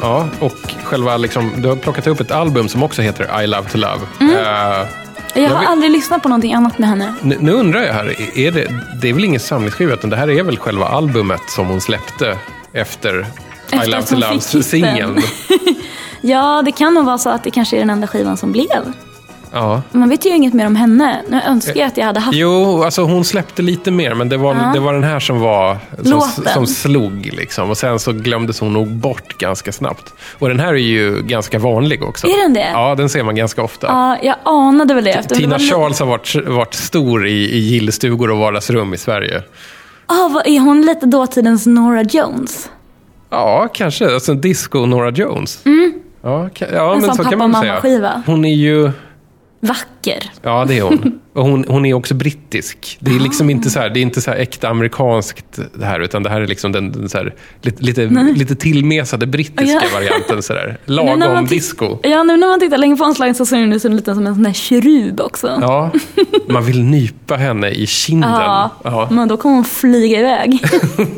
Ja, 0.00 0.28
och 0.40 0.56
själva 0.84 1.16
liksom, 1.16 1.52
du 1.56 1.68
har 1.68 1.76
plockat 1.76 2.06
upp 2.06 2.20
ett 2.20 2.30
album 2.30 2.68
som 2.68 2.82
också 2.82 3.02
heter 3.02 3.42
I 3.42 3.46
Love 3.46 3.68
to 3.68 3.78
Love. 3.78 3.98
Mm. 4.20 4.36
Eh, 4.36 4.42
Jag 5.42 5.50
har 5.50 5.58
vill- 5.58 5.68
aldrig 5.68 5.90
lyssnat 5.90 6.22
på 6.22 6.28
någonting 6.28 6.54
annat 6.54 6.78
med 6.78 6.88
henne. 6.88 7.14
nu, 7.22 7.36
nu 7.40 7.52
undrar 7.52 7.80
jag 7.82 7.92
här, 7.94 8.38
är 8.38 8.50
det, 8.50 8.80
det 9.02 9.08
är 9.08 9.12
väl 9.12 9.24
ingen 9.24 9.40
samlingsskiva, 9.40 9.92
utan 9.94 10.10
det 10.10 10.16
här 10.16 10.30
är 10.30 10.42
väl 10.42 10.58
själva 10.58 10.86
albumet 10.86 11.42
som 11.48 11.66
hon 11.66 11.80
släppte 11.80 12.38
efter, 12.72 13.26
I 13.70 13.76
Efter 13.76 13.86
Love 13.90 14.02
to 14.02 14.14
hon 14.14 14.20
Love 14.20 14.32
fick 14.32 14.42
hitten. 14.44 14.62
singeln. 14.62 15.18
Ja, 16.20 16.62
det 16.64 16.72
kan 16.72 16.94
nog 16.94 17.04
vara 17.04 17.18
så 17.18 17.30
att 17.30 17.44
det 17.44 17.50
kanske 17.50 17.76
är 17.76 17.80
den 17.80 17.90
enda 17.90 18.06
skivan 18.06 18.36
som 18.36 18.52
blev. 18.52 18.92
Ja. 19.52 19.82
Man 19.92 20.08
vet 20.08 20.26
ju 20.26 20.30
inget 20.30 20.54
mer 20.54 20.66
om 20.66 20.76
henne. 20.76 21.22
Nu 21.28 21.40
önskar 21.40 21.76
jag 21.80 21.86
att 21.86 21.96
jag 21.96 22.04
hade 22.06 22.20
haft 22.20 22.36
Jo, 22.38 22.82
alltså 22.84 23.02
hon 23.02 23.24
släppte 23.24 23.62
lite 23.62 23.90
mer, 23.90 24.14
men 24.14 24.28
det 24.28 24.36
var, 24.36 24.54
Ja. 24.54 24.70
det 24.74 24.80
var 24.80 24.92
den 24.94 25.04
här 25.04 25.20
som 25.20 25.40
var 25.40 25.76
som, 26.04 26.20
som 26.54 26.66
slog. 26.66 27.26
Liksom. 27.32 27.70
Och 27.70 27.78
sen 27.78 27.98
så 27.98 28.12
glömdes 28.12 28.60
hon 28.60 28.72
nog 28.72 28.88
bort 28.88 29.38
ganska 29.38 29.72
snabbt. 29.72 30.12
Och 30.38 30.48
den 30.48 30.60
här 30.60 30.68
är 30.68 30.76
ju 30.78 31.22
ganska 31.22 31.58
vanlig 31.58 32.02
också. 32.02 32.26
Är 32.26 32.42
den 32.42 32.54
det? 32.54 32.70
Ja, 32.72 32.94
den 32.94 33.08
ser 33.08 33.22
man 33.22 33.34
ganska 33.36 33.62
ofta. 33.62 33.86
Ja, 33.86 34.16
jag 34.22 34.36
anade 34.44 34.94
väl 34.94 35.04
det. 35.04 35.24
Det 35.28 35.34
Tina 35.34 35.56
li- 35.56 35.68
Charles 35.70 36.00
har 36.00 36.06
varit, 36.06 36.34
varit 36.46 36.74
stor 36.74 37.26
i, 37.26 37.32
i 37.54 37.58
gillstugor 37.58 38.30
och 38.30 38.38
vardagsrum 38.38 38.94
i 38.94 38.98
Sverige. 38.98 39.42
Ah, 40.06 40.28
vad, 40.28 40.46
är 40.46 40.60
hon 40.60 40.82
lite 40.82 41.06
dåtidens 41.06 41.66
Nora 41.66 42.02
Jones? 42.02 42.70
Ja, 43.30 43.68
kanske. 43.74 44.14
Alltså 44.14 44.34
disco 44.34 44.86
Nora 44.86 45.10
Jones. 45.10 45.60
Ja, 46.22 46.48
ka- 46.54 46.74
ja 46.74 46.92
En 46.94 47.00
men 47.00 47.06
sån 47.14 47.16
så 47.16 47.30
kan 47.30 47.38
man 47.38 47.50
väl 47.52 47.60
säga. 47.60 47.74
pappa-mamma-skiva. 47.74 48.22
Hon 48.26 48.44
är 48.44 48.54
ju... 48.54 48.90
Vacker. 49.60 50.30
Ja, 50.42 50.64
det 50.68 50.78
är 50.78 50.82
hon. 50.82 51.20
Och 51.32 51.44
hon, 51.44 51.64
hon 51.68 51.86
är 51.86 51.94
också 51.94 52.14
brittisk. 52.14 52.96
Det 53.00 53.10
är 53.10 53.20
liksom 53.20 53.50
inte 53.50 53.70
så 53.70 53.78
här, 53.80 53.90
det 53.90 54.00
är 54.00 54.02
inte 54.02 54.20
så 54.20 54.30
här 54.30 54.38
äkta 54.38 54.68
amerikanskt 54.68 55.58
det 55.74 55.84
här, 55.84 56.00
utan 56.00 56.22
det 56.22 56.30
här 56.30 56.40
är 56.40 56.46
liksom 56.46 56.72
den, 56.72 56.92
den 56.92 57.08
så 57.08 57.18
här, 57.18 57.34
lite, 57.62 57.82
lite, 57.82 58.06
lite 58.36 58.54
tillmesade 58.56 59.26
brittiska 59.26 59.80
Ja. 59.82 59.94
varianten. 59.94 60.42
Så 60.42 60.52
där. 60.52 60.78
Lagom 60.84 61.46
disco. 61.46 61.98
Ja, 62.02 62.22
nu 62.22 62.36
när 62.36 62.48
man 62.48 62.60
tittar 62.60 62.78
länge 62.78 62.96
på 62.96 63.04
omslaget 63.04 63.36
så 63.36 63.46
ser 63.46 63.56
hon 63.60 63.72
ut 63.72 63.82
som 63.82 63.92
lite 63.92 64.14
som 64.14 64.26
en 64.26 64.34
sån 64.34 64.46
här 64.46 64.52
kerub 64.52 65.20
också. 65.20 65.58
Ja, 65.60 65.90
man 66.48 66.64
vill 66.64 66.82
nypa 66.82 67.36
henne 67.36 67.68
i 67.70 67.86
kinden. 67.86 68.30
Ja, 68.30 68.70
Ja. 68.84 69.08
men 69.10 69.28
då 69.28 69.36
kommer 69.36 69.54
hon 69.54 69.64
flyga 69.64 70.18
iväg. 70.20 70.58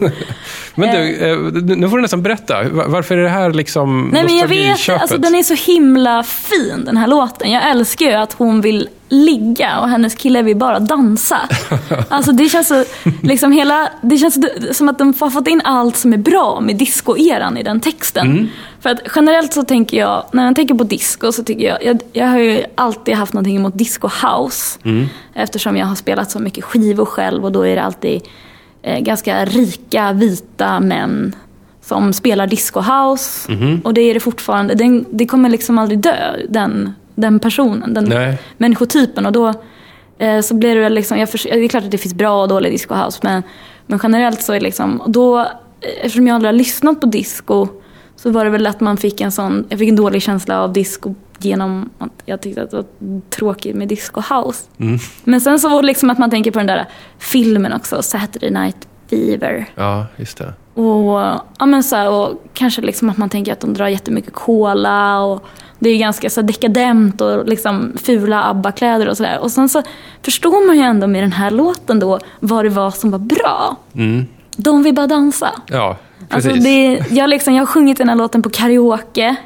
Men 0.81 0.95
du, 0.97 1.17
eh, 1.31 1.77
nu 1.77 1.89
får 1.89 1.97
du 1.97 2.03
nästan 2.03 2.23
berätta. 2.23 2.63
Va- 2.63 2.85
Varför 2.87 3.17
är 3.17 3.23
det 3.23 3.29
här 3.29 3.53
liksom 3.53 4.11
Nej 4.13 4.25
men 4.25 4.37
jag 4.37 4.49
vet, 4.49 4.89
alltså 4.89 5.19
den 5.19 5.35
är 5.35 5.43
så 5.43 5.73
himla 5.73 6.23
fin 6.23 6.83
den 6.85 6.97
här 6.97 7.07
låten. 7.07 7.51
Jag 7.51 7.71
älskar 7.71 8.07
ju 8.07 8.13
att 8.13 8.33
hon 8.33 8.61
vill 8.61 8.89
ligga 9.09 9.79
och 9.81 9.89
hennes 9.89 10.15
kille 10.15 10.43
vill 10.43 10.57
bara 10.57 10.79
dansa. 10.79 11.41
Alltså 12.09 12.33
det 12.33 12.49
känns 12.49 12.69
så, 12.69 12.85
liksom 13.23 13.53
hela, 13.53 13.89
det 14.03 14.17
känns 14.19 14.39
som 14.73 14.89
att 14.89 14.99
de 14.99 15.15
har 15.21 15.31
fått 15.31 15.49
in 15.49 15.61
allt 15.65 15.97
som 15.97 16.13
är 16.13 16.17
bra 16.17 16.61
med 16.61 16.77
disco-eran 16.77 17.59
i 17.59 17.63
den 17.63 17.81
texten. 17.81 18.27
Mm. 18.31 18.49
För 18.81 18.91
att 18.91 18.99
generellt 19.17 19.53
så 19.53 19.63
tänker 19.63 19.97
jag, 19.99 20.25
när 20.33 20.45
jag 20.47 20.57
tänker 20.57 20.75
på 20.75 20.85
disco 20.85 21.33
så 21.33 21.45
tycker 21.45 21.67
jag, 21.69 21.85
jag, 21.85 22.01
jag 22.13 22.27
har 22.27 22.39
ju 22.39 22.65
alltid 22.75 23.15
haft 23.15 23.33
någonting 23.33 23.57
emot 23.57 23.79
disco 23.79 24.09
house. 24.09 24.79
Mm. 24.85 25.07
Eftersom 25.35 25.77
jag 25.77 25.87
har 25.87 25.95
spelat 25.95 26.31
så 26.31 26.39
mycket 26.39 26.65
skivor 26.65 27.05
själv 27.05 27.45
och 27.45 27.53
då 27.53 27.67
är 27.67 27.77
det 27.77 27.83
alltid 27.83 28.15
eh, 28.15 28.23
ganska 28.83 29.45
rika 29.45 30.13
vita 30.13 30.81
män 30.81 31.37
som 31.83 32.13
spelar 32.13 32.47
disco 32.47 32.81
house. 32.81 33.53
Mhm. 33.53 33.81
Och 33.85 33.95
det 33.95 34.01
är 34.01 34.15
det 34.15 34.21
fortfarande. 34.21 34.75
Den, 34.75 35.05
det 35.11 35.27
kommer 35.27 35.49
liksom 35.49 35.79
aldrig 35.79 35.99
dö, 35.99 36.37
den, 36.49 36.93
den 37.15 37.39
personen, 37.39 37.95
den 37.95 38.05
Nej. 38.05 38.39
människotypen. 38.57 39.27
Och 39.27 39.33
då 39.33 39.53
eh, 40.19 40.41
så 40.41 40.55
blir 40.55 40.77
det 40.77 40.89
liksom, 40.89 41.19
jag 41.19 41.31
förs- 41.31 41.43
det 41.53 41.65
är 41.65 41.69
klart 41.69 41.85
att 41.85 41.91
det 41.91 41.99
finns 41.99 42.15
bra 42.15 42.43
och 42.43 42.49
dålig 42.49 42.73
disco 42.73 42.95
house. 42.95 43.19
Men, 43.23 43.43
men 43.87 44.01
generellt 44.03 44.43
så 44.43 44.53
är 44.53 44.57
det 44.57 44.65
liksom, 44.65 45.03
då, 45.07 45.39
eh, 45.41 45.47
eftersom 46.03 46.27
jag 46.27 46.35
aldrig 46.35 46.49
har 46.49 46.59
lyssnat 46.59 47.01
på 47.01 47.07
disco 47.07 47.69
så 48.17 48.31
var 48.31 48.45
det 48.45 48.51
väl 48.51 48.67
att 48.67 48.81
man 48.81 48.97
fick 48.97 49.21
en 49.21 49.33
sån, 49.33 49.67
jag 49.69 49.79
fick 49.79 49.89
en 49.89 49.97
dålig 49.97 50.23
känsla 50.23 50.61
av 50.63 50.73
disco 50.73 51.15
genom 51.45 51.91
att 51.99 52.13
jag 52.25 52.41
tyckte 52.41 52.63
att 52.63 52.71
det 52.71 52.77
var 52.77 52.87
tråkigt 53.31 53.77
med 53.77 53.89
disco 53.89 54.21
house. 54.21 54.65
Mm. 54.79 54.99
Men 55.25 55.41
sen 55.41 55.61
så 55.61 55.69
var 55.69 55.83
det 55.83 55.87
liksom 55.87 56.11
att 56.11 56.19
man 56.19 56.31
tänker 56.31 56.51
på 56.51 56.59
den 56.59 56.67
där 56.67 56.87
filmen 57.19 57.73
också, 57.73 58.03
Saturday 58.03 58.51
Night 58.51 58.89
Fever. 59.11 59.67
Ja, 59.75 60.07
just 60.17 60.39
det. 60.39 60.55
Och, 60.81 61.21
ja, 61.59 61.67
men 61.67 61.83
så 61.83 61.97
här, 61.97 62.11
och 62.11 62.43
kanske 62.55 62.83
liksom 62.83 63.11
att 63.11 63.17
man 63.17 63.29
tänker 63.29 63.53
att 63.53 63.61
de 63.61 63.75
drar 63.75 63.89
jättemycket 63.89 64.33
cola 64.33 65.21
och 65.21 65.47
det 65.79 65.91
är 65.91 65.99
ganska 65.99 66.31
så 66.31 66.43
dekadent 66.43 67.21
och 67.21 67.47
liksom 67.47 67.93
fula 68.03 68.43
ABBA-kläder 68.43 69.09
och 69.09 69.17
sådär. 69.17 69.39
Och 69.39 69.51
sen 69.51 69.69
så 69.69 69.83
förstår 70.23 70.67
man 70.67 70.77
ju 70.77 70.83
ändå 70.83 71.07
med 71.07 71.23
den 71.23 71.33
här 71.33 71.51
låten 71.51 71.99
då 71.99 72.19
vad 72.41 72.65
det 72.65 72.69
var 72.69 72.91
som 72.91 73.11
var 73.11 73.19
bra. 73.19 73.77
De 74.57 74.83
vill 74.83 74.95
bara 74.95 75.07
dansa. 75.07 75.51
Ja, 75.67 75.97
precis. 76.29 76.51
Alltså 76.51 76.65
det, 76.65 77.05
jag, 77.11 77.31
liksom, 77.31 77.55
jag 77.55 77.61
har 77.61 77.67
sjungit 77.67 77.99
den 77.99 78.09
här 78.09 78.17
låten 78.17 78.43
på 78.43 78.51
karaoke. 78.51 79.37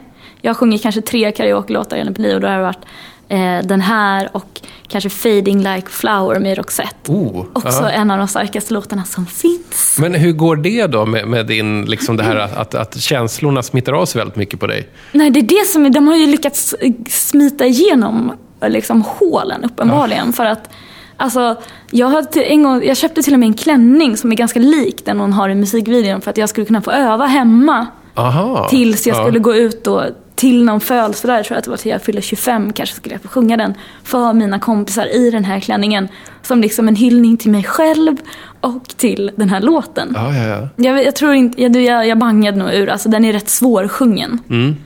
Jag 0.45 0.51
har 0.51 0.55
sjungit 0.55 0.82
kanske 0.82 1.01
tre 1.01 1.32
karaoke-låtar 1.32 1.97
genom 1.97 2.11
mitt 2.12 2.18
liv 2.18 2.34
och 2.34 2.40
då 2.40 2.47
har 2.47 2.57
det 2.57 2.62
varit 2.62 2.84
eh, 3.28 3.68
den 3.68 3.80
här 3.80 4.28
och 4.32 4.61
kanske 4.88 5.11
Fading 5.11 5.59
Like 5.62 5.88
Flower 5.90 6.40
med 6.40 6.57
Roxette. 6.59 7.12
Oh, 7.12 7.45
Också 7.53 7.82
ja. 7.82 7.90
en 7.90 8.11
av 8.11 8.18
de 8.18 8.28
starkaste 8.28 8.74
låtarna 8.74 9.05
som 9.05 9.26
finns. 9.26 9.97
Men 10.01 10.14
hur 10.14 10.32
går 10.32 10.57
det 10.57 10.86
då 10.86 11.07
med, 11.07 11.28
med 11.28 11.47
din, 11.47 11.84
liksom 11.84 12.16
det 12.16 12.22
här 12.22 12.36
att, 12.36 12.74
att, 12.74 13.01
känslorna 13.01 13.62
smittar 13.62 13.92
av 13.92 14.07
sig 14.07 14.18
väldigt 14.18 14.36
mycket 14.36 14.61
på 14.61 14.66
dig? 14.66 14.88
Nej, 15.12 15.30
det 15.30 15.40
är 15.40 15.61
det 15.62 15.66
som 15.66 15.92
de 15.92 16.09
har 16.09 16.16
ju 16.16 16.26
lyckats 16.26 16.74
smita 17.09 17.66
igenom 17.66 18.32
liksom, 18.68 19.03
hålen 19.03 19.64
uppenbarligen. 19.64 20.32
För 20.32 20.45
att, 20.45 20.70
alltså, 21.16 21.57
jag, 21.90 22.07
har 22.07 22.38
en 22.38 22.62
gång, 22.62 22.84
jag 22.84 22.97
köpte 22.97 23.22
till 23.22 23.32
och 23.32 23.40
med 23.40 23.47
en 23.47 23.55
klänning 23.55 24.16
som 24.16 24.32
är 24.32 24.36
ganska 24.36 24.61
lik 24.61 25.05
den 25.05 25.20
hon 25.20 25.32
har 25.32 25.49
i 25.49 25.55
musikvideon 25.55 26.20
för 26.20 26.30
att 26.30 26.36
jag 26.36 26.49
skulle 26.49 26.66
kunna 26.66 26.82
få 26.82 26.90
öva 26.90 27.26
hemma 27.26 27.86
Aha. 28.14 28.68
tills 28.68 29.07
jag 29.07 29.16
Ja. 29.16 29.22
skulle 29.24 29.38
gå 29.38 29.55
ut 29.55 29.84
då, 29.84 30.05
till 30.45 30.64
någon 30.64 30.80
födelsedag, 30.80 31.38
jag 31.38 31.45
tror 31.45 31.59
att 31.59 31.64
det 31.64 31.70
var 31.70 31.76
till 31.76 31.90
jag 31.90 32.03
fyllde 32.03 32.22
25 32.22 32.72
kanske 32.72 32.97
skulle 32.97 33.14
jag 33.14 33.22
få 33.22 33.28
sjunga 33.28 33.57
den 33.57 33.74
för 34.03 34.32
mina 34.32 34.59
kompisar 34.59 35.16
i 35.16 35.30
den 35.30 35.45
här 35.45 35.61
klänningen. 35.61 36.09
Som 36.42 36.61
liksom 36.61 36.88
en 36.88 36.97
hyllning 36.97 37.36
till 37.36 37.51
mig 37.51 37.64
själv 37.64 38.16
och 38.61 38.88
till 38.88 39.30
den 39.36 39.49
här 39.49 39.61
låten. 39.61 40.12
Ja, 40.14 40.34
ja, 40.36 40.47
ja. 40.47 40.68
Jag, 40.76 41.05
jag 41.05 41.16
tror 41.16 41.34
inte, 41.34 41.62
jag, 41.62 41.76
jag, 41.76 42.09
jag 42.09 42.18
bangade 42.18 42.59
nog 42.59 42.74
ur, 42.74 42.88
alltså 42.88 43.09
den 43.09 43.24
är 43.24 43.32
rätt 43.32 43.49
svårsjungen. 43.49 44.38
Mm. 44.51 44.76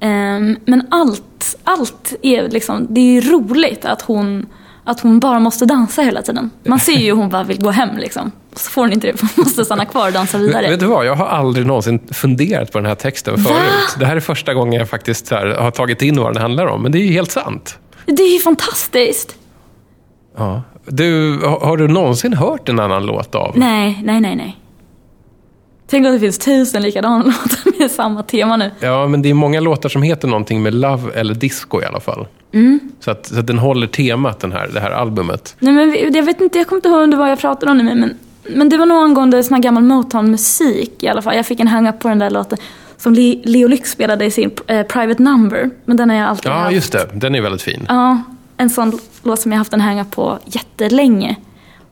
Ehm, 0.00 0.56
men 0.64 0.86
allt, 0.90 1.56
allt 1.64 2.14
är 2.22 2.48
liksom, 2.48 2.86
det 2.90 3.00
är 3.00 3.20
roligt 3.20 3.84
att 3.84 4.02
hon, 4.02 4.46
att 4.88 5.00
hon 5.00 5.20
bara 5.20 5.40
måste 5.40 5.66
dansa 5.66 6.02
hela 6.02 6.22
tiden. 6.22 6.50
Man 6.64 6.78
ser 6.78 6.92
ju 6.92 7.06
hur 7.06 7.12
hon 7.12 7.28
bara 7.28 7.44
vill 7.44 7.60
gå 7.62 7.70
hem 7.70 7.96
liksom. 7.96 8.32
Så 8.56 8.70
får 8.70 8.82
hon 8.82 8.92
inte 8.92 9.06
det, 9.06 9.16
för 9.16 9.26
hon 9.36 9.44
måste 9.44 9.64
stanna 9.64 9.84
kvar 9.84 10.06
och 10.06 10.12
dansa 10.12 10.38
vidare. 10.38 10.70
Vet 10.70 10.80
du 10.80 10.86
vad, 10.86 11.06
jag 11.06 11.14
har 11.14 11.26
aldrig 11.26 11.66
någonsin 11.66 12.00
funderat 12.10 12.72
på 12.72 12.78
den 12.78 12.86
här 12.86 12.94
texten 12.94 13.38
förut. 13.38 13.96
Det 13.98 14.06
här 14.06 14.16
är 14.16 14.20
första 14.20 14.54
gången 14.54 14.72
jag 14.72 14.88
faktiskt 14.88 15.30
har 15.30 15.70
tagit 15.70 16.02
in 16.02 16.16
vad 16.20 16.34
den 16.34 16.42
handlar 16.42 16.66
om. 16.66 16.82
Men 16.82 16.92
det 16.92 16.98
är 16.98 17.02
ju 17.02 17.12
helt 17.12 17.30
sant. 17.30 17.78
Det 18.06 18.22
är 18.22 18.32
ju 18.32 18.38
fantastiskt. 18.38 19.36
Ja. 20.36 20.62
Du, 20.86 21.38
har, 21.38 21.60
har 21.60 21.76
du 21.76 21.88
någonsin 21.88 22.32
hört 22.34 22.68
en 22.68 22.80
annan 22.80 23.06
låt 23.06 23.34
av? 23.34 23.52
Nej, 23.58 24.00
nej, 24.04 24.20
nej, 24.20 24.36
nej. 24.36 24.56
Tänk 25.90 26.06
om 26.06 26.12
det 26.12 26.20
finns 26.20 26.38
tusen 26.38 26.82
likadana 26.82 27.24
låtar 27.24 27.78
med 27.78 27.90
samma 27.90 28.22
tema 28.22 28.56
nu. 28.56 28.70
Ja, 28.80 29.06
men 29.06 29.22
det 29.22 29.30
är 29.30 29.34
många 29.34 29.60
låtar 29.60 29.88
som 29.88 30.02
heter 30.02 30.28
någonting 30.28 30.62
med 30.62 30.74
love 30.74 31.12
eller 31.20 31.34
disco 31.34 31.82
i 31.82 31.84
alla 31.84 32.00
fall. 32.00 32.26
Mm. 32.52 32.80
Så, 33.00 33.10
att, 33.10 33.26
så 33.26 33.38
att 33.38 33.46
den 33.46 33.58
håller 33.58 33.86
temat, 33.86 34.40
den 34.40 34.52
här, 34.52 34.68
det 34.74 34.80
här 34.80 34.90
albumet. 34.90 35.56
Nej, 35.58 35.74
men 35.74 36.14
jag 36.14 36.22
vet 36.22 36.40
inte, 36.40 36.58
jag 36.58 36.66
kommer 36.66 36.78
inte 36.78 36.88
ihåg 36.88 37.14
vad 37.14 37.30
jag 37.30 37.38
pratade 37.38 37.72
om 37.72 37.78
nu, 37.78 37.94
men, 37.94 38.14
men 38.56 38.68
det 38.68 38.76
var 38.76 38.86
nog 38.86 38.98
angående 39.02 39.42
sån 39.42 39.54
här 39.54 39.62
gammal 39.62 39.82
Motown-musik 39.82 41.02
i 41.02 41.08
alla 41.08 41.22
fall. 41.22 41.36
Jag 41.36 41.46
fick 41.46 41.60
en 41.60 41.68
hang-up 41.68 41.98
på 41.98 42.08
den 42.08 42.18
där 42.18 42.30
låten 42.30 42.58
som 42.96 43.14
Le- 43.14 43.40
Leo 43.44 43.68
Lyx 43.68 43.90
spelade 43.90 44.24
i 44.24 44.30
sin 44.30 44.50
eh, 44.66 44.82
Private 44.86 45.22
Number. 45.22 45.70
Men 45.84 45.96
den 45.96 46.10
har 46.10 46.16
jag 46.16 46.28
alltid 46.28 46.50
Ja, 46.52 46.56
haft. 46.56 46.74
just 46.74 46.92
det. 46.92 47.08
Den 47.14 47.34
är 47.34 47.40
väldigt 47.40 47.62
fin. 47.62 47.86
Ja, 47.88 48.22
en 48.56 48.70
sån 48.70 48.98
låt 49.22 49.40
som 49.40 49.52
jag 49.52 49.58
haft 49.58 49.72
en 49.72 49.80
hang-up 49.80 50.10
på 50.10 50.38
jättelänge. 50.44 51.36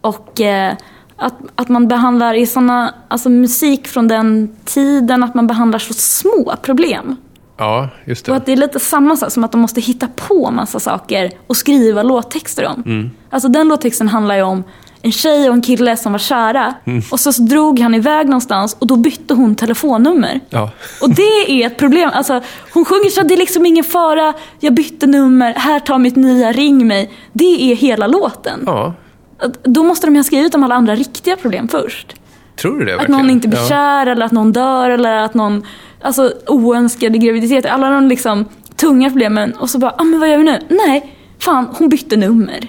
Och 0.01 0.41
eh, 0.41 0.75
att, 1.17 1.35
att 1.55 1.69
man 1.69 1.89
behandlar 1.89 2.35
i 2.35 2.47
såna, 2.47 2.95
alltså 3.09 3.29
musik 3.29 3.89
från 3.89 4.09
den 4.09 4.57
tiden, 4.65 5.23
att 5.23 5.35
man 5.35 5.47
behandlar 5.47 5.79
så 5.79 5.95
små 5.95 6.55
problem. 6.63 7.17
Ja, 7.59 7.89
just 8.05 8.29
Och 8.29 8.35
det. 8.35 8.37
att 8.37 8.47
det 8.47 8.53
är 8.53 8.57
lite 8.57 8.81
samma 8.81 9.17
sak 9.17 9.31
som 9.33 9.45
att 9.45 9.53
de 9.53 9.61
måste 9.61 9.81
hitta 9.81 10.09
på 10.17 10.51
massa 10.51 10.81
saker 10.81 11.31
och 11.47 11.57
skriva 11.57 12.03
låttexter 12.03 12.67
om. 12.67 12.83
Mm. 12.87 13.11
Alltså 13.31 13.49
den 13.49 13.69
låttexten 13.69 14.09
handlar 14.09 14.35
ju 14.37 14.43
om 14.43 14.65
en 15.03 15.13
tjej 15.13 15.49
och 15.49 15.55
en 15.55 15.63
kille 15.63 15.97
som 15.97 16.13
var 16.13 16.19
kära. 16.19 16.75
Mm. 16.85 17.03
Och 17.11 17.21
så 17.21 17.31
drog 17.31 17.79
han 17.81 17.95
iväg 17.95 18.27
någonstans 18.27 18.77
och 18.79 18.87
då 18.87 18.97
bytte 18.97 19.35
hon 19.35 19.55
telefonnummer. 19.55 20.41
Ja. 20.51 20.71
Och 21.03 21.11
det 21.11 21.63
är 21.63 21.67
ett 21.67 21.77
problem. 21.79 22.11
Alltså, 22.15 22.41
hon 22.75 22.85
sjunger 22.85 23.11
så 23.11 23.21
att 23.21 23.29
det 23.29 23.35
är 23.35 23.39
liksom 23.39 23.67
ingen 23.67 23.85
fara, 23.85 24.33
jag 24.61 24.75
bytte 24.75 25.07
nummer, 25.07 25.55
här 25.55 25.81
tar 25.81 25.99
mitt 25.99 26.17
nya, 26.17 26.53
ring 26.53 26.87
mig. 26.87 27.11
Det 27.33 27.73
är 27.73 27.77
hela 27.77 28.07
låten. 28.07 28.63
ja. 28.67 28.95
Att- 29.39 29.65
Då 29.65 29.83
måste 29.83 30.07
de 30.07 30.15
ju 30.15 30.19
ha 30.19 30.25
skrivit 30.25 30.55
om 30.55 30.65
alla 30.65 30.75
andra 30.75 30.95
riktiga 30.95 31.37
problem 31.37 31.69
först. 31.69 32.15
Tror 32.57 32.79
du 32.79 32.85
det 32.85 32.93
Att 32.95 33.01
verkligen? 33.01 33.21
någon 33.21 33.31
inte 33.31 33.49
blir 33.49 33.59
ja. 33.61 33.69
kär 33.69 34.07
eller 34.07 34.27
att 34.27 34.33
någon 34.33 34.53
dör 34.53 34.91
eller 34.91 35.17
att 35.17 35.35
någon, 35.35 35.63
alltså 36.07 36.33
oönskade 36.47 37.19
graviditeter. 37.19 37.69
Alla 37.69 37.91
de 37.91 38.09
liksom 38.09 38.45
tunga 38.77 39.11
problemen 39.11 39.53
och 39.53 39.71
så 39.71 39.79
bara, 39.79 39.95
ah, 39.99 40.05
men 40.05 40.21
vad 40.21 40.29
gör 40.29 40.39
vi 40.39 40.45
nu? 40.45 40.59
Nej, 40.69 41.15
fan 41.39 41.69
hon 41.79 41.89
bytte 41.89 42.17
nummer. 42.17 42.69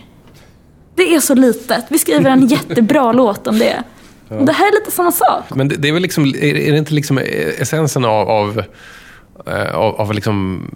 Det 0.95 1.15
är 1.15 1.19
så 1.19 1.35
litet. 1.35 1.85
Vi 1.89 1.97
skriver 1.97 2.29
en 2.29 2.47
jättebra 2.47 3.11
låt 3.11 3.47
om 3.47 3.59
det. 3.59 3.83
Och 4.29 4.45
det 4.45 4.51
här 4.51 4.67
är 4.67 4.79
lite 4.79 4.91
samma 4.91 5.11
sak. 5.11 5.43
Men 5.55 5.67
det, 5.67 5.75
det 5.75 5.87
är 5.87 5.93
väl 5.93 6.01
liksom, 6.01 6.25
är, 6.25 6.55
är 6.55 6.71
det 6.71 6.77
inte 6.77 6.93
liksom 6.93 7.19
essensen 7.59 8.05
av, 8.05 8.29
av, 8.29 8.63
eh, 9.47 9.75
av, 9.75 9.95
av 9.95 10.13
liksom 10.13 10.67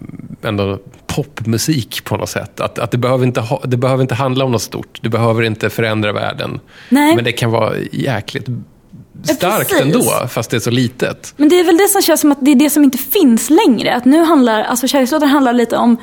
ändå 0.42 0.78
popmusik 1.06 2.04
på 2.04 2.16
något 2.16 2.28
sätt? 2.28 2.60
Att, 2.60 2.78
att 2.78 2.90
det, 2.90 2.98
behöver 2.98 3.26
inte 3.26 3.40
ha, 3.40 3.62
det 3.64 3.76
behöver 3.76 4.02
inte 4.02 4.14
handla 4.14 4.44
om 4.44 4.52
något 4.52 4.62
stort. 4.62 4.98
Det 5.02 5.08
behöver 5.08 5.42
inte 5.42 5.70
förändra 5.70 6.12
världen. 6.12 6.60
Nej. 6.88 7.16
Men 7.16 7.24
det 7.24 7.32
kan 7.32 7.50
vara 7.50 7.72
jäkligt 7.92 8.48
starkt 9.28 9.70
precis. 9.70 9.80
ändå, 9.80 10.28
fast 10.28 10.50
det 10.50 10.56
är 10.56 10.60
så 10.60 10.70
litet. 10.70 11.34
Men 11.36 11.48
det 11.48 11.60
är 11.60 11.64
väl 11.64 11.76
det 11.76 11.88
som 11.88 12.02
känns 12.02 12.20
som 12.20 12.32
att 12.32 12.38
det 12.40 12.50
är 12.50 12.54
det 12.54 12.70
som 12.70 12.84
inte 12.84 12.98
finns 12.98 13.50
längre. 13.50 13.94
Att 13.94 14.04
nu 14.04 14.24
handlar, 14.24 14.62
alltså 14.62 14.86
kärlekslåtar 14.86 15.26
handlar 15.26 15.52
lite 15.52 15.76
om, 15.76 15.96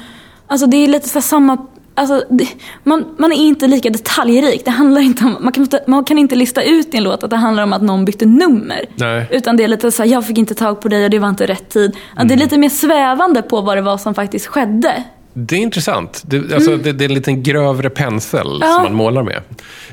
alltså 0.47 0.67
det 0.67 0.77
är 0.77 0.87
lite 0.87 1.09
så 1.09 1.21
samma, 1.21 1.57
alltså 1.95 2.23
det, 2.29 2.47
man, 2.83 3.05
man 3.17 3.31
är 3.31 3.35
inte 3.35 3.67
lika 3.67 3.89
detaljrik. 3.89 4.65
Det 4.65 4.71
handlar 4.71 5.01
inte 5.01 5.25
om, 5.25 5.37
man 5.39 5.53
kan, 5.53 5.63
inte, 5.63 5.83
man 5.87 6.03
kan 6.05 6.17
inte 6.17 6.35
lista 6.35 6.63
ut 6.63 6.93
i 6.93 6.97
en 6.97 7.03
låt 7.03 7.23
att 7.23 7.29
det 7.29 7.35
handlar 7.35 7.63
om 7.63 7.73
att 7.73 7.81
någon 7.81 8.05
bytte 8.05 8.25
nummer. 8.25 8.85
Nej. 8.95 9.27
Utan 9.31 9.57
det 9.57 9.63
är 9.63 9.67
lite 9.67 9.91
så 9.91 10.03
här, 10.03 10.09
jag 10.09 10.27
fick 10.27 10.37
inte 10.37 10.55
tag 10.55 10.81
på 10.81 10.87
dig 10.87 11.03
och 11.03 11.09
det 11.09 11.19
var 11.19 11.29
inte 11.29 11.45
rätt 11.45 11.69
tid. 11.69 11.95
Att 12.15 12.27
Det 12.27 12.33
är 12.33 12.37
lite 12.37 12.57
mer 12.57 12.69
svävande 12.69 13.41
på 13.41 13.61
vad 13.61 13.77
det 13.77 13.81
var 13.81 13.97
som 13.97 14.15
faktiskt 14.15 14.47
skedde. 14.47 15.03
Det 15.47 15.55
är 15.55 15.59
intressant. 15.59 16.21
Det, 16.25 16.53
alltså, 16.53 16.77
det, 16.77 16.91
det 16.91 17.03
är 17.05 17.09
en 17.09 17.13
liten 17.15 17.43
grövre 17.43 17.89
pensel 17.89 18.47
Mm. 18.47 18.59
Ja. 18.61 18.73
som 18.73 18.83
man 18.83 18.93
målar 18.93 19.23
med. 19.23 19.41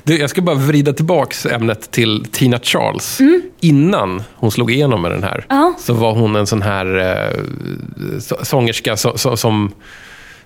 Du, 0.04 0.18
jag 0.18 0.30
ska 0.30 0.42
bara 0.42 0.56
vrida 0.56 0.92
tillbaks 0.92 1.46
ämnet 1.46 1.90
till 1.90 2.24
Tina 2.32 2.58
Charles. 2.62 3.18
Innan 3.60 4.22
hon 4.34 4.50
slog 4.50 4.70
igenom 4.72 5.02
med 5.02 5.10
den 5.10 5.22
här 5.22 5.46
Mm. 5.48 5.62
Ja. 5.62 5.74
så 5.78 5.94
var 5.94 6.12
hon 6.14 6.36
en 6.36 6.46
sån 6.46 6.62
här 6.62 6.96
eh, 6.98 7.40
så- 8.20 8.44
sångerska 8.44 8.96
så, 8.96 9.18
så, 9.18 9.36
som, 9.36 9.72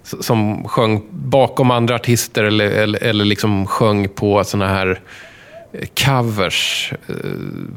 som 0.02 0.68
sjöng 0.68 1.02
bakom 1.10 1.70
andra 1.70 1.94
artister 1.94 2.44
eller, 2.44 2.70
eller, 2.70 3.02
eller 3.02 3.24
liksom 3.24 3.66
sjöng 3.66 4.08
på 4.08 4.44
såna 4.44 4.68
här 4.68 5.00
covers 6.04 6.92
eh, 7.08 7.14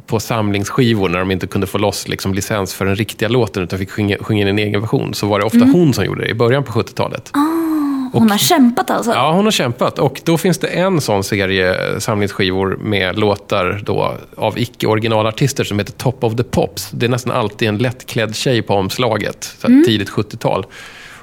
på 0.07 0.19
samlingsskivor 0.19 1.09
när 1.09 1.19
de 1.19 1.31
inte 1.31 1.47
kunde 1.47 1.67
få 1.67 1.77
loss 1.77 2.07
liksom, 2.07 2.33
licens 2.33 2.73
för 2.73 2.85
den 2.85 2.95
riktiga 2.95 3.29
låten 3.29 3.63
utan 3.63 3.79
fick 3.79 3.91
sjunga, 3.91 4.17
sjunga 4.19 4.41
in 4.41 4.47
en 4.47 4.59
egen 4.59 4.81
version. 4.81 5.13
Så 5.13 5.27
var 5.27 5.39
det 5.39 5.45
ofta 5.45 5.57
Mm. 5.57 5.73
hon 5.73 5.93
som 5.93 6.05
gjorde 6.05 6.21
det 6.23 6.29
i 6.29 6.33
början 6.33 6.63
på 6.63 6.71
70-talet. 6.71 7.31
Hon 8.13 8.31
har 8.31 8.37
kämpat 8.37 8.89
alltså? 8.89 9.11
Ja, 9.11 9.31
hon 9.31 9.45
har 9.45 9.51
kämpat. 9.51 9.99
Och 9.99 10.21
då 10.25 10.37
finns 10.37 10.57
det 10.57 10.67
en 10.67 11.01
sån 11.01 11.23
serie 11.23 11.91
eh, 11.93 11.99
samlingsskivor 11.99 12.77
med 12.81 13.19
låtar 13.19 13.81
då 13.85 14.17
av 14.37 14.57
icke-originalartister 14.59 15.63
som 15.63 15.79
heter 15.79 15.93
Top 15.93 16.23
of 16.23 16.35
the 16.35 16.43
Pops. 16.43 16.91
Det 16.91 17.05
är 17.05 17.09
nästan 17.09 17.31
alltid 17.35 17.67
en 17.67 17.77
lättklädd 17.77 18.35
tjej 18.35 18.61
på 18.61 18.73
omslaget, 18.73 19.55
här 19.63 19.83
tidigt 19.85 20.09
70-tal. 20.09 20.65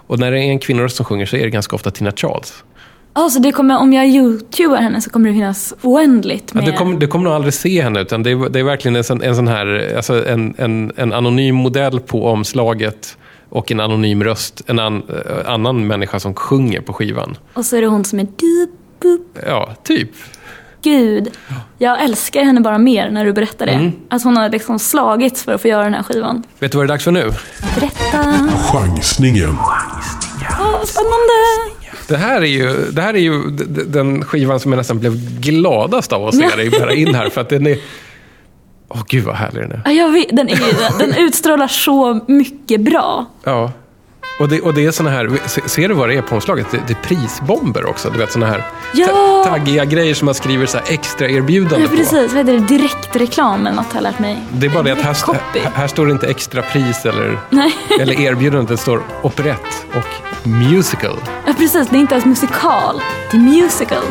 Och 0.06 0.18
när 0.18 0.30
det 0.32 0.38
är 0.38 0.42
en 0.42 0.58
kvinnoröst 0.58 0.96
som 0.96 1.04
sjunger 1.06 1.26
så 1.26 1.36
är 1.36 1.42
det 1.44 1.50
ganska 1.50 1.76
ofta 1.76 1.90
Tina 1.90 2.12
Charles. 2.12 2.64
Ja, 3.14 3.30
så 3.30 3.38
det 3.38 3.52
kommer, 3.52 3.78
om 3.78 3.92
jag 3.92 4.06
youtubar 4.06 4.76
henne 4.76 5.00
så 5.00 5.10
kommer 5.10 5.28
det 5.28 5.34
finnas 5.34 5.74
oändligt 5.82 6.50
Ja, 6.54 6.60
med... 6.60 6.72
du, 6.72 6.72
kommer, 6.72 6.98
du 6.98 7.06
kommer 7.06 7.24
nog 7.24 7.32
aldrig 7.32 7.54
se 7.54 7.82
henne, 7.82 8.00
utan 8.00 8.22
det 8.22 8.30
är, 8.30 8.48
det 8.48 8.58
är 8.58 8.64
verkligen 8.64 8.96
en 8.96 9.04
sån, 9.04 9.22
en 9.22 9.36
sån 9.36 9.48
här, 9.48 9.94
alltså 9.96 10.26
en, 10.26 10.54
en, 10.58 10.92
en 10.96 11.12
anonym 11.12 11.54
modell 11.54 12.00
på 12.00 12.26
omslaget 12.26 13.16
och 13.48 13.70
en 13.72 13.80
anonym 13.80 14.24
röst, 14.24 14.62
en 14.66 14.78
an, 14.78 15.02
eh, 15.08 15.52
annan 15.52 15.86
människa 15.86 16.20
som 16.20 16.34
sjunger 16.34 16.80
på 16.80 16.92
skivan. 16.92 17.36
Och 17.54 17.64
så 17.64 17.76
är 17.76 17.80
det 17.80 17.86
hon 17.86 18.04
som 18.04 18.18
är 18.18 18.26
bup. 19.00 19.38
Ja, 19.46 19.74
typ. 19.84 20.10
Gud, 20.82 21.30
jag 21.78 22.02
älskar 22.04 22.44
henne 22.44 22.60
bara 22.60 22.78
mer 22.78 23.10
när 23.10 23.24
du 23.24 23.32
berättar 23.32 23.66
det. 23.66 23.72
Mm. 23.72 23.92
Att 24.10 24.24
hon 24.24 24.36
har 24.36 24.48
liksom 24.48 24.78
slagits 24.78 25.42
för 25.44 25.52
att 25.52 25.62
få 25.62 25.68
göra 25.68 25.84
den 25.84 25.94
här 25.94 26.02
skivan. 26.02 26.42
Vet 26.58 26.72
du 26.72 26.78
vad 26.78 26.86
det 26.86 26.88
är 26.88 26.92
dags 26.92 27.04
för 27.04 27.12
nu? 27.12 27.32
Berätta. 27.74 28.22
Chansningen. 28.72 29.56
Åh, 30.60 30.84
spännande! 30.84 31.69
Det 32.10 32.16
här 32.16 32.42
är 32.42 32.46
ju, 32.46 32.90
det 32.92 33.02
här 33.02 33.14
är 33.14 33.18
ju 33.18 33.42
den 33.86 34.24
skivan 34.24 34.60
som 34.60 34.72
jag 34.72 34.76
nästan 34.76 34.98
blev 34.98 35.40
gladast 35.40 36.12
av 36.12 36.26
att 36.26 36.34
se 36.34 36.56
dig 36.56 36.70
bära 36.70 36.94
in 36.94 37.14
här. 37.14 37.28
För 37.28 37.40
att 37.40 37.48
den 37.48 37.66
är... 37.66 37.78
Åh, 38.88 39.02
gud 39.08 39.24
vad 39.24 39.34
härlig 39.34 39.62
den 39.62 39.72
är. 39.72 39.82
Ja, 39.84 39.90
jag 39.90 40.12
vet, 40.12 40.28
den, 40.28 40.48
är, 40.48 40.98
den 40.98 41.14
utstrålar 41.14 41.68
så 41.68 42.20
mycket 42.28 42.80
bra. 42.80 43.26
Ja. 43.44 43.72
Och 44.40 44.48
det, 44.48 44.60
och 44.60 44.74
det 44.74 44.84
är 44.86 44.90
såna 44.90 45.10
här, 45.10 45.30
se- 45.46 45.68
ser 45.68 45.88
du 45.88 45.94
vad 45.94 46.08
det 46.08 46.14
är 46.16 46.22
på 46.22 46.34
omslaget? 46.34 46.66
Det, 46.70 46.80
det 46.86 46.92
är 46.92 47.02
prisbomber 47.02 47.84
också. 47.88 48.10
Du 48.10 48.18
vet 48.18 48.32
såna 48.32 48.46
här 48.46 48.64
Ja. 48.92 49.06
ta- 49.06 49.44
taggiga 49.44 49.84
grejer 49.84 50.14
som 50.14 50.26
man 50.26 50.34
skriver 50.34 50.66
så 50.66 50.78
här 50.78 50.86
extra 50.92 51.28
erbjudande 51.28 51.84
Ja, 51.84 51.88
på. 51.90 51.96
precis. 51.96 52.32
Vad 52.32 52.36
heter 52.46 52.52
det? 52.52 52.58
Direktreklam 52.58 53.66
eller 53.66 53.76
något 53.76 53.86
har 53.86 53.94
jag 53.94 54.02
lärt 54.02 54.18
mig. 54.18 54.38
Det 54.52 54.66
är 54.66 54.70
bara 54.70 54.82
det 54.82 54.92
att 54.92 54.98
här, 55.00 55.16
här, 55.60 55.70
här 55.74 55.86
står 55.88 56.06
det 56.06 56.12
inte 56.12 56.26
extra 56.26 56.62
pris 56.62 57.04
eller, 57.06 57.38
Nej. 57.50 57.72
eller 58.00 58.20
erbjudande. 58.20 58.72
Det 58.72 58.78
står 58.78 59.02
operett 59.22 59.86
och 59.94 60.48
musical. 60.48 61.16
Ja, 61.46 61.52
precis. 61.58 61.88
Det 61.88 61.96
är 61.96 62.00
inte 62.00 62.14
ens 62.14 62.26
musikal. 62.26 63.00
Det 63.30 63.36
är 63.36 63.40
musical. 63.40 64.02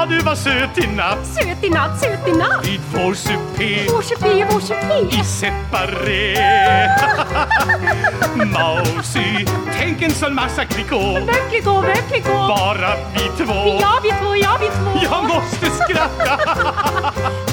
Vad 0.00 0.08
du 0.08 0.18
var 0.18 0.34
söt 0.34 0.78
i 0.78 0.86
natt 0.86 1.26
Söt 1.26 1.64
i 1.64 1.70
natt, 1.70 2.00
söt 2.00 2.28
i 2.28 2.32
natt. 2.32 2.66
vid 2.66 2.80
vår 2.94 3.14
supé 3.14 3.84
Vår 3.92 4.02
supé, 4.02 4.46
vår 4.52 4.60
supé. 4.60 5.20
i 5.20 5.24
separé. 5.24 6.36
Mausi, 8.52 9.46
tänk 9.78 10.02
en 10.02 10.10
sån 10.10 10.34
massa 10.34 10.64
klickå. 10.64 10.98
Verklig 11.12 11.64
gå, 11.64 11.80
verklig 11.80 12.24
gå. 12.24 12.32
Bara 12.32 12.96
vi 13.14 13.44
två. 13.44 13.78
Ja, 13.80 14.00
vi 14.02 14.10
två, 14.10 14.36
ja, 14.36 14.58
vi 14.60 14.66
två. 14.66 15.00
Jag 15.02 15.24
måste 15.24 15.66
skratta. 15.70 16.38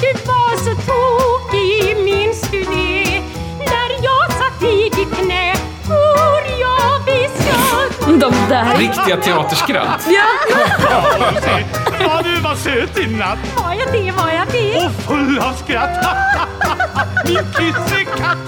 Du 0.00 0.12
var 0.26 0.56
så 0.56 0.74
tokig, 0.74 1.96
minns 2.04 2.40
du 2.50 2.60
det? 2.60 2.87
De 8.20 8.32
där. 8.48 8.76
Riktiga 8.76 9.16
teaterskratt. 9.16 10.06
Mausi, 10.06 11.64
vad 12.08 12.24
du 12.24 12.40
var 12.40 12.54
söt 12.54 12.98
i 12.98 13.06
natt 13.06 13.38
Var 13.64 13.74
jag 13.74 13.92
det, 13.92 14.12
var 14.12 14.28
jag 14.30 14.46
det? 14.52 14.86
och 14.86 14.92
full 14.92 15.38
av 15.38 15.52
skratt. 15.52 16.06
Min 17.26 17.38
kissekatt. 17.52 18.38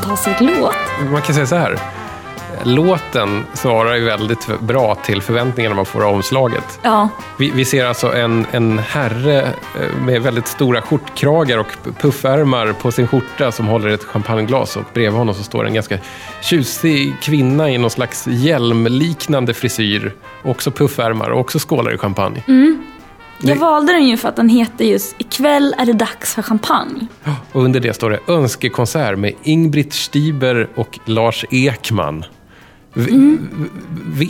Fantastisk 0.00 0.40
låt. 0.40 0.74
Man 1.10 1.22
kan 1.22 1.34
säga 1.34 1.46
så 1.46 1.56
här. 1.56 1.78
Låten 2.62 3.44
svarar 3.54 3.94
ju 3.94 4.04
väldigt 4.04 4.60
bra 4.60 4.94
till 4.94 5.22
förväntningarna 5.22 5.74
man 5.74 5.86
får 5.86 6.04
av 6.04 6.14
omslaget. 6.14 6.80
Ja, 6.82 7.08
Vi, 7.38 7.50
vi 7.50 7.64
ser 7.64 7.84
alltså 7.84 8.14
en, 8.14 8.46
en 8.50 8.78
herre 8.78 9.42
eh, 9.42 10.02
med 10.04 10.22
väldigt 10.22 10.46
stora 10.46 10.82
skjortkragar 10.82 11.58
och 11.58 11.66
puffärmar 12.00 12.72
på 12.72 12.92
sin 12.92 13.08
skjorta 13.08 13.52
som 13.52 13.66
håller 13.66 13.88
ett 13.88 14.04
champagneglas 14.04 14.76
och 14.76 14.82
bredvid 14.94 15.18
honom 15.18 15.34
så 15.34 15.42
står 15.42 15.66
en 15.66 15.74
ganska 15.74 15.98
tjusig 16.40 17.14
kvinna 17.22 17.70
i 17.70 17.78
någon 17.78 17.90
slags 17.90 18.26
hjälmliknande 18.26 19.54
frisyr. 19.54 20.14
Också 20.42 20.70
puffärmar 20.70 21.30
och 21.30 21.40
också 21.40 21.58
skålar 21.58 21.94
i 21.94 21.98
champagne. 21.98 22.42
Jag 23.40 23.56
valde 23.56 23.92
den 23.92 24.04
ju 24.08 24.16
för 24.16 24.28
att 24.28 24.36
den 24.36 24.48
heter 24.48 24.84
just 24.84 25.14
Ikväll 25.18 25.74
är 25.78 25.86
det 25.86 25.92
dags 25.92 26.34
för 26.34 26.42
champagne. 26.42 27.06
Och 27.52 27.62
under 27.64 27.80
det 27.80 27.92
står 27.94 28.10
det 28.10 28.18
önskekonsert 28.28 29.18
med 29.18 29.32
Ingbritt 29.42 29.92
Stiber 29.92 30.68
och 30.74 30.98
Lars 31.04 31.44
Ekman. 31.50 32.24
V- 32.94 33.06
v- 33.10 33.68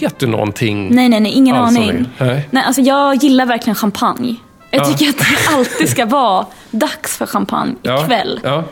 Vet 0.01 0.19
du 0.19 0.27
någonting? 0.27 0.81
Mm. 0.83 0.97
Nej, 0.97 1.09
nej, 1.09 1.21
nej, 1.21 1.33
ingen 1.33 1.57
Alltså, 1.57 1.81
aning. 1.81 2.09
nej. 2.19 2.49
Nej, 2.51 2.63
alltså 2.67 2.83
jag 2.83 3.15
gillar 3.17 3.47
verkligen 3.47 3.75
champagne. 3.75 4.37
Jag 4.71 4.81
Ja. 4.81 4.85
tycker 4.85 5.09
att 5.09 5.19
det 5.19 5.55
alltid 5.57 5.89
ska 5.89 6.07
vara 6.07 6.47
dags 6.71 7.17
för 7.17 7.27
champagne 7.27 7.75
ikväll. 7.83 8.41
Ja. 8.45 8.65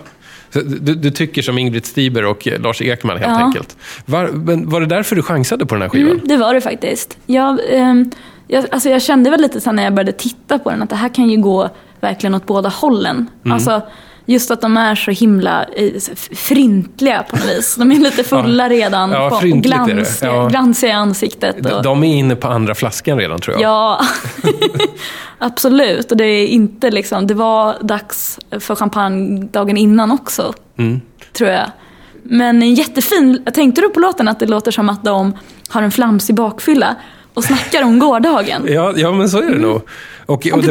Så 0.51 0.61
Du, 0.61 0.95
du 0.95 1.11
tycker 1.11 1.43
som 1.43 1.59
Ingrid 1.59 1.87
Stiber 1.87 2.25
och 2.25 2.49
Lars 2.59 2.83
Ekman 2.83 3.17
helt 3.19 3.31
Ja. 3.31 3.45
enkelt. 3.45 3.77
Var, 4.07 4.27
men 4.29 4.69
var 4.71 4.81
det 4.81 4.87
därför 4.87 5.17
du 5.17 5.23
chansade 5.23 5.67
på 5.67 5.75
den 5.75 5.83
här 5.83 5.89
skivan? 5.89 6.13
Mm, 6.13 6.29
det 6.29 6.37
var 6.37 6.55
det 6.55 6.61
faktiskt. 6.61 7.19
Jag, 7.27 7.59
ehm, 7.71 8.11
jag, 8.49 8.65
alltså 8.73 8.89
jag 8.89 9.03
kände 9.03 9.31
väl 9.31 9.41
lite 9.41 9.61
sen 9.61 9.77
när 9.77 9.85
jag 9.85 9.95
började 9.95 10.13
titta 10.13 10.59
på 10.59 10.71
den 10.71 10.83
att 10.83 10.91
det 10.91 10.97
här 10.97 11.09
kan 11.09 11.31
ju 11.31 11.37
gå 11.37 11.69
verkligen 12.01 12.35
åt 12.35 12.47
båda 12.47 12.69
hållen. 12.69 13.27
Mm. 13.45 13.55
Alltså, 13.55 13.83
just 14.27 14.51
att 14.51 14.61
de 14.61 14.77
är 14.77 14.95
så 14.95 15.11
himla 15.11 15.65
eh, 15.65 15.93
frintliga 16.35 17.23
på 17.23 17.37
något 17.37 17.47
vis. 17.47 17.77
De 17.77 17.93
är 17.93 17.97
lite 17.97 18.25
fulla 18.25 18.69
redan. 18.69 19.11
Ja, 19.11 19.31
på, 19.31 19.47
glans, 19.47 20.21
Ja. 20.23 20.49
glansiga 20.49 20.91
i 20.91 20.93
ansiktet. 20.93 21.57
De, 21.63 21.71
Och, 21.73 21.83
de 21.83 22.05
är 22.05 22.15
inne 22.17 22.37
på 22.37 22.49
andra 22.49 22.75
flaskan 22.75 23.19
redan 23.19 23.41
tror 23.41 23.55
jag. 23.55 23.63
Ja, 23.63 24.01
absolut. 25.39 26.11
Och 26.11 26.17
det 26.17 26.25
är 26.25 26.47
inte 26.47 26.91
liksom, 26.91 27.27
det 27.27 27.35
var 27.35 27.77
dags 27.81 28.39
för 28.61 28.75
champagne 28.75 29.49
dagen 29.53 29.77
innan 29.77 30.11
också. 30.13 30.53
Mm. 30.77 31.01
Tror 31.33 31.51
jag. 31.51 31.67
Men 32.23 32.75
jättefin. 32.75 33.45
Tänkte 33.55 33.81
du 33.81 33.89
på 33.89 34.01
låten 34.01 34.29
att 34.29 34.41
det 34.41 34.47
låter 34.47 34.71
som 34.71 34.89
att 34.89 35.05
de 35.05 35.39
har 35.69 35.83
en 35.83 35.91
flamsig 35.91 36.35
bakfylla 36.37 36.97
och 37.35 37.45
snackar 37.45 37.83
om 37.83 37.99
gårdagen? 37.99 38.67
Ja, 38.69 38.93
ja, 38.97 39.13
men 39.13 39.29
så 39.29 39.39
är 39.39 39.51
det 39.51 39.59
nog. 39.59 39.81
Och, 40.27 40.47
och 40.53 40.63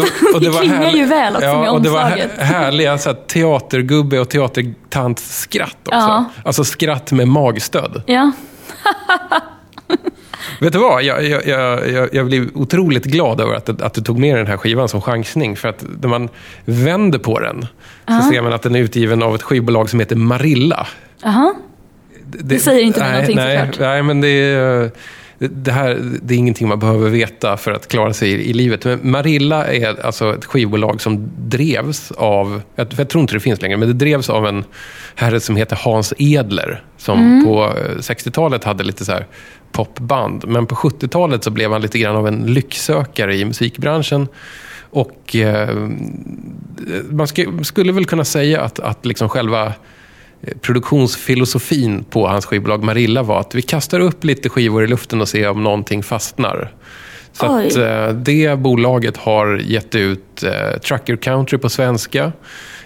det 0.42 0.52
klingar 0.60 0.92
ju 0.92 1.06
väl 1.06 1.36
också 1.36 1.48
med 1.60 1.70
och 1.70 1.82
det 1.82 1.90
var 1.90 2.02
omslaget. 2.04 2.32
här- 2.38 2.46
härliga 2.46 2.98
så 2.98 3.10
här, 3.10 3.18
teatergubbe 3.28 4.20
och 4.20 4.30
teatertants 4.30 5.40
skratt 5.40 5.78
också. 5.86 5.98
Ja. 6.00 6.26
Alltså 6.46 6.64
skratt 6.64 7.12
med 7.12 7.28
magstöd. 7.28 8.02
Ja, 8.06 8.32
Vet 10.60 10.74
du 10.74 10.80
vad? 10.80 11.04
Jag, 11.04 11.24
jag, 11.26 11.48
jag, 11.48 12.10
jag- 12.14 12.26
blev 12.26 12.50
otroligt 12.54 13.04
glad 13.06 13.42
över 13.42 13.54
att, 13.56 13.82
att 13.82 13.94
du 13.94 14.02
tog 14.02 14.20
med 14.20 14.38
den 14.38 14.48
här 14.48 14.58
skivan 14.58 14.90
som 14.90 15.02
chansning. 15.02 15.56
För 15.56 15.68
att 15.68 15.86
när 16.02 16.10
man 16.10 16.30
vänder 16.66 17.20
på 17.20 17.40
den 17.40 17.66
så 18.08 18.30
ser 18.32 18.42
man 18.42 18.54
att 18.54 18.62
den 18.62 18.76
är 18.76 18.80
utgiven 18.80 19.24
av 19.24 19.36
ett 19.36 19.42
skivbolag 19.44 19.90
som 19.90 20.00
heter 20.00 20.16
Marilla. 20.16 20.88
aha. 21.26 21.54
Det 22.26 22.60
säger 22.60 22.84
inte 22.84 23.00
nej, 23.00 23.12
någonting 23.12 23.36
nej, 23.36 23.58
såklart. 23.58 23.80
nej, 23.80 24.04
men 24.04 24.22
det 24.22 24.28
är, 24.28 24.92
det, 25.52 25.72
här, 25.72 26.00
det 26.22 26.34
är 26.34 26.38
ingenting 26.38 26.68
man 26.68 26.80
behöver 26.80 27.10
veta 27.10 27.58
för 27.58 27.72
att 27.72 27.88
klara 27.88 28.14
sig 28.14 28.30
i, 28.32 28.50
i 28.50 28.54
livet. 28.54 28.86
Men 28.86 29.00
Marilla 29.04 29.66
är 29.74 30.06
alltså 30.06 30.36
ett 30.36 30.46
skivbolag 30.46 31.02
som 31.02 31.30
drevs 31.38 32.12
av, 32.12 32.62
jag, 32.76 32.88
jag 32.98 33.10
tror 33.10 33.22
inte 33.22 33.34
det 33.34 33.40
finns 33.40 33.62
längre, 33.62 33.78
men 33.78 33.88
det 33.88 33.94
drevs 33.94 34.30
av 34.30 34.48
en 34.48 34.64
herre 35.16 35.40
som 35.40 35.56
heter 35.56 35.76
Hans 35.82 36.14
Edler. 36.18 36.84
Som 36.98 37.20
Mm. 37.20 37.46
på 37.46 37.64
eh, 37.66 37.96
60-talet 37.98 38.64
hade 38.64 38.84
lite 38.84 39.06
så 39.06 39.12
här 39.12 39.26
popband. 39.72 40.44
Men 40.48 40.66
på 40.66 40.76
70-talet 40.76 41.44
så 41.44 41.52
blev 41.52 41.72
han 41.72 41.82
lite 41.82 42.00
grann 42.00 42.16
av 42.16 42.28
en 42.28 42.46
lycksökare 42.46 43.36
i 43.36 43.46
musikbranschen. 43.46 44.28
Och 44.90 45.36
eh, 45.36 45.76
man 47.10 47.26
sk- 47.26 47.64
skulle 47.64 47.92
väl 47.92 48.06
kunna 48.06 48.26
säga 48.26 48.62
att, 48.62 48.80
att 48.80 49.06
liksom 49.06 49.30
själva 49.30 49.66
eh, 49.66 49.72
produktionsfilosofin 50.62 52.04
på 52.04 52.28
hans 52.28 52.46
skivbolag 52.46 52.84
Marilla 52.84 53.24
var 53.24 53.40
att 53.40 53.56
vi 53.56 53.62
kastar 53.62 54.00
upp 54.00 54.24
lite 54.24 54.50
skivor 54.50 54.84
i 54.84 54.88
luften 54.88 55.22
och 55.22 55.30
ser 55.30 55.50
om 55.50 55.64
någonting 55.64 56.04
fastnar. 56.04 56.72
Så 57.32 57.46
att, 57.46 57.76
eh, 57.76 58.08
det 58.10 58.60
bolaget 58.60 59.18
har 59.18 59.58
gett 59.58 59.96
ut 59.96 60.44
eh, 60.44 60.80
Trucker 60.80 61.16
Country 61.16 61.58
på 61.58 61.70
svenska, 61.70 62.32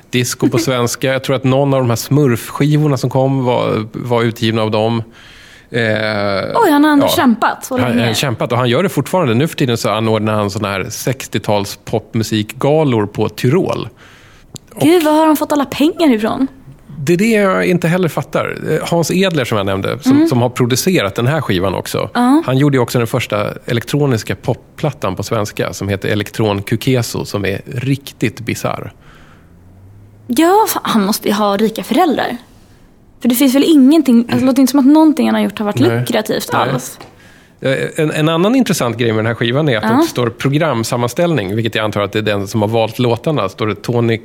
disco 0.10 0.50
på 0.50 0.58
svenska. 0.58 1.14
Jag 1.14 1.24
tror 1.24 1.36
att 1.36 1.44
någon 1.44 1.74
av 1.74 1.80
de 1.80 1.90
här 1.90 1.96
smurfskivorna 1.96 2.98
som 2.98 3.10
kom 3.10 3.44
var, 3.46 3.88
var 3.94 4.24
utgivna 4.24 4.62
av 4.62 4.72
dem. 4.72 5.04
Eh, 5.70 5.82
Oj, 6.56 6.72
han 6.72 6.84
har 6.84 6.92
ändå 6.92 7.06
ja. 7.06 7.10
kämpat 7.16 7.66
så 7.66 7.78
Han 7.78 7.92
länge. 7.92 8.08
har 8.08 8.14
kämpat 8.14 8.52
och 8.52 8.58
han 8.58 8.70
gör 8.70 8.84
det 8.84 8.90
fortfarande. 8.90 9.34
Nu 9.34 9.48
för 9.48 9.56
tiden 9.56 9.78
så 9.78 9.90
anordnar 9.90 10.34
han 10.34 10.52
såna 10.52 10.68
här 10.68 10.84
60-tals 10.84 11.80
popmusikgalor 11.86 13.06
på 13.08 13.30
Tyrol. 13.30 13.90
Gud, 14.80 15.04
var 15.04 15.12
har 15.12 15.26
han 15.26 15.36
fått 15.36 15.52
alla 15.52 15.66
pengar 15.66 16.14
ifrån? 16.14 16.48
Det 17.00 17.14
är 17.14 17.18
det 17.18 17.26
jag 17.32 17.66
inte 17.66 17.88
heller 17.88 18.08
fattar. 18.10 18.58
Hans 18.84 19.12
Edler 19.12 19.46
som 19.46 19.58
jag 19.58 19.66
nämnde, 19.66 20.00
som, 20.00 20.28
som 20.28 20.42
har 20.42 20.50
producerat 20.50 21.16
den 21.16 21.28
här 21.28 21.42
skivan 21.42 21.74
också. 21.76 22.10
Han 22.46 22.58
gjorde 22.58 22.80
också 22.80 22.98
den 22.98 23.08
första 23.08 23.48
elektroniska 23.66 24.36
popplattan 24.36 25.16
på 25.16 25.24
svenska 25.24 25.74
som 25.74 25.90
heter 25.90 26.10
Elektron 26.10 26.62
Kukeso 26.62 27.26
som 27.26 27.46
är 27.46 27.62
riktigt 27.66 28.40
bisarr. 28.40 28.92
Ja, 30.28 30.68
han 30.84 31.06
måste 31.06 31.28
ju 31.28 31.34
ha 31.34 31.58
rika 31.58 31.84
föräldrar. 31.84 32.38
För 33.22 33.30
det 33.30 33.36
finns 33.36 33.56
väl 33.56 33.64
ingenting, 33.68 34.20
alltså, 34.20 34.38
det 34.40 34.46
låter 34.46 34.62
inte 34.62 34.72
som 34.72 34.80
att 34.80 34.86
någonting 34.86 35.26
han 35.28 35.36
har 35.36 35.42
gjort 35.42 35.60
har 35.60 35.66
varit 35.66 35.80
Nej. 35.80 36.00
lukrativt 36.00 36.50
Nej. 36.54 36.62
alls. 36.62 37.00
Eh, 37.62 37.78
En, 37.96 38.12
en 38.12 38.30
annan 38.30 38.56
intressant 38.56 38.98
grej 38.98 39.12
med 39.12 39.20
den 39.20 39.26
här 39.26 39.34
skivan 39.34 39.70
är 39.70 39.78
att 39.78 39.84
Ja. 39.84 39.90
det 40.02 40.08
står 40.08 40.30
programsammanställning, 40.30 41.56
vilket 41.56 41.76
jag 41.76 41.84
antar 41.86 42.02
att 42.02 42.12
det 42.12 42.20
är 42.20 42.24
den 42.24 42.48
som 42.48 42.62
har 42.62 42.70
valt 42.70 43.00
låtarna. 43.00 43.50
står 43.50 43.68
det 43.68 43.76
Tony, 43.76 44.22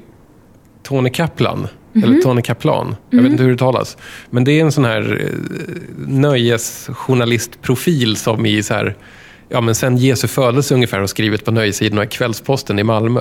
Tony 0.83 1.11
Kaplan. 1.11 1.69
Mhm. 1.93 2.05
Eller 2.05 2.21
Tony 2.21 2.43
Kaplan. 2.43 2.97
Jag 3.11 3.23
vet 3.23 3.33
inte 3.33 3.43
hur 3.43 3.51
det 3.51 3.59
talas. 3.59 3.97
Men 4.31 4.45
det 4.45 4.53
är 4.53 4.61
en 4.65 4.73
sån 4.73 4.85
här 4.85 5.21
eh, 5.21 5.27
nöjesjournalistprofil 6.07 8.17
som 8.17 8.47
i 8.47 8.63
så 8.63 8.75
här, 8.75 8.97
ja 9.49 9.61
men 9.61 9.75
sen 9.75 9.97
Jesu 9.97 10.29
födelse 10.29 10.75
ungefär 10.75 10.99
har 10.99 11.07
skrivit 11.07 11.45
på 11.45 11.51
nöjessidorna 11.51 12.05
i 12.05 12.07
Kvällsposten 12.07 12.79
i 12.79 12.83
Malmö. 12.83 13.21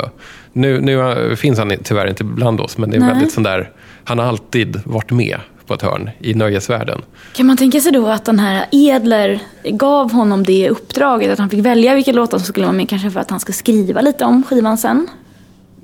Nu, 0.54 0.82
nu 0.82 1.00
eh, 1.00 1.36
finns 1.36 1.60
han 1.60 1.72
tyvärr 1.84 2.08
inte 2.08 2.24
bland 2.24 2.62
oss, 2.62 2.78
men 2.78 2.90
det 2.90 2.98
är 2.98 3.02
Nej. 3.02 3.10
väldigt 3.10 3.32
sån 3.32 3.44
där, 3.44 3.72
han 4.04 4.20
har 4.20 4.26
alltid 4.26 4.82
varit 4.86 5.12
med 5.12 5.38
på 5.68 5.74
ett 5.74 5.82
hörn 5.82 6.10
i 6.20 6.34
nöjesvärlden. 6.34 7.02
Kan 7.34 7.46
man 7.46 7.58
tänka 7.58 7.80
sig 7.80 7.92
då 7.92 8.08
att 8.08 8.26
den 8.26 8.40
här 8.40 8.66
Edler 8.72 9.40
gav 9.64 10.12
honom 10.12 10.44
det 10.44 10.70
uppdraget, 10.70 11.32
att 11.32 11.40
han 11.40 11.50
fick 11.50 11.66
välja 11.66 11.96
vilka 11.96 12.12
låtar 12.12 12.38
som 12.38 12.48
skulle 12.48 12.66
vara 12.66 12.78
med, 12.78 12.90
kanske 12.90 13.12
för 13.12 13.20
att 13.20 13.30
han 13.30 13.40
ska 13.40 13.54
skriva 13.54 14.02
lite 14.02 14.26
om 14.26 14.44
skivan 14.44 14.78
sen? 14.78 15.08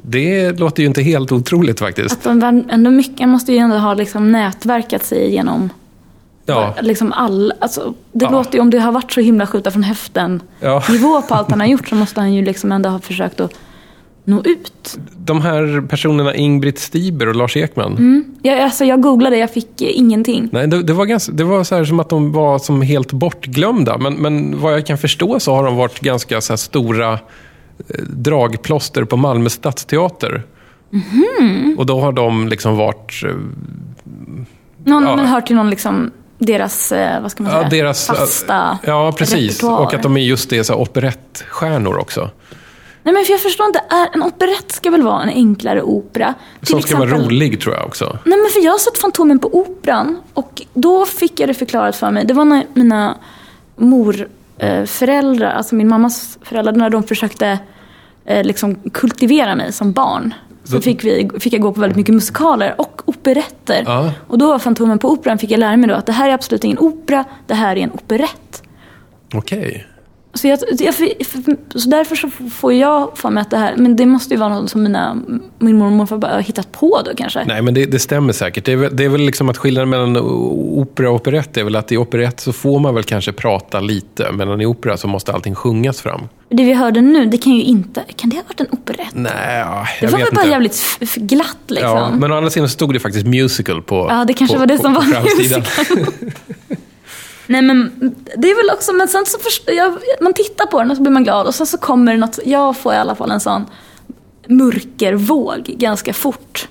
Det 0.09 0.59
låter 0.59 0.83
ju 0.83 0.87
inte 0.87 1.01
helt 1.01 1.31
otroligt 1.31 1.79
faktiskt. 1.79 2.11
Att 2.27 2.41
de 2.41 2.63
ändå 2.69 2.91
mycket, 2.91 3.19
han 3.19 3.29
måste 3.29 3.51
ju 3.53 3.57
ändå 3.57 3.75
ha 3.77 3.93
liksom 3.93 4.31
nätverkat 4.31 5.05
sig 5.05 5.31
genom 5.33 5.69
Ja. 6.45 6.73
liksom 6.81 7.13
all, 7.13 7.53
alltså, 7.59 7.93
det 8.11 8.25
Ja. 8.25 8.31
låter 8.31 8.53
ju, 8.55 8.61
om 8.61 8.69
det 8.69 8.79
har 8.79 8.91
varit 8.91 9.11
så 9.11 9.21
himla 9.21 9.47
skjuta 9.47 9.71
från 9.71 9.83
höften 9.83 10.41
Ja. 10.59 10.83
nivå 10.89 11.21
på 11.21 11.33
allt 11.33 11.49
han 11.51 11.59
har 11.59 11.67
gjort 11.67 11.87
så 11.87 11.95
måste 11.95 12.19
han 12.19 12.33
ju 12.33 12.45
liksom 12.45 12.71
ändå 12.71 12.89
ha 12.89 12.99
försökt 12.99 13.39
att 13.39 13.53
nå 14.23 14.41
ut. 14.45 14.97
De 15.17 15.41
här 15.41 15.87
personerna 15.87 16.35
Ingbritt 16.35 16.79
Stiber 16.79 17.27
och 17.27 17.35
Lars 17.35 17.57
Ekman. 17.57 17.91
Mm. 17.91 18.25
Jag, 18.41 18.59
alltså, 18.59 18.85
jag 18.85 19.01
googlade, 19.01 19.37
jag 19.37 19.51
fick 19.51 19.81
eh, 19.81 19.97
ingenting. 19.99 20.49
Nej, 20.51 20.67
det, 20.67 20.83
det 20.83 20.93
var, 20.93 21.05
ganska, 21.05 21.31
det 21.31 21.43
var 21.43 21.63
så 21.63 21.75
här 21.75 21.85
som 21.85 21.99
att 21.99 22.09
de 22.09 22.31
var 22.31 22.59
som 22.59 22.81
helt 22.81 23.11
bortglömda. 23.11 23.97
Men, 23.97 24.13
men 24.13 24.61
vad 24.61 24.73
jag 24.73 24.85
kan 24.85 24.97
förstå 24.97 25.39
så 25.39 25.55
har 25.55 25.63
de 25.63 25.75
varit 25.75 25.99
ganska 25.99 26.41
så 26.41 26.57
stora 26.57 27.19
dragplåster 28.09 29.03
på 29.03 29.17
Malmö 29.17 29.49
stadsteater. 29.49 30.43
Mhm. 30.89 31.75
Och 31.79 31.85
då 31.85 31.99
har 32.01 32.11
de 32.11 32.47
liksom 32.47 32.77
varit... 32.77 33.23
eh, 33.25 33.31
Någon 34.83 35.03
Ja. 35.03 35.15
men 35.15 35.25
hör 35.25 35.41
till 35.41 35.55
någon 35.55 35.69
liksom, 35.69 36.11
deras, 36.37 36.91
eh, 36.91 37.21
vad 37.21 37.31
ska 37.31 37.43
man 37.43 37.51
säga, 37.51 37.63
Ja, 37.63 37.69
deras, 37.69 38.07
fasta 38.07 38.77
ja, 38.83 39.11
precis. 39.17 39.51
repertoar. 39.63 39.79
Och 39.85 39.93
att 39.93 40.03
de 40.03 40.17
är 40.17 40.21
just 40.21 40.49
det, 40.49 40.63
så 40.63 40.73
här 40.73 40.79
operettstjärnor 40.81 41.97
också. 41.97 42.29
Nej 43.03 43.13
men 43.13 43.23
för 43.25 43.31
jag 43.33 43.41
förstår 43.41 43.65
inte, 43.65 43.81
en 44.13 44.23
operett 44.23 44.71
ska 44.71 44.89
väl 44.91 45.01
vara 45.01 45.23
en 45.23 45.29
enklare 45.29 45.81
opera? 45.81 46.33
Till 46.59 46.67
Som 46.67 46.81
ska 46.81 46.97
vara 46.97 47.07
exempel- 47.07 47.25
rolig, 47.29 47.61
tror 47.61 47.75
jag 47.75 47.85
också. 47.85 48.05
Nej 48.25 48.37
men 48.37 48.49
för 48.53 48.59
jag 48.65 48.71
har 48.71 48.79
sett 48.79 48.97
Fantomen 48.97 49.39
på 49.39 49.55
Operan 49.59 50.17
och 50.33 50.61
då 50.73 51.05
fick 51.05 51.39
jag 51.39 51.49
det 51.49 51.53
förklarat 51.53 51.95
för 51.95 52.11
mig. 52.11 52.25
Det 52.25 52.33
var 52.33 52.45
när 52.45 52.65
mina 52.73 53.17
morföräldrar, 54.61 55.51
alltså 55.51 55.75
min 55.75 55.87
mammas 55.87 56.37
föräldrar, 56.41 56.73
när 56.73 56.89
de 56.89 57.03
försökte 57.03 57.59
eh, 58.25 58.43
liksom 58.43 58.75
kultivera 58.75 59.55
mig 59.55 59.71
som 59.71 59.91
barn. 59.91 60.33
Så 60.63 60.71
Så- 60.75 60.81
fick, 60.81 61.03
vi, 61.03 61.29
fick 61.39 61.53
jag 61.53 61.61
gå 61.61 61.73
på 61.73 61.81
väldigt 61.81 61.97
mycket 61.97 62.15
musikaler 62.15 62.75
och 62.77 63.01
operetter. 63.05 63.83
Ja. 63.85 64.11
Och 64.27 64.37
då 64.37 64.47
var 64.47 64.59
Fantomen 64.59 64.99
på 64.99 65.11
Operan 65.11 65.37
fick 65.37 65.51
jag 65.51 65.59
lära 65.59 65.77
mig 65.77 65.89
då 65.89 65.95
att 65.95 66.05
det 66.05 66.11
här 66.11 66.29
är 66.29 66.33
absolut 66.33 66.63
ingen 66.63 66.79
opera, 66.79 67.23
det 67.47 67.53
här 67.53 67.75
är 67.75 67.79
en 67.81 67.91
operett. 67.91 68.63
Okej. 69.33 69.87
Så, 70.37 70.47
jag, 70.47 70.59
jag, 70.79 70.93
så 71.75 71.89
därför 71.89 72.15
så 72.15 72.29
får 72.53 72.73
jag 72.73 73.17
för 73.17 73.29
mig 73.29 73.41
att 73.41 73.49
det 73.49 73.57
här, 73.57 73.75
men 73.77 73.95
det 73.95 74.05
måste 74.05 74.33
ju 74.33 74.39
vara 74.39 74.49
något 74.59 74.71
som 74.71 74.83
mina, 74.83 75.17
min 75.59 75.77
mormor 75.77 75.85
och 75.85 75.91
morfar 75.91 76.17
bara 76.17 76.33
har 76.33 76.41
hittat 76.41 76.71
på 76.71 77.01
då 77.05 77.11
kanske. 77.17 77.45
Nej, 77.45 77.61
men 77.61 77.73
det, 77.73 77.85
det 77.85 77.99
stämmer 77.99 78.33
säkert. 78.33 78.65
Det 78.65 78.71
är, 78.71 78.75
väl, 78.75 78.95
det 78.95 79.05
är 79.05 79.09
väl 79.09 79.21
liksom 79.21 79.49
att 79.49 79.57
skillnaden 79.57 79.89
mellan 79.89 80.17
opera 80.17 81.09
och 81.09 81.15
operett 81.15 81.57
är 81.57 81.63
väl 81.63 81.75
att 81.75 81.91
i 81.91 81.97
operett 81.97 82.39
så 82.39 82.53
får 82.53 82.79
man 82.79 82.95
väl 82.95 83.03
kanske 83.03 83.31
prata 83.33 83.79
lite, 83.79 84.31
medan 84.31 84.61
i 84.61 84.65
opera 84.65 84.97
så 84.97 85.07
måste 85.07 85.33
allting 85.33 85.55
sjungas 85.55 86.01
fram. 86.01 86.21
Det 86.49 86.63
vi 86.63 86.73
hörde 86.73 87.01
nu, 87.01 87.25
det 87.25 87.37
kan 87.37 87.53
ju 87.53 87.63
inte, 87.63 88.03
kan 88.15 88.29
det 88.29 88.35
ha 88.35 88.43
varit 88.43 88.59
en 88.59 88.67
operett? 88.71 89.07
Nej, 89.13 89.31
ja, 89.59 89.87
Det 89.99 90.05
jag 90.05 90.11
var 90.11 90.17
vet 90.19 90.27
väl 90.27 90.35
bara 90.35 90.41
inte. 90.41 90.51
jävligt 90.51 91.15
glatt 91.15 91.57
liksom. 91.67 91.89
Ja, 91.89 92.09
men 92.15 92.31
å 92.31 92.35
andra 92.37 92.49
sidan 92.49 92.69
så 92.69 92.73
stod 92.73 92.93
det 92.93 92.99
faktiskt 92.99 93.25
musical 93.27 93.81
på 93.81 94.07
Ja, 94.09 94.25
det 94.25 94.33
kanske 94.33 94.55
på, 94.55 94.59
var 94.59 94.67
det 94.67 94.77
på, 94.77 94.83
som 94.83 94.95
på 94.95 95.01
var 95.01 95.07
framsidan. 95.07 95.63
Nej 97.47 97.61
men 97.61 97.91
det 98.37 98.51
är 98.51 98.55
väl 98.55 98.75
också, 98.75 98.93
men 98.93 99.07
sen 99.07 99.25
så 99.25 99.39
först, 99.39 99.63
jag, 99.67 99.97
man 100.21 100.33
tittar 100.33 100.65
på 100.65 100.79
den 100.79 100.91
och 100.91 100.97
så 100.97 101.03
blir 101.03 101.13
man 101.13 101.23
glad 101.23 101.47
och 101.47 101.55
sen 101.55 101.67
så 101.67 101.77
kommer 101.77 102.11
det 102.11 102.17
något, 102.17 102.39
jag 102.45 102.77
får 102.77 102.93
i 102.93 102.97
alla 102.97 103.15
fall 103.15 103.31
en 103.31 103.39
sån 103.39 103.65
mörkervåg 104.47 105.63
ganska 105.63 106.13
fort. 106.13 106.67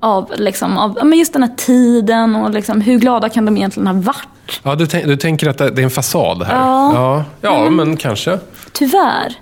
Av, 0.00 0.32
liksom, 0.36 0.78
av 0.78 0.98
men 1.04 1.18
just 1.18 1.32
den 1.32 1.42
här 1.42 1.56
tiden 1.56 2.36
och 2.36 2.50
liksom, 2.50 2.80
hur 2.80 2.98
glada 2.98 3.28
kan 3.28 3.44
de 3.44 3.56
egentligen 3.56 3.86
ha 3.86 3.94
varit? 3.94 4.60
Ja, 4.62 4.74
du, 4.74 4.86
du 4.86 5.16
tänker 5.16 5.48
att 5.48 5.58
det 5.58 5.64
är 5.64 5.80
en 5.80 5.90
fasad 5.90 6.42
här? 6.42 6.56
Ja. 6.56 6.94
ja, 6.94 7.24
ja 7.40 7.70
men 7.70 7.96
kanske. 7.96 8.38
Tyvärr. 8.72 9.34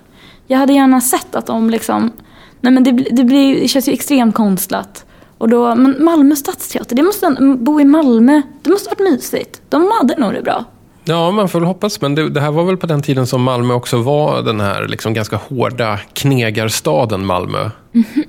Jag 0.47 0.59
hade 0.59 0.73
gärna 0.73 1.01
sett 1.01 1.35
att 1.35 1.47
de 1.47 1.71
liksom... 1.71 2.13
Nej 2.61 2.73
men 2.73 2.85
det, 2.85 2.91
det, 2.93 3.25
blir, 3.25 3.61
det 3.61 3.69
känns 3.69 3.89
ju 3.89 3.93
extremt 3.93 4.35
konstlat. 4.35 5.04
Och 5.39 5.49
då, 5.49 5.75
men 5.75 6.05
Malmö 6.05 6.37
stadsteater, 6.37 6.97
det 6.97 7.03
måste, 7.03 7.37
bo 7.59 7.81
i 7.81 7.85
Malmö, 7.85 8.43
det 8.63 8.71
måste 8.71 8.89
varit 8.91 9.13
mysigt. 9.13 9.63
De 9.69 9.91
hade 10.01 10.17
nog 10.17 10.33
det 10.33 10.43
bra. 10.43 10.65
Ja, 11.07 11.31
man 11.31 11.49
får 11.49 11.61
väl 11.61 11.67
hoppas. 11.67 12.01
Men 12.01 12.15
det, 12.15 12.29
det 12.31 12.41
här 12.41 12.51
var 12.51 12.65
väl 12.65 12.77
på 12.77 12.87
den 12.87 13.03
tiden 13.03 13.27
som 13.27 13.43
Malmö 13.43 13.75
också 13.75 13.97
var 14.03 14.43
den 14.43 14.61
här 14.61 14.89
liksom 14.89 15.15
ganska 15.15 15.37
hårda 15.37 15.99
knegarstaden 16.13 17.27
Malmö. 17.27 17.71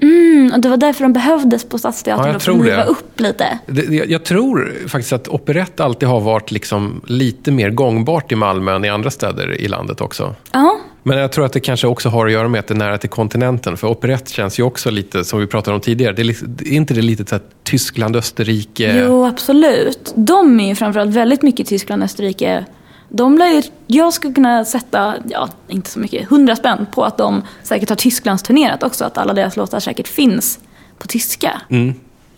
Mm, 0.01 0.51
och 0.55 0.59
det 0.59 0.69
var 0.69 0.77
därför 0.77 1.03
de 1.03 1.13
behövdes 1.13 1.63
på 1.69 1.77
stadsteatern, 1.77 2.25
Ja, 2.25 2.27
jag 2.27 2.35
då, 2.35 2.39
för 2.39 2.45
tror 2.51 2.59
att 2.79 2.85
det. 2.85 2.91
upp 2.91 3.19
lite. 3.19 3.59
Det, 3.67 3.81
jag, 3.95 4.09
jag 4.09 4.23
tror 4.23 4.73
faktiskt 4.87 5.13
att 5.13 5.27
operett 5.27 5.79
alltid 5.79 6.09
har 6.09 6.19
varit 6.19 6.51
liksom 6.51 7.01
lite 7.07 7.51
mer 7.51 7.69
gångbart 7.69 8.31
i 8.31 8.35
Malmö 8.35 8.75
än 8.75 8.85
i 8.85 8.89
andra 8.89 9.11
städer 9.11 9.61
i 9.61 9.67
landet 9.67 10.01
också. 10.01 10.35
Ja, 10.51 10.77
Men 11.07 11.17
jag 11.17 11.31
tror 11.31 11.45
att 11.45 11.53
det 11.53 11.59
kanske 11.59 11.87
också 11.87 12.09
har 12.09 12.25
att 12.25 12.31
göra 12.31 12.47
med 12.47 12.59
att 12.59 12.67
det 12.67 12.73
är 12.73 12.77
nära 12.77 12.97
till 12.97 13.09
kontinenten. 13.09 13.77
För 13.77 13.87
operett 13.87 14.29
känns 14.29 14.59
ju 14.59 14.63
också 14.63 14.89
lite, 14.91 15.25
som 15.25 15.39
vi 15.39 15.47
pratade 15.47 15.75
om 15.75 15.81
tidigare, 15.81 16.13
det 16.13 16.21
är, 16.21 16.23
li- 16.23 16.35
är 16.65 16.71
inte 16.75 16.93
det 16.93 17.01
lite 17.01 17.25
så 17.25 17.35
här 17.35 17.41
Tyskland, 17.63 18.15
Österrike? 18.15 19.03
jo 19.07 19.25
absolut. 19.25 20.13
De 20.15 20.59
är 20.59 20.67
ju 20.67 20.75
framförallt 20.75 21.11
väldigt 21.15 21.41
mycket 21.41 21.67
Tyskland 21.67 22.03
Österrike. 22.03 22.65
De 23.09 23.37
lär 23.37 23.51
ju, 23.51 23.61
jag 23.87 24.13
skulle 24.13 24.33
kunna 24.33 24.65
sätta, 24.65 25.15
ja 25.29 25.49
inte 25.67 25.89
så 25.89 25.99
mycket, 25.99 26.29
hundra 26.29 26.55
spänn 26.55 26.85
på 26.93 27.03
att 27.03 27.17
de 27.17 27.41
säkert 27.63 27.89
har 27.89 27.95
Tysklands 27.95 28.43
turnerat 28.43 28.83
också. 28.83 29.05
Att 29.05 29.17
alla 29.17 29.33
deras 29.33 29.57
låtar 29.57 29.79
säkert 29.79 30.07
finns 30.07 30.59
på 30.97 31.07
tyska. 31.07 31.61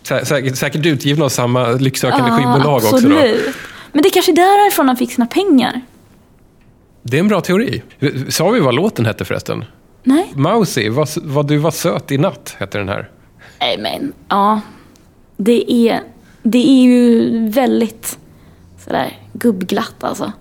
Sä, 0.04 0.26
säkert, 0.26 0.58
säkert 0.58 0.86
utgivna 0.86 1.26
av 1.26 1.30
samma 1.30 1.68
lycksökande 1.70 2.32
skivbolag 2.32 2.76
också. 2.76 2.96
Absolut. 2.96 3.56
Men 3.92 4.02
det 4.02 4.10
är 4.10 4.12
kanske 4.12 4.32
är 4.32 4.36
därifrån 4.36 4.88
han 4.88 4.98
fick 4.98 5.12
sina 5.14 5.26
pengar. 5.28 5.82
Det 7.10 7.18
är 7.18 7.20
en 7.20 7.28
bra 7.28 7.42
teori. 7.42 7.84
Sa 8.30 8.50
vi 8.50 8.60
vad 8.60 8.76
låten 8.76 9.06
hette 9.06 9.26
förresten? 9.26 9.66
Nej? 10.04 10.32
Mausi, 10.36 10.90
vad, 10.90 11.10
vad 11.24 11.48
du 11.48 11.58
var 11.58 11.72
söt 11.72 12.12
i 12.12 12.18
natt, 12.18 12.56
hette 12.60 12.78
den 12.78 12.90
här. 12.90 13.10
Nej 13.60 13.78
men, 13.78 14.14
ja. 14.30 14.62
Det 15.38 15.72
är, 15.72 16.02
det 16.44 16.70
är 16.70 16.82
ju 16.82 17.30
väldigt 17.50 18.20
sådär 18.86 19.18
gubbglatt 19.34 20.04
alltså. 20.04 20.32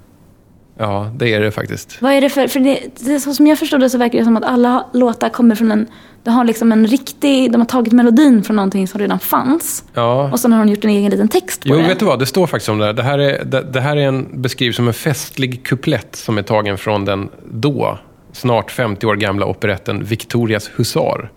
Ja, 0.79 1.11
det 1.17 1.35
är 1.35 1.41
det 1.41 1.51
faktiskt. 1.51 2.03
Vad 2.03 2.13
är 2.13 2.21
det 2.21 2.29
för, 2.29 2.49
för 2.49 2.61
det, 2.61 2.81
det 3.01 3.21
så 3.21 3.35
som 3.35 3.47
jag 3.47 3.59
förstår 3.59 3.79
det 3.79 3.91
så 3.91 3.99
verkar 3.99 4.19
det 4.19 4.25
som 4.25 4.37
att 4.37 4.45
alla 4.45 4.87
låtar 4.93 5.29
kommer 5.29 5.55
från 5.55 5.73
en, 5.73 5.87
de 6.25 6.31
har 6.31 6.45
liksom 6.45 6.73
en 6.73 6.87
riktig, 6.87 7.53
de 7.53 7.61
har 7.61 7.67
tagit 7.67 7.93
melodin 7.93 8.45
från 8.45 8.57
någonting 8.57 8.89
som 8.89 9.01
redan 9.01 9.19
fanns. 9.19 9.85
Ja. 9.95 10.31
Och 10.33 10.41
sen 10.41 10.53
har 10.53 10.65
de 10.65 10.71
gjort 10.71 10.85
en 10.85 10.91
egen 10.91 11.11
liten 11.11 11.29
text 11.29 11.63
på 11.63 11.69
Jo, 11.69 11.77
det. 11.77 11.83
vet 11.83 11.99
du 11.99 12.05
vad? 12.05 12.19
Det 12.19 12.27
står 12.27 12.47
faktiskt 12.47 12.69
om 12.69 12.79
det 12.79 12.85
här. 12.87 12.93
Det 12.93 13.03
här 13.03 13.19
är, 13.19 13.45
det, 13.45 13.63
det 13.63 13.81
här 13.81 13.97
är 13.97 14.09
en, 14.09 14.43
beskrivs 14.43 14.77
som 14.77 14.89
en 14.89 14.95
festlig 14.95 15.63
kuplett 15.65 16.17
som 16.17 16.39
är 16.39 16.43
tagen 16.43 16.79
från 16.79 17.05
den 17.05 17.29
då, 17.53 17.99
snart 18.33 18.71
50 18.71 19.07
år 19.07 19.17
gamla 19.17 19.47
operetten 19.47 20.05
Victorias 20.05 20.71
husar. 20.77 21.31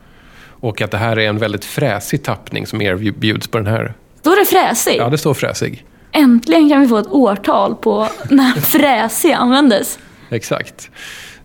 Och 0.62 0.82
att 0.82 0.92
det 0.92 0.98
här 0.98 1.20
är 1.20 1.30
en 1.30 1.38
väldigt 1.38 1.66
fräsig 1.66 2.24
tappning 2.24 2.68
som 2.68 2.82
erbjuds 2.82 3.48
på 3.48 3.58
den 3.58 3.68
här. 3.68 3.94
Är 4.26 4.40
det 4.40 4.46
fräsig. 4.46 4.96
Ja, 4.98 5.10
det 5.10 5.18
står 5.18 5.34
fräsig. 5.34 5.86
Äntligen 6.12 6.70
kan 6.70 6.82
vi 6.82 6.88
få 6.88 6.98
ett 6.98 7.08
årtal 7.08 7.76
på 7.76 8.08
när 8.30 8.52
fräsig 8.62 9.32
användes. 9.32 10.00
Exakt. 10.30 10.90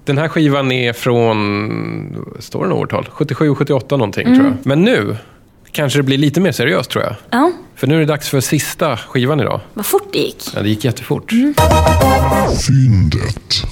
Den 0.05 0.19
här 0.19 0.29
skivan 0.29 0.73
är 0.73 0.93
från, 0.93 2.27
står 2.41 2.63
det 2.63 2.69
något 2.69 2.79
årtal? 2.93 3.09
77, 3.13 3.55
78 3.55 3.97
någonting 3.97 4.27
tror 4.37 4.47
jag. 4.47 4.55
Men 4.63 4.83
nu 4.83 5.17
kanske 5.73 5.99
det 5.99 6.03
blir 6.03 6.19
lite 6.19 6.41
mer 6.41 6.53
seriöst 6.53 6.91
tror 6.91 7.05
jag. 7.05 7.15
Ja, 7.31 7.53
För 7.77 7.87
nu 7.87 7.95
är 7.97 7.99
det 8.01 8.07
dags 8.07 8.29
för 8.29 8.41
sista 8.41 8.97
skivan 8.97 9.41
idag. 9.41 9.61
vad 9.75 9.87
fort 9.87 10.09
det 10.13 10.19
gick. 10.19 10.51
Ja, 10.55 10.63
det 10.63 10.69
gick 10.69 10.85
jättefort. 10.85 11.33
Fyndet. 12.67 13.63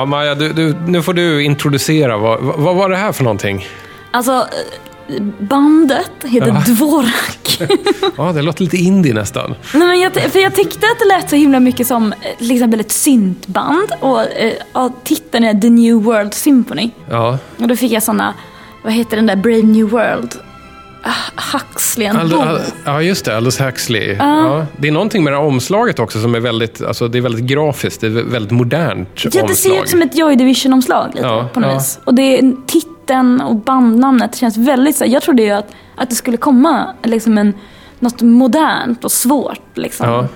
Ja, 0.00 0.04
Maja, 0.06 0.34
du, 0.34 0.52
du, 0.52 0.74
nu 0.86 1.02
får 1.02 1.14
du 1.14 1.44
introducera. 1.44 2.16
Vad, 2.16 2.40
vad, 2.40 2.76
var 2.76 2.88
det 2.88 2.96
här 2.96 3.12
för 3.12 3.24
någonting? 3.24 3.66
Alltså, 4.10 4.32
eh, 5.08 5.22
bandet 5.38 6.10
heter 6.24 6.48
Ja. 6.48 6.62
Dvorak. 6.66 7.60
Ja, 8.16 8.32
det 8.32 8.42
låter 8.42 8.62
lite 8.64 8.76
indie 8.76 9.14
nästan. 9.14 9.54
Nej, 9.74 9.86
men 9.88 10.00
jag, 10.00 10.12
för 10.12 10.38
jag 10.38 10.54
tyckte 10.54 10.86
att 10.86 10.98
det 10.98 11.04
lät 11.04 11.30
så 11.30 11.36
himla 11.36 11.60
mycket 11.60 11.86
som 11.86 12.12
eh, 12.12 12.18
till 12.38 12.50
exempel 12.50 12.80
ett 12.80 12.92
syntband. 12.92 13.92
Och 14.00 14.22
eh, 14.22 14.52
ja, 14.72 14.92
titeln 15.04 15.44
är 15.44 15.60
The 15.60 15.70
New 15.70 15.94
World 15.94 16.34
Symphony. 16.34 16.90
Ja. 17.10 17.38
Och 17.58 17.68
då 17.68 17.76
fick 17.76 17.92
jag 17.92 18.02
såna, 18.02 18.34
vad 18.84 18.92
heter 18.92 19.16
den 19.16 19.26
där 19.26 19.36
Brave 19.36 19.62
New 19.62 19.88
World? 19.90 20.34
Huxley 21.90 22.06
and 22.06 22.18
Ald-. 22.18 22.34
Al- 22.34 22.60
ja, 22.84 23.02
just 23.02 23.24
det. 23.24 23.36
Aldous 23.36 23.60
Huxley. 23.60 24.16
Ja. 24.18 24.66
Det 24.76 24.88
är 24.88 24.92
någonting 24.92 25.24
med 25.24 25.32
det 25.32 25.36
här 25.36 25.44
omslaget 25.46 25.98
också 25.98 26.20
som 26.20 26.34
är 26.34 26.40
väldigt, 26.40 26.82
alltså, 26.82 27.08
det 27.08 27.18
är 27.18 27.22
väldigt 27.22 27.44
grafiskt. 27.44 28.00
Det 28.00 28.06
är 28.06 28.10
väldigt 28.10 28.50
modernt 28.52 29.08
Ja, 29.24 29.30
det 29.32 29.40
omslag. 29.42 29.56
ser 29.56 29.82
ut 29.82 29.88
som 29.88 30.02
ett 30.02 30.18
Joy 30.18 30.36
Division-omslag 30.36 31.10
lite 31.14 31.26
Ja, 31.26 31.48
på 31.54 31.60
något 31.60 31.70
ja. 31.70 31.74
vis. 31.78 31.98
Och 32.04 32.14
det 32.14 32.38
är 32.38 32.52
titeln 32.66 33.40
och 33.40 33.56
bandnamnet 33.56 34.36
känns 34.36 34.56
väldigt 34.56 34.96
så 34.96 35.04
Jag 35.06 35.22
trodde 35.22 35.42
ju 35.42 35.50
att, 35.50 35.66
att 35.96 36.10
det 36.10 36.16
skulle 36.16 36.36
komma 36.36 36.86
liksom 37.02 37.38
en, 37.38 37.54
något 37.98 38.22
modernt 38.22 39.04
och 39.04 39.12
svårt. 39.12 39.60
Liksom. 39.74 40.08
Ja. 40.08 40.26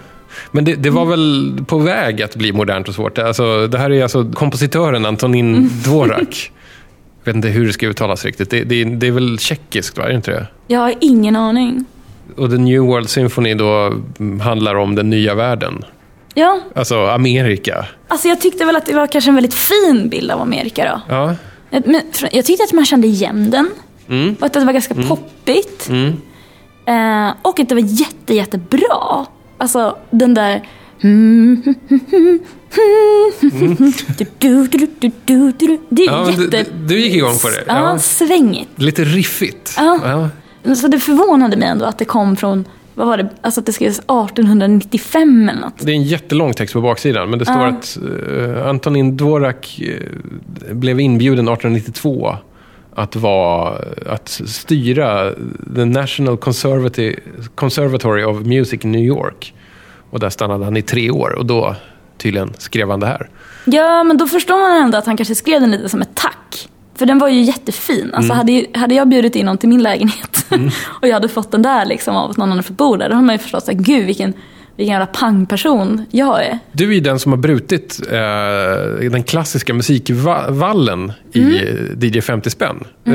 Men 0.51 0.65
det, 0.65 0.75
det 0.75 0.91
var 0.91 1.05
väl 1.05 1.57
på 1.67 1.79
väg 1.79 2.23
att 2.23 2.37
bli 2.37 2.53
modernt 2.53 2.89
och 2.89 2.95
svårt. 2.95 3.19
Alltså, 3.19 3.67
det 3.67 3.79
här 3.79 3.91
är 3.93 4.03
alltså 4.03 4.33
kompositören 4.35 5.07
Antonin. 5.07 5.71
Dvorak. 5.85 6.51
Jag 7.25 7.33
vet 7.33 7.37
inte 7.37 7.49
hur 7.49 7.67
det 7.67 7.73
ska 7.73 7.87
uttalas 7.87 8.25
riktigt. 8.25 8.51
Det, 8.51 8.65
det, 8.65 8.85
det 8.85 9.07
är 9.07 9.11
väl 9.11 9.39
tjeckiskt, 9.39 9.99
va? 9.99 10.05
Är 10.05 10.09
det 10.09 10.15
inte 10.15 10.31
det? 10.31 10.47
Jag 10.67 10.81
har 10.81 10.95
ingen 11.01 11.37
aning. 11.37 11.85
Och 12.37 12.51
The 12.51 12.57
New 12.59 12.81
World 12.81 13.09
Symphony 13.11 13.55
då 13.55 13.93
mm, 14.19 14.41
handlar 14.41 14.75
om 14.75 14.95
den 14.95 15.11
nya 15.11 15.35
världen. 15.35 15.85
Ja, 16.35 16.61
Alltså 16.75 17.07
Amerika. 17.07 17.87
alltså 18.09 18.29
jag 18.29 18.41
tyckte 18.41 18.65
väl 18.65 18.77
att 18.77 18.87
det 18.87 18.95
var 18.95 19.07
kanske 19.07 19.31
en 19.31 19.35
väldigt 19.35 19.55
fin 19.55 20.09
bild 20.09 20.31
av 20.31 20.41
Amerika 20.41 20.85
då. 20.85 21.15
Ja. 21.15 21.35
Men 21.85 22.01
jag 22.33 22.45
tyckte 22.45 22.65
att 22.65 22.73
man 22.73 22.87
kände 22.87 23.07
igen 23.07 23.51
den. 23.51 23.71
Mm. 24.09 24.37
Och 24.41 24.47
att 24.47 24.53
det 24.53 24.65
var 24.65 24.73
ganska 24.73 24.95
poppigt. 24.95 25.91
Eh, 26.87 27.31
och 27.43 27.61
att 27.61 27.69
det 27.69 27.75
var 27.75 28.01
jätte, 28.01 28.35
jättebra. 28.35 29.27
Alltså 29.59 29.97
den 30.11 30.35
där... 30.35 30.63
Du, 34.39 34.67
du, 34.69 35.53
du. 35.59 35.79
Det 35.89 36.03
är 36.03 36.07
Ja, 36.07 36.31
jätte... 36.31 36.95
gick 36.95 37.15
igång 37.15 37.39
på 37.43 37.49
det. 37.49 37.65
Ja, 37.67 37.75
Ja. 37.93 37.99
svängigt. 37.99 38.69
Lite 38.77 39.05
riffigt. 39.05 39.75
Ja. 39.77 40.29
Så 40.77 40.89
det 40.89 40.99
förvånade 40.99 41.57
mig 41.57 41.69
ändå 41.69 41.85
att 41.85 41.99
det 41.99 42.05
kom 42.05 42.37
från, 42.37 42.65
vad 42.95 43.07
var 43.07 43.17
det, 43.17 43.29
alltså 43.41 43.61
att 43.61 43.67
det 43.67 43.73
skrevs 43.73 43.99
1895 43.99 45.49
eller 45.49 45.61
något. 45.61 45.75
Det 45.79 45.93
är 45.93 45.97
en 45.97 46.03
jättelång 46.03 46.53
text 46.55 46.73
på 46.75 46.81
baksidan, 46.81 47.31
men 47.31 47.39
det 47.39 47.45
står 47.45 47.57
Ja. 47.57 47.67
att 47.69 47.99
eh, 48.63 48.69
Antonin 48.69 49.17
Dvorak 49.17 49.81
eh, 49.83 50.75
blev 50.75 51.01
inbjuden 51.01 51.49
1892 51.49 52.37
att, 52.95 53.17
vara, 53.17 53.79
att 54.07 54.29
styra 54.47 55.33
the 55.77 55.85
National 55.85 56.37
Conservatory 57.55 58.25
of 58.25 58.41
Music 58.47 58.85
i 58.85 58.87
New 58.87 59.01
York. 59.05 59.55
Och 60.11 60.21
där 60.21 60.31
stannade 60.31 60.65
han 60.65 60.77
i 60.77 60.83
tre 60.83 61.11
år 61.11 61.31
och 61.39 61.47
då 61.47 61.77
tydligen 62.25 62.53
skrev 62.59 62.91
han 62.91 63.01
det 63.01 63.07
här. 63.07 63.29
Ja, 63.65 64.05
men 64.05 64.17
då 64.17 64.27
förstår 64.27 64.59
man 64.59 64.83
ändå 64.85 64.99
att 64.99 65.07
han 65.07 65.17
kanske 65.17 65.35
skrev 65.35 65.61
den 65.61 65.71
lite 65.71 65.89
som 65.89 66.03
ett 66.03 66.15
tack. 66.15 66.69
För 66.99 67.07
den 67.07 67.19
var 67.19 67.29
ju 67.29 67.41
jättefin. 67.43 68.11
Alltså 68.15 68.33
Mm. 68.33 68.37
hade, 68.37 68.79
hade 68.79 68.95
jag 68.95 69.09
bjudit 69.09 69.37
in 69.37 69.47
någon 69.47 69.59
till 69.59 69.69
min 69.69 69.83
lägenhet 69.83 70.47
och 71.01 71.09
jag 71.09 71.13
hade 71.15 71.29
fått 71.29 71.53
den 71.53 71.63
där 71.63 71.85
liksom 71.87 72.17
av 72.17 72.31
att 72.31 72.37
någon 72.37 72.51
hade 72.51 72.63
fått 72.63 72.77
bo 72.77 72.97
där, 72.97 73.09
då 73.09 73.15
hade 73.15 73.27
man 73.27 73.35
ju 73.35 73.39
förstått 73.39 73.69
att 73.69 73.75
gud 73.77 74.07
vilken 74.07 74.33
vilken 74.77 74.93
jävla 74.93 75.07
pangperson 75.07 76.05
jag 76.11 76.45
är. 76.45 76.59
Du 76.73 76.91
är 76.91 76.95
ju 76.95 77.01
den 77.01 77.19
som 77.19 77.33
har 77.33 77.37
brutit 77.37 78.01
eh, 78.11 79.11
den 79.11 79.23
klassiska 79.23 79.75
musikvallen 79.75 81.13
i 81.33 81.41
Mm. 81.41 81.99
DJ 82.01 82.21
50 82.21 82.51
spänn. 82.51 82.85
Eh, 83.05 83.13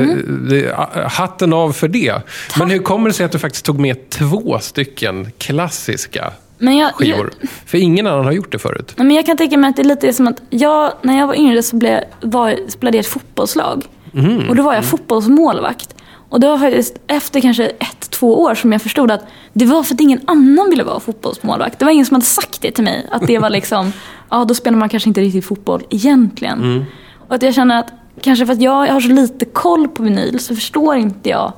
det- 0.48 0.74
hatten 1.10 1.52
av 1.52 1.72
för 1.72 1.88
det. 1.88 2.14
Men 2.58 2.70
hur 2.70 2.78
kommer 2.78 3.08
det 3.08 3.14
sig 3.14 3.26
att 3.26 3.32
du 3.32 3.38
faktiskt 3.38 3.64
tog 3.64 3.78
med 3.78 4.10
två 4.10 4.58
stycken 4.60 5.32
klassiska 5.38 6.32
Men 6.62 6.76
jag, 6.76 6.94
skivor? 6.94 7.32
För 7.66 7.78
ingen 7.78 8.06
annan 8.06 8.24
har 8.24 8.32
gjort 8.32 8.52
det 8.52 8.58
förut. 8.58 8.92
Men 8.96 9.10
jag 9.10 9.26
kan 9.26 9.36
tänka 9.36 9.56
mig 9.56 9.70
att 9.70 9.76
det 9.76 9.82
är 9.82 9.84
lite 9.84 10.12
som 10.12 10.26
att 10.26 10.42
jag, 10.50 10.92
när 11.02 11.18
jag 11.18 11.26
var 11.26 11.34
yngre 11.34 11.62
så 11.62 11.76
blev, 11.76 12.00
var, 12.20 12.58
spelade 12.68 12.96
jag 12.96 13.04
ett 13.04 13.10
fotbollslag. 13.10 13.84
Mhm. 14.12 14.48
Och 14.48 14.56
då 14.56 14.62
var 14.62 14.74
jag 14.74 14.84
fotbollsmålvakt. 14.84 15.94
Och 16.30 16.40
det 16.40 16.46
var 16.46 16.58
faktiskt 16.58 16.96
efter 17.06 17.40
kanske 17.40 17.66
ett, 17.66 18.10
två 18.10 18.42
år 18.42 18.54
som 18.54 18.72
jag 18.72 18.82
förstod 18.82 19.10
att 19.10 19.24
det 19.52 19.64
var 19.64 19.82
för 19.82 19.94
att 19.94 20.00
ingen 20.00 20.20
annan 20.24 20.70
ville 20.70 20.84
vara 20.84 21.00
fotbollsmålvakt. 21.00 21.78
Det 21.78 21.84
var 21.84 21.92
ingen 21.92 22.06
som 22.06 22.14
hade 22.14 22.26
sagt 22.26 22.62
det 22.62 22.70
till 22.70 22.84
mig. 22.84 23.06
Att 23.10 23.26
det 23.26 23.38
var 23.38 23.50
liksom, 23.50 23.92
ja 24.30 24.44
då 24.44 24.54
spelar 24.54 24.78
man 24.78 24.88
kanske 24.88 25.10
inte 25.10 25.20
riktigt 25.20 25.44
fotboll 25.44 25.82
egentligen. 25.90 26.58
Mm. 26.58 26.84
Och 27.28 27.34
att 27.34 27.42
jag 27.42 27.54
känner 27.54 27.78
att 27.78 27.92
kanske 28.20 28.46
för 28.46 28.52
att 28.52 28.62
jag 28.62 28.86
har 28.86 29.00
så 29.00 29.08
lite 29.08 29.44
koll 29.44 29.88
på 29.88 30.02
vinyl 30.02 30.40
så 30.40 30.54
förstår 30.54 30.96
inte 30.96 31.28
jag 31.28 31.52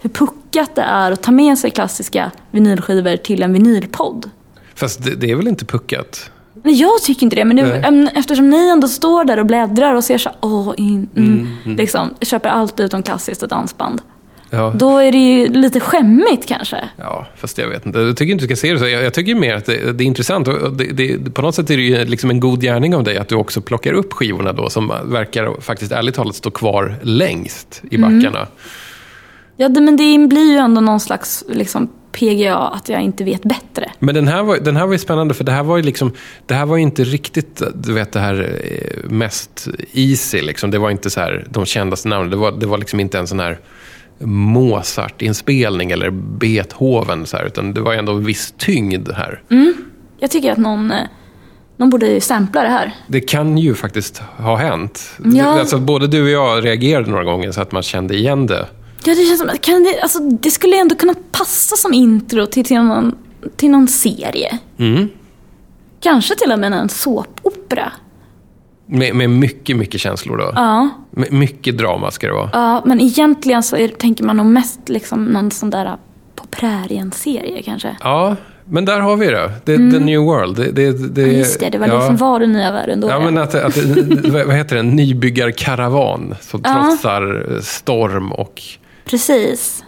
hur 0.00 0.10
puckat 0.10 0.74
det 0.74 0.82
är 0.82 1.12
att 1.12 1.22
ta 1.22 1.30
med 1.30 1.58
sig 1.58 1.70
klassiska 1.70 2.30
vinylskivor 2.50 3.16
till 3.16 3.42
en 3.42 3.52
vinylpodd. 3.52 4.30
Fast 4.78 5.04
det, 5.04 5.14
det 5.14 5.30
är 5.30 5.36
väl 5.36 5.48
inte 5.48 5.64
puckat? 5.64 6.30
Nej, 6.62 6.74
jag 6.74 7.02
tycker 7.02 7.22
inte 7.22 7.36
det. 7.36 7.44
Men 7.44 7.56
Nej. 7.56 7.82
äm, 7.84 8.08
eftersom 8.14 8.50
ni 8.50 8.68
ändå 8.68 8.88
står 8.88 9.24
där 9.24 9.38
och 9.38 9.46
bläddrar 9.46 9.94
och 9.94 10.04
ser 10.04 10.18
så 10.18 10.30
åh, 10.40 10.74
in, 10.76 11.08
mm, 11.16 11.48
Liksom, 11.64 12.14
köper 12.20 12.48
allt 12.48 12.80
utom 12.80 13.02
klassiskt 13.02 13.42
och 13.42 13.48
dansband. 13.48 14.02
Ja. 14.50 14.72
Då 14.76 14.98
är 14.98 15.12
det 15.12 15.18
ju 15.18 15.48
lite 15.48 15.80
skämmigt 15.80 16.46
kanske. 16.46 16.88
Ja, 16.96 17.26
fast 17.36 17.58
jag 17.58 17.68
vet 17.68 17.86
inte. 17.86 17.98
Jag 17.98 18.16
tycker 18.16 18.32
inte 18.32 18.44
du 18.44 18.48
ska 18.48 18.56
se 18.56 18.72
det 18.72 18.78
så. 18.78 18.88
Jag, 18.88 19.02
jag 19.02 19.14
tycker 19.14 19.34
mer 19.34 19.54
att 19.54 19.66
det, 19.66 19.92
det 19.92 20.04
är 20.04 20.06
intressant. 20.06 20.48
Och 20.48 20.72
det, 20.72 20.84
det, 20.84 21.34
på 21.34 21.42
något 21.42 21.54
sätt 21.54 21.70
är 21.70 21.76
det 21.76 21.82
ju 21.82 22.04
liksom 22.04 22.30
en 22.30 22.40
god 22.40 22.60
gärning 22.60 22.94
av 22.94 23.04
dig 23.04 23.18
att 23.18 23.28
du 23.28 23.34
också 23.34 23.60
plockar 23.60 23.92
upp 23.92 24.12
skivorna 24.12 24.52
då 24.52 24.70
som 24.70 24.92
verkar 25.04 25.60
faktiskt 25.60 25.92
ärligt 25.92 26.14
talat 26.14 26.34
stå 26.34 26.50
kvar 26.50 26.96
längst 27.02 27.82
i 27.90 27.98
backarna. 27.98 28.46
Ja, 29.56 29.68
det, 29.68 29.80
men 29.80 29.96
det 29.96 30.28
blir 30.28 30.52
ju 30.52 30.58
ändå 30.58 30.80
någon 30.80 31.00
slags 31.00 31.44
liksom, 31.48 31.88
PGA, 32.18 32.56
att 32.56 32.88
jag 32.88 33.02
inte 33.02 33.24
vet 33.24 33.42
bättre. 33.42 33.90
Men 33.98 34.14
den 34.14 34.28
här, 34.28 34.42
var, 34.42 34.56
den 34.56 34.76
här 34.76 34.86
var 34.86 34.92
ju 34.92 34.98
spännande 34.98 35.34
för 35.34 35.44
det 35.44 35.52
här 35.52 35.62
var 35.62 35.76
ju 35.76 35.82
liksom, 35.82 36.12
det 36.46 36.54
här 36.54 36.66
var 36.66 36.76
inte 36.76 37.04
riktigt, 37.04 37.62
du 37.74 37.92
vet 37.92 38.12
det 38.12 38.20
här 38.20 38.60
eh, 38.64 39.10
mest 39.10 39.68
easy 39.92 40.42
liksom. 40.42 40.70
Det 40.70 40.78
var 40.78 40.90
inte 40.90 41.10
så 41.10 41.20
här 41.20 41.46
de 41.50 41.66
kändaste 41.66 42.08
namnen. 42.08 42.30
Det 42.30 42.36
var, 42.36 42.52
det 42.52 42.66
var 42.66 42.78
liksom 42.78 43.00
inte 43.00 43.18
en 43.18 43.26
sån 43.26 43.40
här 43.40 43.58
Mozart-inspelning 44.20 45.90
eller 45.90 46.10
Beethoven 46.10 47.26
så 47.26 47.36
här, 47.36 47.44
utan 47.44 47.74
det 47.74 47.80
var 47.80 47.92
ju 47.92 47.98
ändå 47.98 48.12
en 48.12 48.24
viss 48.24 48.54
tyngd 48.58 49.12
här. 49.12 49.42
Jag 50.20 50.30
tycker 50.30 50.52
att 50.52 50.58
någon, 50.58 50.90
eh, 50.90 51.02
någon 51.76 51.90
borde 51.90 52.20
sampla 52.20 52.62
det 52.62 52.68
här. 52.68 52.92
Det 53.06 53.20
kan 53.20 53.58
ju 53.58 53.74
faktiskt 53.74 54.18
ha 54.18 54.56
hänt. 54.56 55.18
Ja. 55.24 55.60
Alltså, 55.60 55.78
både 55.78 56.06
du 56.06 56.22
och 56.22 56.28
jag 56.28 56.64
reagerade 56.64 57.10
några 57.10 57.24
gånger 57.24 57.52
så 57.52 57.60
att 57.60 57.72
man 57.72 57.82
kände 57.82 58.16
igen 58.16 58.46
det. 58.46 58.66
Ja, 59.08 59.14
det 59.14 59.24
känns 59.24 59.40
som 59.40 59.48
att 59.48 59.60
kan 59.60 59.82
det, 59.82 60.00
alltså, 60.00 60.18
det 60.18 60.50
skulle 60.50 60.76
ändå 60.76 60.94
kunna 60.94 61.14
passa 61.32 61.76
som 61.76 61.94
intro 61.94 62.46
till, 62.46 62.64
till, 62.64 62.76
någon, 62.76 63.14
till 63.56 63.70
någon 63.70 63.88
serie. 63.88 64.58
Mm. 64.78 65.08
Kanske 66.00 66.34
till 66.34 66.52
och 66.52 66.58
med 66.58 66.72
en 66.72 66.88
såpopera. 66.88 67.92
Med, 68.86 69.14
med 69.14 69.30
mycket, 69.30 69.76
mycket 69.76 70.00
känslor 70.00 70.36
då. 70.36 70.52
Ja. 70.54 70.88
Med 71.10 71.32
mycket 71.32 71.78
drama 71.78 72.10
ska 72.10 72.26
det 72.26 72.32
vara. 72.32 72.50
Ja, 72.52 72.82
men 72.86 73.00
egentligen 73.00 73.62
så 73.62 73.76
är, 73.76 73.88
tänker 73.88 74.24
man 74.24 74.36
nog 74.36 74.46
mest 74.46 74.88
liksom 74.88 75.24
någon 75.24 75.50
sån 75.50 75.70
där 75.70 75.96
på 76.34 76.46
prärien-serie 76.46 77.62
kanske. 77.62 77.96
Ja, 78.00 78.36
men 78.64 78.84
där 78.84 79.00
har 79.00 79.16
vi 79.16 79.26
det. 79.26 79.52
det 79.64 79.76
The 79.76 79.98
New 79.98 80.20
World. 80.20 80.56
Det, 80.56 80.72
det, 80.72 81.08
det, 81.08 81.22
Mm. 81.22 81.32
Ja, 81.32 81.38
just 81.38 81.60
det, 81.60 81.70
det 81.70 81.78
var 81.78 81.86
ja. 81.86 81.94
liksom 81.98 82.16
var 82.16 82.40
den 82.40 82.52
nya 82.52 82.72
världen 82.72 83.00
då. 83.00 83.08
Ja, 83.08 83.20
men 83.20 83.38
att, 83.38 83.54
att 83.54 83.76
vad 84.46 84.54
heter 84.54 84.74
det? 84.74 84.80
En 84.80 84.96
nybyggarkaravan 84.96 86.34
som 86.40 86.60
Ja. 86.64 86.72
trotsar 86.74 87.58
storm 87.62 88.32
och... 88.32 88.62
Precis. 89.10 89.84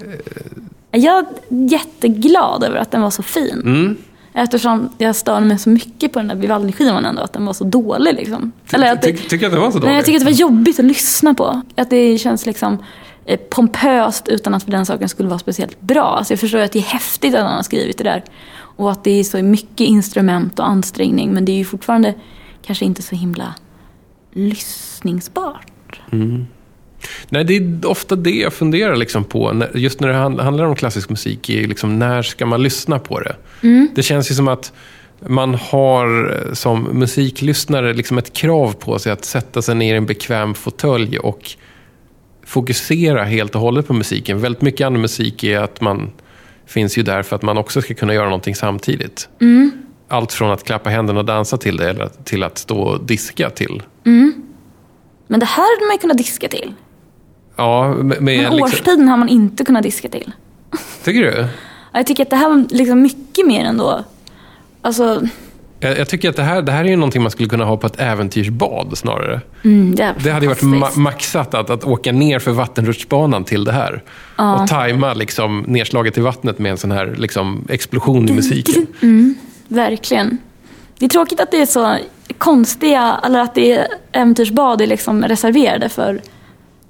Jag 0.90 1.18
är 1.18 1.26
jätteglad 1.48 2.64
över 2.64 2.76
att 2.76 2.90
den 2.90 3.02
var 3.02 3.10
så 3.10 3.22
fin. 3.22 3.60
Mm. 3.64 3.96
Eftersom 4.32 4.88
jag 4.98 5.16
störde 5.16 5.46
mig 5.46 5.58
så 5.58 5.70
mycket 5.70 6.12
på 6.12 6.18
den 6.18 6.28
där 6.28 6.34
Vivaldi-skivan 6.34 7.04
ändå, 7.04 7.22
att 7.22 7.32
den 7.32 7.46
var 7.46 7.52
så 7.52 7.64
dålig 7.64 8.14
liksom. 8.14 8.52
Eller 8.72 8.92
att 8.92 9.02
det, 9.02 9.12
Ty, 9.12 9.18
tycker 9.18 9.38
du 9.38 9.46
att 9.46 9.52
det 9.52 9.58
var 9.58 9.70
så 9.70 9.78
dåligt? 9.78 9.84
nej, 9.84 9.96
jag 9.96 10.04
tycker 10.04 10.18
att 10.18 10.26
det 10.26 10.32
var 10.32 10.38
jobbigt 10.38 10.78
att 10.78 10.84
lyssna 10.84 11.34
på. 11.34 11.62
Att 11.76 11.90
det 11.90 12.18
känns 12.18 12.46
liksom 12.46 12.78
eh, 13.24 13.40
pompöst 13.50 14.28
utan 14.28 14.54
att 14.54 14.62
för 14.62 14.70
den 14.70 14.86
saken 14.86 15.08
skulle 15.08 15.28
vara 15.28 15.38
speciellt 15.38 15.80
bra. 15.80 16.04
Alltså 16.04 16.32
jag 16.32 16.40
förstår 16.40 16.58
att 16.58 16.72
det 16.72 16.78
är 16.78 16.82
häftigt 16.82 17.34
att 17.34 17.42
han 17.44 17.56
har 17.56 17.62
skrivit 17.62 17.98
det 17.98 18.04
där. 18.04 18.24
Och 18.76 18.90
att 18.90 19.04
det 19.04 19.10
är 19.10 19.24
så 19.24 19.42
mycket 19.42 19.80
instrument 19.80 20.58
och 20.58 20.68
ansträngning. 20.68 21.32
Men 21.32 21.44
det 21.44 21.52
är 21.52 21.56
ju 21.56 21.64
fortfarande 21.64 22.14
kanske 22.62 22.84
inte 22.84 23.02
så 23.02 23.16
himla 23.16 23.54
lyssningsbart. 24.32 26.00
Nej, 27.28 27.44
det 27.44 27.56
är 27.56 27.86
ofta 27.86 28.16
det 28.16 28.30
jag 28.30 28.52
funderar 28.52 28.96
liksom 28.96 29.24
på. 29.24 29.62
Just 29.74 30.00
när 30.00 30.08
det 30.08 30.14
hand- 30.14 30.40
handlar 30.40 30.64
om 30.64 30.74
klassisk 30.74 31.08
musik. 31.10 31.50
Är 31.50 31.66
liksom, 31.66 31.98
när 31.98 32.22
ska 32.22 32.46
man 32.46 32.62
lyssna 32.62 32.98
på 32.98 33.20
det? 33.20 33.36
Det 33.94 34.02
känns 34.02 34.30
ju 34.30 34.34
som 34.34 34.48
att 34.48 34.72
man 35.26 35.54
har 35.54 36.32
eh, 36.46 36.52
som 36.52 36.82
musiklyssnare 36.82 37.92
liksom 37.92 38.18
ett 38.18 38.32
krav 38.32 38.72
på 38.72 38.98
sig 38.98 39.12
att 39.12 39.24
sätta 39.24 39.62
sig 39.62 39.74
ner 39.74 39.94
i 39.94 39.96
en 39.96 40.06
bekväm 40.06 40.54
fåtölj 40.54 41.18
och 41.18 41.50
fokusera 42.46 43.24
helt 43.24 43.54
och 43.54 43.60
hållet 43.60 43.86
på 43.86 43.92
musiken. 43.92 44.40
Väldigt 44.40 44.62
mycket 44.62 44.86
annan 44.86 45.00
musik 45.00 45.44
är 45.44 45.58
att 45.60 45.80
man 45.80 46.10
finns 46.66 46.98
ju 46.98 47.02
där 47.02 47.22
för 47.22 47.36
att 47.36 47.42
man 47.42 47.58
också 47.58 47.82
ska 47.82 47.94
kunna 47.94 48.14
göra 48.14 48.24
någonting 48.24 48.54
samtidigt. 48.54 49.28
Allt 50.08 50.32
från 50.32 50.50
att 50.50 50.64
klappa 50.64 50.90
händerna 50.90 51.18
och 51.20 51.24
dansa 51.26 51.56
till 51.58 51.76
det, 51.76 51.90
eller 51.90 52.10
till 52.24 52.42
att 52.42 52.58
stå 52.58 52.78
och 52.80 53.04
diska 53.04 53.50
till. 53.50 53.82
Men 55.26 55.40
det 55.40 55.46
här 55.46 55.76
hade 55.76 55.86
man 55.86 55.94
ju 55.94 55.98
kunnat 55.98 56.18
diska 56.18 56.48
till. 56.48 56.72
Ja, 57.60 57.88
med, 57.94 58.04
med 58.04 58.22
Men 58.22 58.36
liksom, 58.36 58.62
årstiden 58.62 59.08
har 59.08 59.16
man 59.16 59.28
inte 59.28 59.64
kunnat 59.64 59.82
diska 59.82 60.08
till. 60.08 60.32
Tycker 61.04 61.20
du? 61.20 61.46
Ja, 61.92 61.98
Jag 61.98 62.06
tycker 62.06 62.22
att 62.22 62.30
det 62.30 62.36
här 62.36 62.48
var 62.48 62.64
liksom 62.70 63.02
mycket 63.02 63.46
mer 63.46 63.64
ändå. 63.64 64.04
Alltså, 64.82 65.22
Jag, 65.80 65.98
jag 65.98 66.08
tycker 66.08 66.30
att 66.30 66.36
det 66.36 66.42
här, 66.42 66.62
det 66.62 66.72
här 66.72 66.84
är 66.84 66.88
ju 66.88 66.96
någonting 66.96 67.22
man 67.22 67.30
skulle 67.30 67.48
kunna 67.48 67.64
ha 67.64 67.76
på 67.76 67.86
ett 67.86 68.00
äventyrsbad 68.00 68.98
snarare. 68.98 69.40
mm, 69.64 69.94
det, 69.94 70.14
Det 70.24 70.30
hade 70.30 70.44
ju 70.46 70.48
varit 70.48 70.62
ma- 70.62 70.98
maxat 70.98 71.54
att, 71.54 71.70
att 71.70 71.84
åka 71.84 72.12
ner 72.12 72.38
för 72.38 72.50
vattenrutschbanan 72.52 73.44
till 73.44 73.64
det 73.64 73.72
här. 73.72 74.02
Och 74.36 74.68
tajma 74.68 75.14
liksom 75.14 75.64
nedslaget 75.68 76.18
i 76.18 76.20
vattnet 76.20 76.58
med 76.58 76.70
en 76.70 76.78
sån 76.78 76.90
här 76.92 77.14
liksom, 77.18 77.64
explosion 77.68 78.28
i 78.28 78.32
musiken. 78.32 78.86
Verkligen. 79.68 80.38
Det 80.98 81.04
är 81.04 81.08
tråkigt 81.08 81.40
att 81.40 81.50
det 81.50 81.62
är 81.62 81.66
så 81.66 81.96
konstiga, 82.38 83.20
eller 83.24 83.38
att 83.40 83.54
det 83.54 83.72
är 83.72 83.86
äventyrsbad 84.12 84.80
är 84.80 84.86
liksom 84.86 85.22
reserverade 85.24 85.88
för 85.88 86.20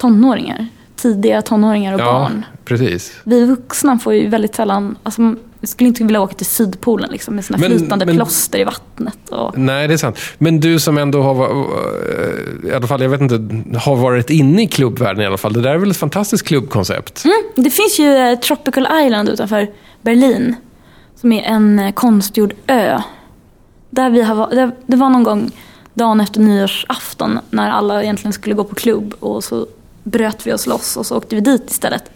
tonåringar. 0.01 0.67
Tidiga 0.97 1.43
tonåringar 1.43 1.95
och 1.95 2.01
Ja, 2.01 2.05
barn. 2.13 2.45
precis. 2.65 3.13
Vi 3.25 3.45
vuxna 3.45 3.99
får 3.99 4.15
ju 4.15 4.29
väldigt 4.29 4.55
sällan, 4.55 4.97
alltså, 5.03 5.21
man 5.21 5.39
skulle 5.63 5.89
inte 5.89 6.05
vilja 6.05 6.21
åka 6.21 6.35
till 6.35 6.47
Sydpolen 6.47 7.11
liksom, 7.11 7.35
med 7.35 7.45
sina 7.45 7.59
Men- 7.59 7.71
flytande 7.79 8.07
men- 8.07 8.17
plåster 8.17 8.59
i 8.59 8.65
vattnet. 8.65 9.29
Och... 9.31 9.59
Nej, 9.59 9.89
det 9.89 9.95
är 9.95 9.99
sant. 9.99 10.19
Men 10.39 10.61
du 10.61 10.79
som 10.81 10.99
ändå 10.99 11.23
har, 11.23 11.45
eh, 11.45 12.71
i 12.71 12.75
alla 12.75 12.87
fall, 12.87 13.03
jag 13.03 13.09
vet 13.09 13.21
inte, 13.21 13.79
har 13.79 13.97
varit 13.97 14.31
inne 14.31 14.63
i 14.63 14.67
klubbvärlden 14.67 15.23
i 15.23 15.27
alla 15.27 15.39
fall. 15.39 15.53
Det 15.53 15.61
där 15.61 15.71
är 15.71 15.79
väl 15.79 15.91
ett 15.91 15.97
fantastiskt 15.97 16.47
klubbkoncept? 16.47 17.25
Mm, 17.25 17.37
det 17.65 17.71
finns 17.71 17.99
ju 18.01 18.17
eh, 18.17 18.39
Tropical 18.39 18.87
Island 19.07 19.29
utanför 19.29 19.71
Berlin. 20.03 20.55
Som 21.17 21.33
är 21.33 21.43
en 21.43 21.79
eh, 21.79 21.93
konstgjord 21.93 22.55
ö. 22.67 23.01
Där 23.91 24.11
vi 24.11 24.23
har, 24.23 24.73
det 24.87 24.97
var 24.97 25.11
någon 25.11 25.23
gång 25.25 25.51
dagen 25.95 26.21
efter 26.21 26.41
nyårsafton 26.41 27.39
när 27.51 27.71
alla 27.71 28.03
egentligen 28.03 28.33
skulle 28.33 28.55
gå 28.55 28.65
på 28.65 28.75
klubb 28.75 29.15
och 29.21 29.45
så 29.45 29.67
bröt 30.11 30.47
vi 30.47 30.53
oss 30.53 30.67
loss 30.67 30.97
och 30.97 31.07
så 31.07 31.17
åkte 31.17 31.35
vi 31.35 31.41
dit 31.41 31.71
istället. 31.71 32.11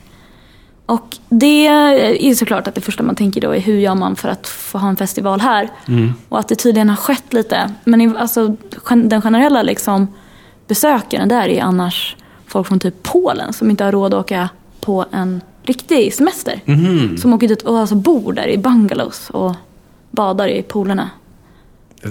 Och 0.86 1.16
det 1.28 1.66
är 1.66 2.34
såklart 2.34 2.68
att 2.68 2.74
det 2.74 2.80
första 2.80 3.02
man 3.02 3.14
tänker 3.14 3.40
då 3.40 3.50
är 3.54 3.60
hur 3.60 3.78
gör 3.78 3.94
man 3.94 4.16
för 4.16 4.28
att 4.28 4.46
få 4.48 4.78
ha 4.78 4.88
en 4.88 4.96
festival 4.96 5.40
här? 5.40 5.68
Och 6.28 6.38
att 6.38 6.48
det 6.48 6.54
tydligen 6.54 6.88
har 6.88 6.96
skett 6.96 7.32
lite. 7.32 7.70
Men 7.84 8.16
alltså, 8.16 8.56
den 8.94 9.22
generella 9.22 9.62
liksom, 9.62 10.08
besökaren 10.66 11.28
där 11.28 11.48
är 11.48 11.62
annars 11.62 12.16
folk 12.46 12.68
från 12.68 12.80
typ 12.80 13.02
Polen 13.02 13.52
som 13.52 13.70
inte 13.70 13.84
har 13.84 13.92
råd 13.92 14.14
att 14.14 14.20
åka 14.20 14.48
på 14.80 15.04
en 15.12 15.40
riktig 15.62 16.14
semester. 16.14 16.60
Som 17.18 17.32
åker 17.32 17.48
dit 17.48 17.62
och 17.62 17.78
alltså 17.78 17.94
bor 17.94 18.32
där 18.32 18.46
i 18.46 18.58
bungalows 18.58 19.30
och 19.30 19.54
badar 20.10 20.48
i 20.48 20.62
poolerna. 20.62 21.10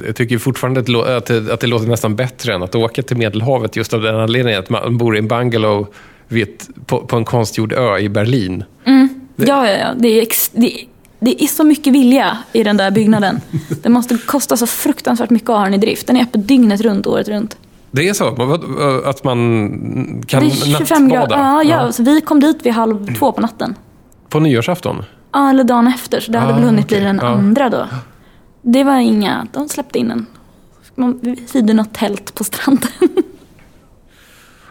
Jag 0.06 0.16
tycker 0.16 0.38
fortfarande 0.38 0.80
att, 0.80 0.86
det 0.86 1.18
att, 1.18 1.26
det, 1.26 1.56
det 1.62 1.68
låter 1.68 1.88
nästan 1.88 2.16
bättre 2.16 2.54
än 2.54 2.64
att 2.64 2.76
åka 2.76 3.02
till 3.04 3.18
Medelhavet 3.18 3.76
just 3.76 3.94
av 3.94 4.02
den 4.02 4.16
anledningen 4.16 4.60
att 4.60 4.70
man 4.70 4.98
bor 4.98 5.16
i 5.16 5.20
en 5.20 5.28
bungalow 5.28 5.88
vid 6.28 6.44
ett, 6.44 6.70
på, 6.86 7.00
på 7.00 7.16
en 7.16 7.26
konstgjord 7.26 7.74
ö 7.74 7.98
i 7.98 8.10
Berlin. 8.10 8.64
Ja, 9.36 9.68
ja, 9.68 9.68
ja. 9.78 9.88
Det 9.98 10.08
är, 10.08 10.22
ex- 10.22 10.50
det, 10.54 10.74
är- 10.82 10.88
det 11.20 11.44
är 11.44 11.48
så 11.48 11.64
mycket 11.64 11.94
vilja 11.94 12.38
i 12.54 12.64
den 12.64 12.78
där 12.78 12.92
byggnaden. 12.92 13.42
Det 13.84 13.90
måste 13.90 14.18
kosta 14.26 14.58
så 14.58 14.68
fruktansvärt 14.68 15.30
mycket 15.30 15.50
att 15.50 15.56
ha 15.58 15.64
den 15.64 15.74
i 15.74 15.78
drift. 15.78 16.08
Den 16.08 16.18
är 16.18 16.22
öppet 16.24 16.48
dygnet 16.48 16.82
runt, 16.82 17.08
året 17.08 17.28
runt. 17.28 17.58
Det 17.92 18.10
är 18.10 18.14
så? 18.14 18.28
Att 19.06 19.24
man 19.24 20.24
kan 20.28 20.40
Det 20.44 20.46
är 20.48 20.78
25 20.78 21.10
grader. 21.10 21.20
nattbada? 21.38 21.64
Ja, 21.64 21.64
ja. 21.86 21.92
Så 21.92 22.04
vi 22.04 22.22
kom 22.22 22.40
dit 22.40 22.58
vid 22.66 22.74
halv 22.74 23.16
två 23.16 23.32
på 23.32 23.42
natten. 23.42 23.76
På 24.30 24.40
nyårsafton? 24.40 25.04
Ja, 25.34 25.50
eller 25.50 25.64
dagen 25.64 25.88
efter. 25.88 26.20
Så 26.20 26.32
det 26.32 26.40
hade 26.40 26.54
Ah, 26.54 26.56
väl 26.56 26.66
hunnit 26.66 26.86
okej. 26.86 26.98
bli 26.98 27.08
den 27.08 27.20
andra 27.20 27.70
då. 27.70 27.88
Det 28.66 28.84
var 28.84 28.98
inga, 29.00 29.48
de 29.54 29.70
släppte 29.70 30.00
in 30.00 30.12
en. 30.12 30.26
Man 30.96 31.38
hyrde 31.54 31.74
något 31.74 31.94
tält 31.94 32.34
på 32.36 32.44
stranden. 32.44 32.90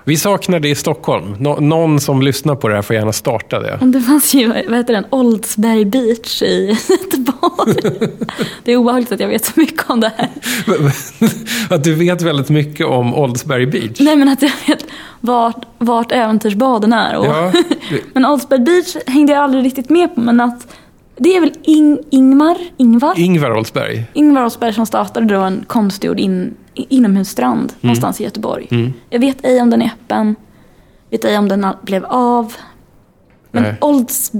Vi 0.04 0.16
saknar 0.16 0.60
det 0.60 0.68
i 0.68 0.74
Stockholm. 0.74 1.36
Nå- 1.38 1.60
någon 1.60 2.00
som 2.00 2.22
lyssnar 2.22 2.54
på 2.56 2.68
det 2.68 2.74
här 2.74 2.82
får 2.82 2.96
gärna 2.96 3.12
starta 3.12 3.60
det. 3.60 3.78
Det 3.82 4.00
fanns 4.00 4.34
ju, 4.34 4.48
vad 4.48 4.76
heter 4.76 4.92
den, 4.94 5.04
Oldsberg 5.10 5.84
Beach 5.84 6.42
i 6.42 6.76
Göteborg. 6.88 8.00
Det 8.64 8.72
är 8.72 8.76
obehagligt 8.76 9.12
att 9.12 9.20
jag 9.20 9.28
vet 9.28 9.44
så 9.44 9.52
mycket 9.56 9.90
om 9.90 10.00
det 10.00 10.12
här. 10.16 10.28
Att 11.74 11.84
du 11.84 11.94
vet 11.94 12.22
väldigt 12.22 12.48
mycket 12.48 12.86
om 12.86 13.14
Oldsberry 13.14 13.66
Beach. 13.66 14.00
Nej 14.00 14.16
men 14.16 14.28
att 14.28 14.42
jag 14.42 14.50
vet 14.66 14.84
vart, 15.20 15.64
vart 15.78 16.12
äventyrsbaden 16.12 16.92
är. 16.92 17.16
Och, 17.18 17.26
Ja. 17.26 17.52
Men 18.14 18.24
Oldsberg 18.26 18.60
Beach 18.60 18.96
hängde 19.06 19.32
jag 19.32 19.42
aldrig 19.42 19.64
riktigt 19.64 19.90
med 19.90 20.14
på. 20.14 20.20
Men 20.20 20.40
att 20.40 20.66
det 21.22 21.36
är 21.36 21.40
väl 21.40 21.52
Ing, 21.62 21.98
Ingmar, 22.10 22.56
Ingvar? 22.76 23.18
Ingvar 23.18 23.56
Oldsberg. 23.56 24.04
Ingvar 24.12 24.44
Oldsberg 24.44 24.72
som 24.72 24.86
startade 24.86 25.26
då 25.26 25.40
en 25.40 25.64
konstgjord 25.66 26.20
in, 26.20 26.54
inomhusstrand 26.74 27.72
någonstans 27.80 28.20
i 28.20 28.24
Göteborg. 28.24 28.92
Jag 29.10 29.20
vet 29.20 29.44
ej 29.44 29.60
om 29.60 29.70
den 29.70 29.82
är 29.82 29.86
öppen. 29.86 30.36
Vet 31.10 31.24
ej 31.24 31.38
om 31.38 31.48
den 31.48 31.66
blev 31.82 32.04
av. 32.04 32.54
Men 33.50 33.62
Nej. 33.62 33.74
Olds, 33.80 34.32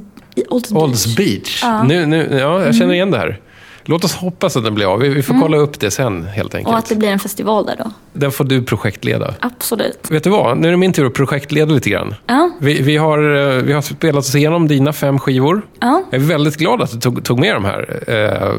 Olds 0.49 0.70
Beach. 0.70 0.83
Olds 0.83 1.16
Beach. 1.16 1.61
Ja. 1.62 1.83
Nu, 1.83 2.07
nu, 2.07 2.28
ja, 2.41 2.64
jag 2.64 2.74
känner 2.74 2.95
igen 2.95 3.11
det 3.11 3.18
här. 3.18 3.41
Låt 3.85 4.05
oss 4.05 4.14
hoppas 4.14 4.57
att 4.57 4.64
den 4.64 4.74
blir 4.74 4.87
av. 4.93 5.01
Vi, 5.01 5.22
får 5.22 5.41
kolla 5.41 5.57
upp 5.57 5.80
det 5.80 5.91
sen 5.91 6.24
helt 6.24 6.55
Och 6.55 6.61
att 6.61 6.66
enkelt. 6.66 6.89
det 6.89 6.97
blir 6.97 7.09
en 7.09 7.18
festival 7.18 7.66
där 7.66 7.76
då. 7.78 7.91
Den 8.12 8.33
får 8.33 8.45
du 8.45 8.62
projektleda. 8.62 9.35
Absolut. 9.41 10.11
Vet 10.11 10.24
du 10.24 10.30
vad? 10.30 10.59
Nu 10.59 10.66
är 10.68 10.70
det 10.70 10.76
min 10.76 10.93
tur 10.93 11.07
att 11.07 11.14
projektleda 11.14 11.74
lite 11.74 11.91
grann. 11.91 12.14
Ja, 12.26 12.51
Vi, 12.61 12.83
vi, 12.83 12.97
har, 12.97 13.18
eh, 13.57 13.62
vi 13.62 13.72
har 13.72 13.83
spelat 13.83 14.18
oss 14.24 14.35
igenom 14.35 14.68
dina 14.68 14.93
fem 14.93 15.18
skivor. 15.18 15.62
ja. 15.80 16.03
Jag 16.11 16.22
är 16.22 16.26
väldigt 16.26 16.57
glad 16.57 16.83
att 16.83 16.93
du 16.93 16.99
tog, 17.01 17.24
tog 17.24 17.39
med 17.39 17.55
de 17.55 17.64
här. 17.64 18.03
Eh, 18.07 18.53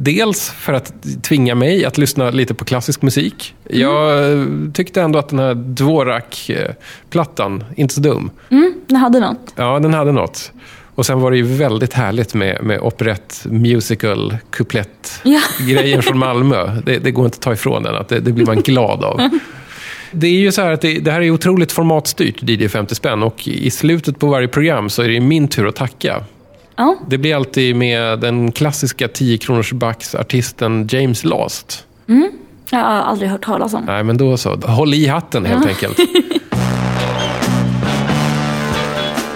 dels 0.00 0.50
för 0.50 0.72
att 0.72 0.92
tvinga 1.22 1.54
mig 1.54 1.84
att 1.84 1.98
lyssna 1.98 2.30
lite 2.30 2.54
på 2.54 2.64
klassisk 2.64 3.02
musik. 3.02 3.54
Jag 3.68 4.32
eh, 4.32 4.38
tyckte 4.74 5.02
ändå 5.02 5.18
att 5.18 5.28
den 5.28 5.38
här 5.38 5.54
Dvorak-plattan, 5.54 7.64
inte 7.76 7.94
så 7.94 8.00
dum. 8.00 8.30
Mm, 8.50 8.74
den 8.86 8.96
hade 8.96 9.20
något. 9.20 9.52
Ja, 9.56 9.78
den 9.78 9.94
hade 9.94 10.12
något. 10.12 10.52
Och 10.94 11.06
sen 11.06 11.20
var 11.20 11.30
det 11.30 11.36
ju 11.36 11.42
väldigt 11.42 11.92
härligt 11.92 12.34
med, 12.34 12.62
med 12.62 12.80
operett, 12.80 13.42
musical, 13.50 14.36
kuplett 14.50 15.20
Ja. 15.22 15.40
grejer 15.68 16.00
från 16.00 16.18
Malmö. 16.18 16.80
Det, 16.86 16.98
det 16.98 17.10
går 17.10 17.24
inte 17.24 17.36
att 17.36 17.40
ta 17.42 17.52
ifrån 17.52 17.82
den, 17.82 17.94
att 17.94 18.08
det, 18.08 18.20
det 18.20 18.32
blir 18.32 18.46
man 18.46 18.56
glad 18.60 19.04
av. 19.04 19.20
Det 20.12 20.26
är 20.26 20.30
ju 20.40 20.52
så 20.52 20.62
här 20.62 20.72
att 20.72 20.80
det, 20.80 20.98
det 20.98 21.10
här 21.12 21.20
är 21.20 21.30
otroligt 21.30 21.72
formatstyrt, 21.72 22.42
DJ 22.42 22.68
50 22.68 22.94
spänn. 22.94 23.22
Och 23.22 23.48
i 23.48 23.70
slutet 23.70 24.18
på 24.18 24.26
varje 24.26 24.48
program 24.48 24.90
så 24.90 25.02
är 25.02 25.08
det 25.08 25.20
min 25.20 25.48
tur 25.48 25.66
att 25.68 25.76
tacka. 25.76 26.24
Ja, 26.76 26.96
Det 27.08 27.18
blir 27.18 27.34
alltid 27.36 27.76
med 27.76 28.18
den 28.20 28.52
klassiska 28.52 29.08
10 29.08 29.38
kronors 29.38 29.72
backs 29.72 30.14
artisten 30.14 30.88
James 30.90 31.24
Last. 31.24 31.84
jag 32.70 32.78
har 32.78 32.84
aldrig 32.84 33.30
hört 33.30 33.44
talas 33.44 33.74
om. 33.74 33.82
Nej, 33.86 34.04
men 34.04 34.16
då 34.16 34.36
så. 34.36 34.54
Håll 34.56 34.94
i 34.94 35.06
hatten 35.06 35.44
helt 35.46 35.66
enkelt. 35.66 35.98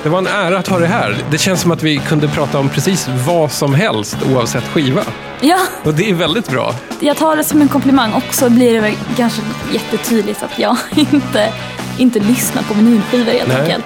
Det 0.04 0.10
var 0.10 0.18
en 0.18 0.26
ära 0.26 0.58
att 0.58 0.68
ha 0.68 0.78
det 0.78 0.86
här. 0.86 1.16
Det 1.30 1.38
känns 1.38 1.60
som 1.60 1.70
att 1.70 1.82
vi 1.82 1.96
kunde 1.98 2.28
prata 2.28 2.58
om 2.58 2.68
precis 2.68 3.08
vad 3.26 3.52
som 3.52 3.74
helst 3.74 4.16
oavsett 4.32 4.64
skiva. 4.64 5.02
Ja, 5.40 5.58
Och 5.82 5.94
det 5.94 6.10
är 6.10 6.14
väldigt 6.14 6.48
bra. 6.50 6.74
jag 7.00 7.16
tar 7.16 7.36
det 7.36 7.44
som 7.44 7.60
en 7.60 7.68
komplimang. 7.68 8.12
Också 8.12 8.50
blir 8.50 8.72
det 8.74 8.80
väl 8.80 8.94
kanske 9.16 9.42
jättetydligt 9.72 10.42
att 10.42 10.58
jag 10.58 10.76
inte, 10.96 11.52
inte 11.98 12.18
lyssnar 12.20 12.62
på 12.62 12.74
vinylskivor 12.74 13.32
helt 13.32 13.48
Nej. 13.48 13.60
enkelt. 13.60 13.84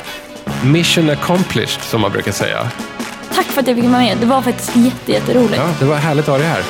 Mission 0.65 1.11
accomplished, 1.11 1.83
som 1.83 2.01
man 2.01 2.11
brukar 2.13 2.33
säga. 2.33 2.69
Tack 3.35 3.47
för 3.47 3.61
att 3.61 3.67
jag 3.69 3.77
fick 3.77 3.85
vara 3.85 3.99
med. 3.99 4.17
Det 4.21 4.27
var 4.27 4.43
faktiskt 4.43 4.77
jätte, 4.77 5.13
jätteroligt. 5.13 5.57
Ja, 5.57 5.69
det 5.79 5.85
var 5.85 5.97
härligt 5.97 6.25
att 6.29 6.31
ha 6.31 6.39
det 6.39 6.45
här. 6.45 6.63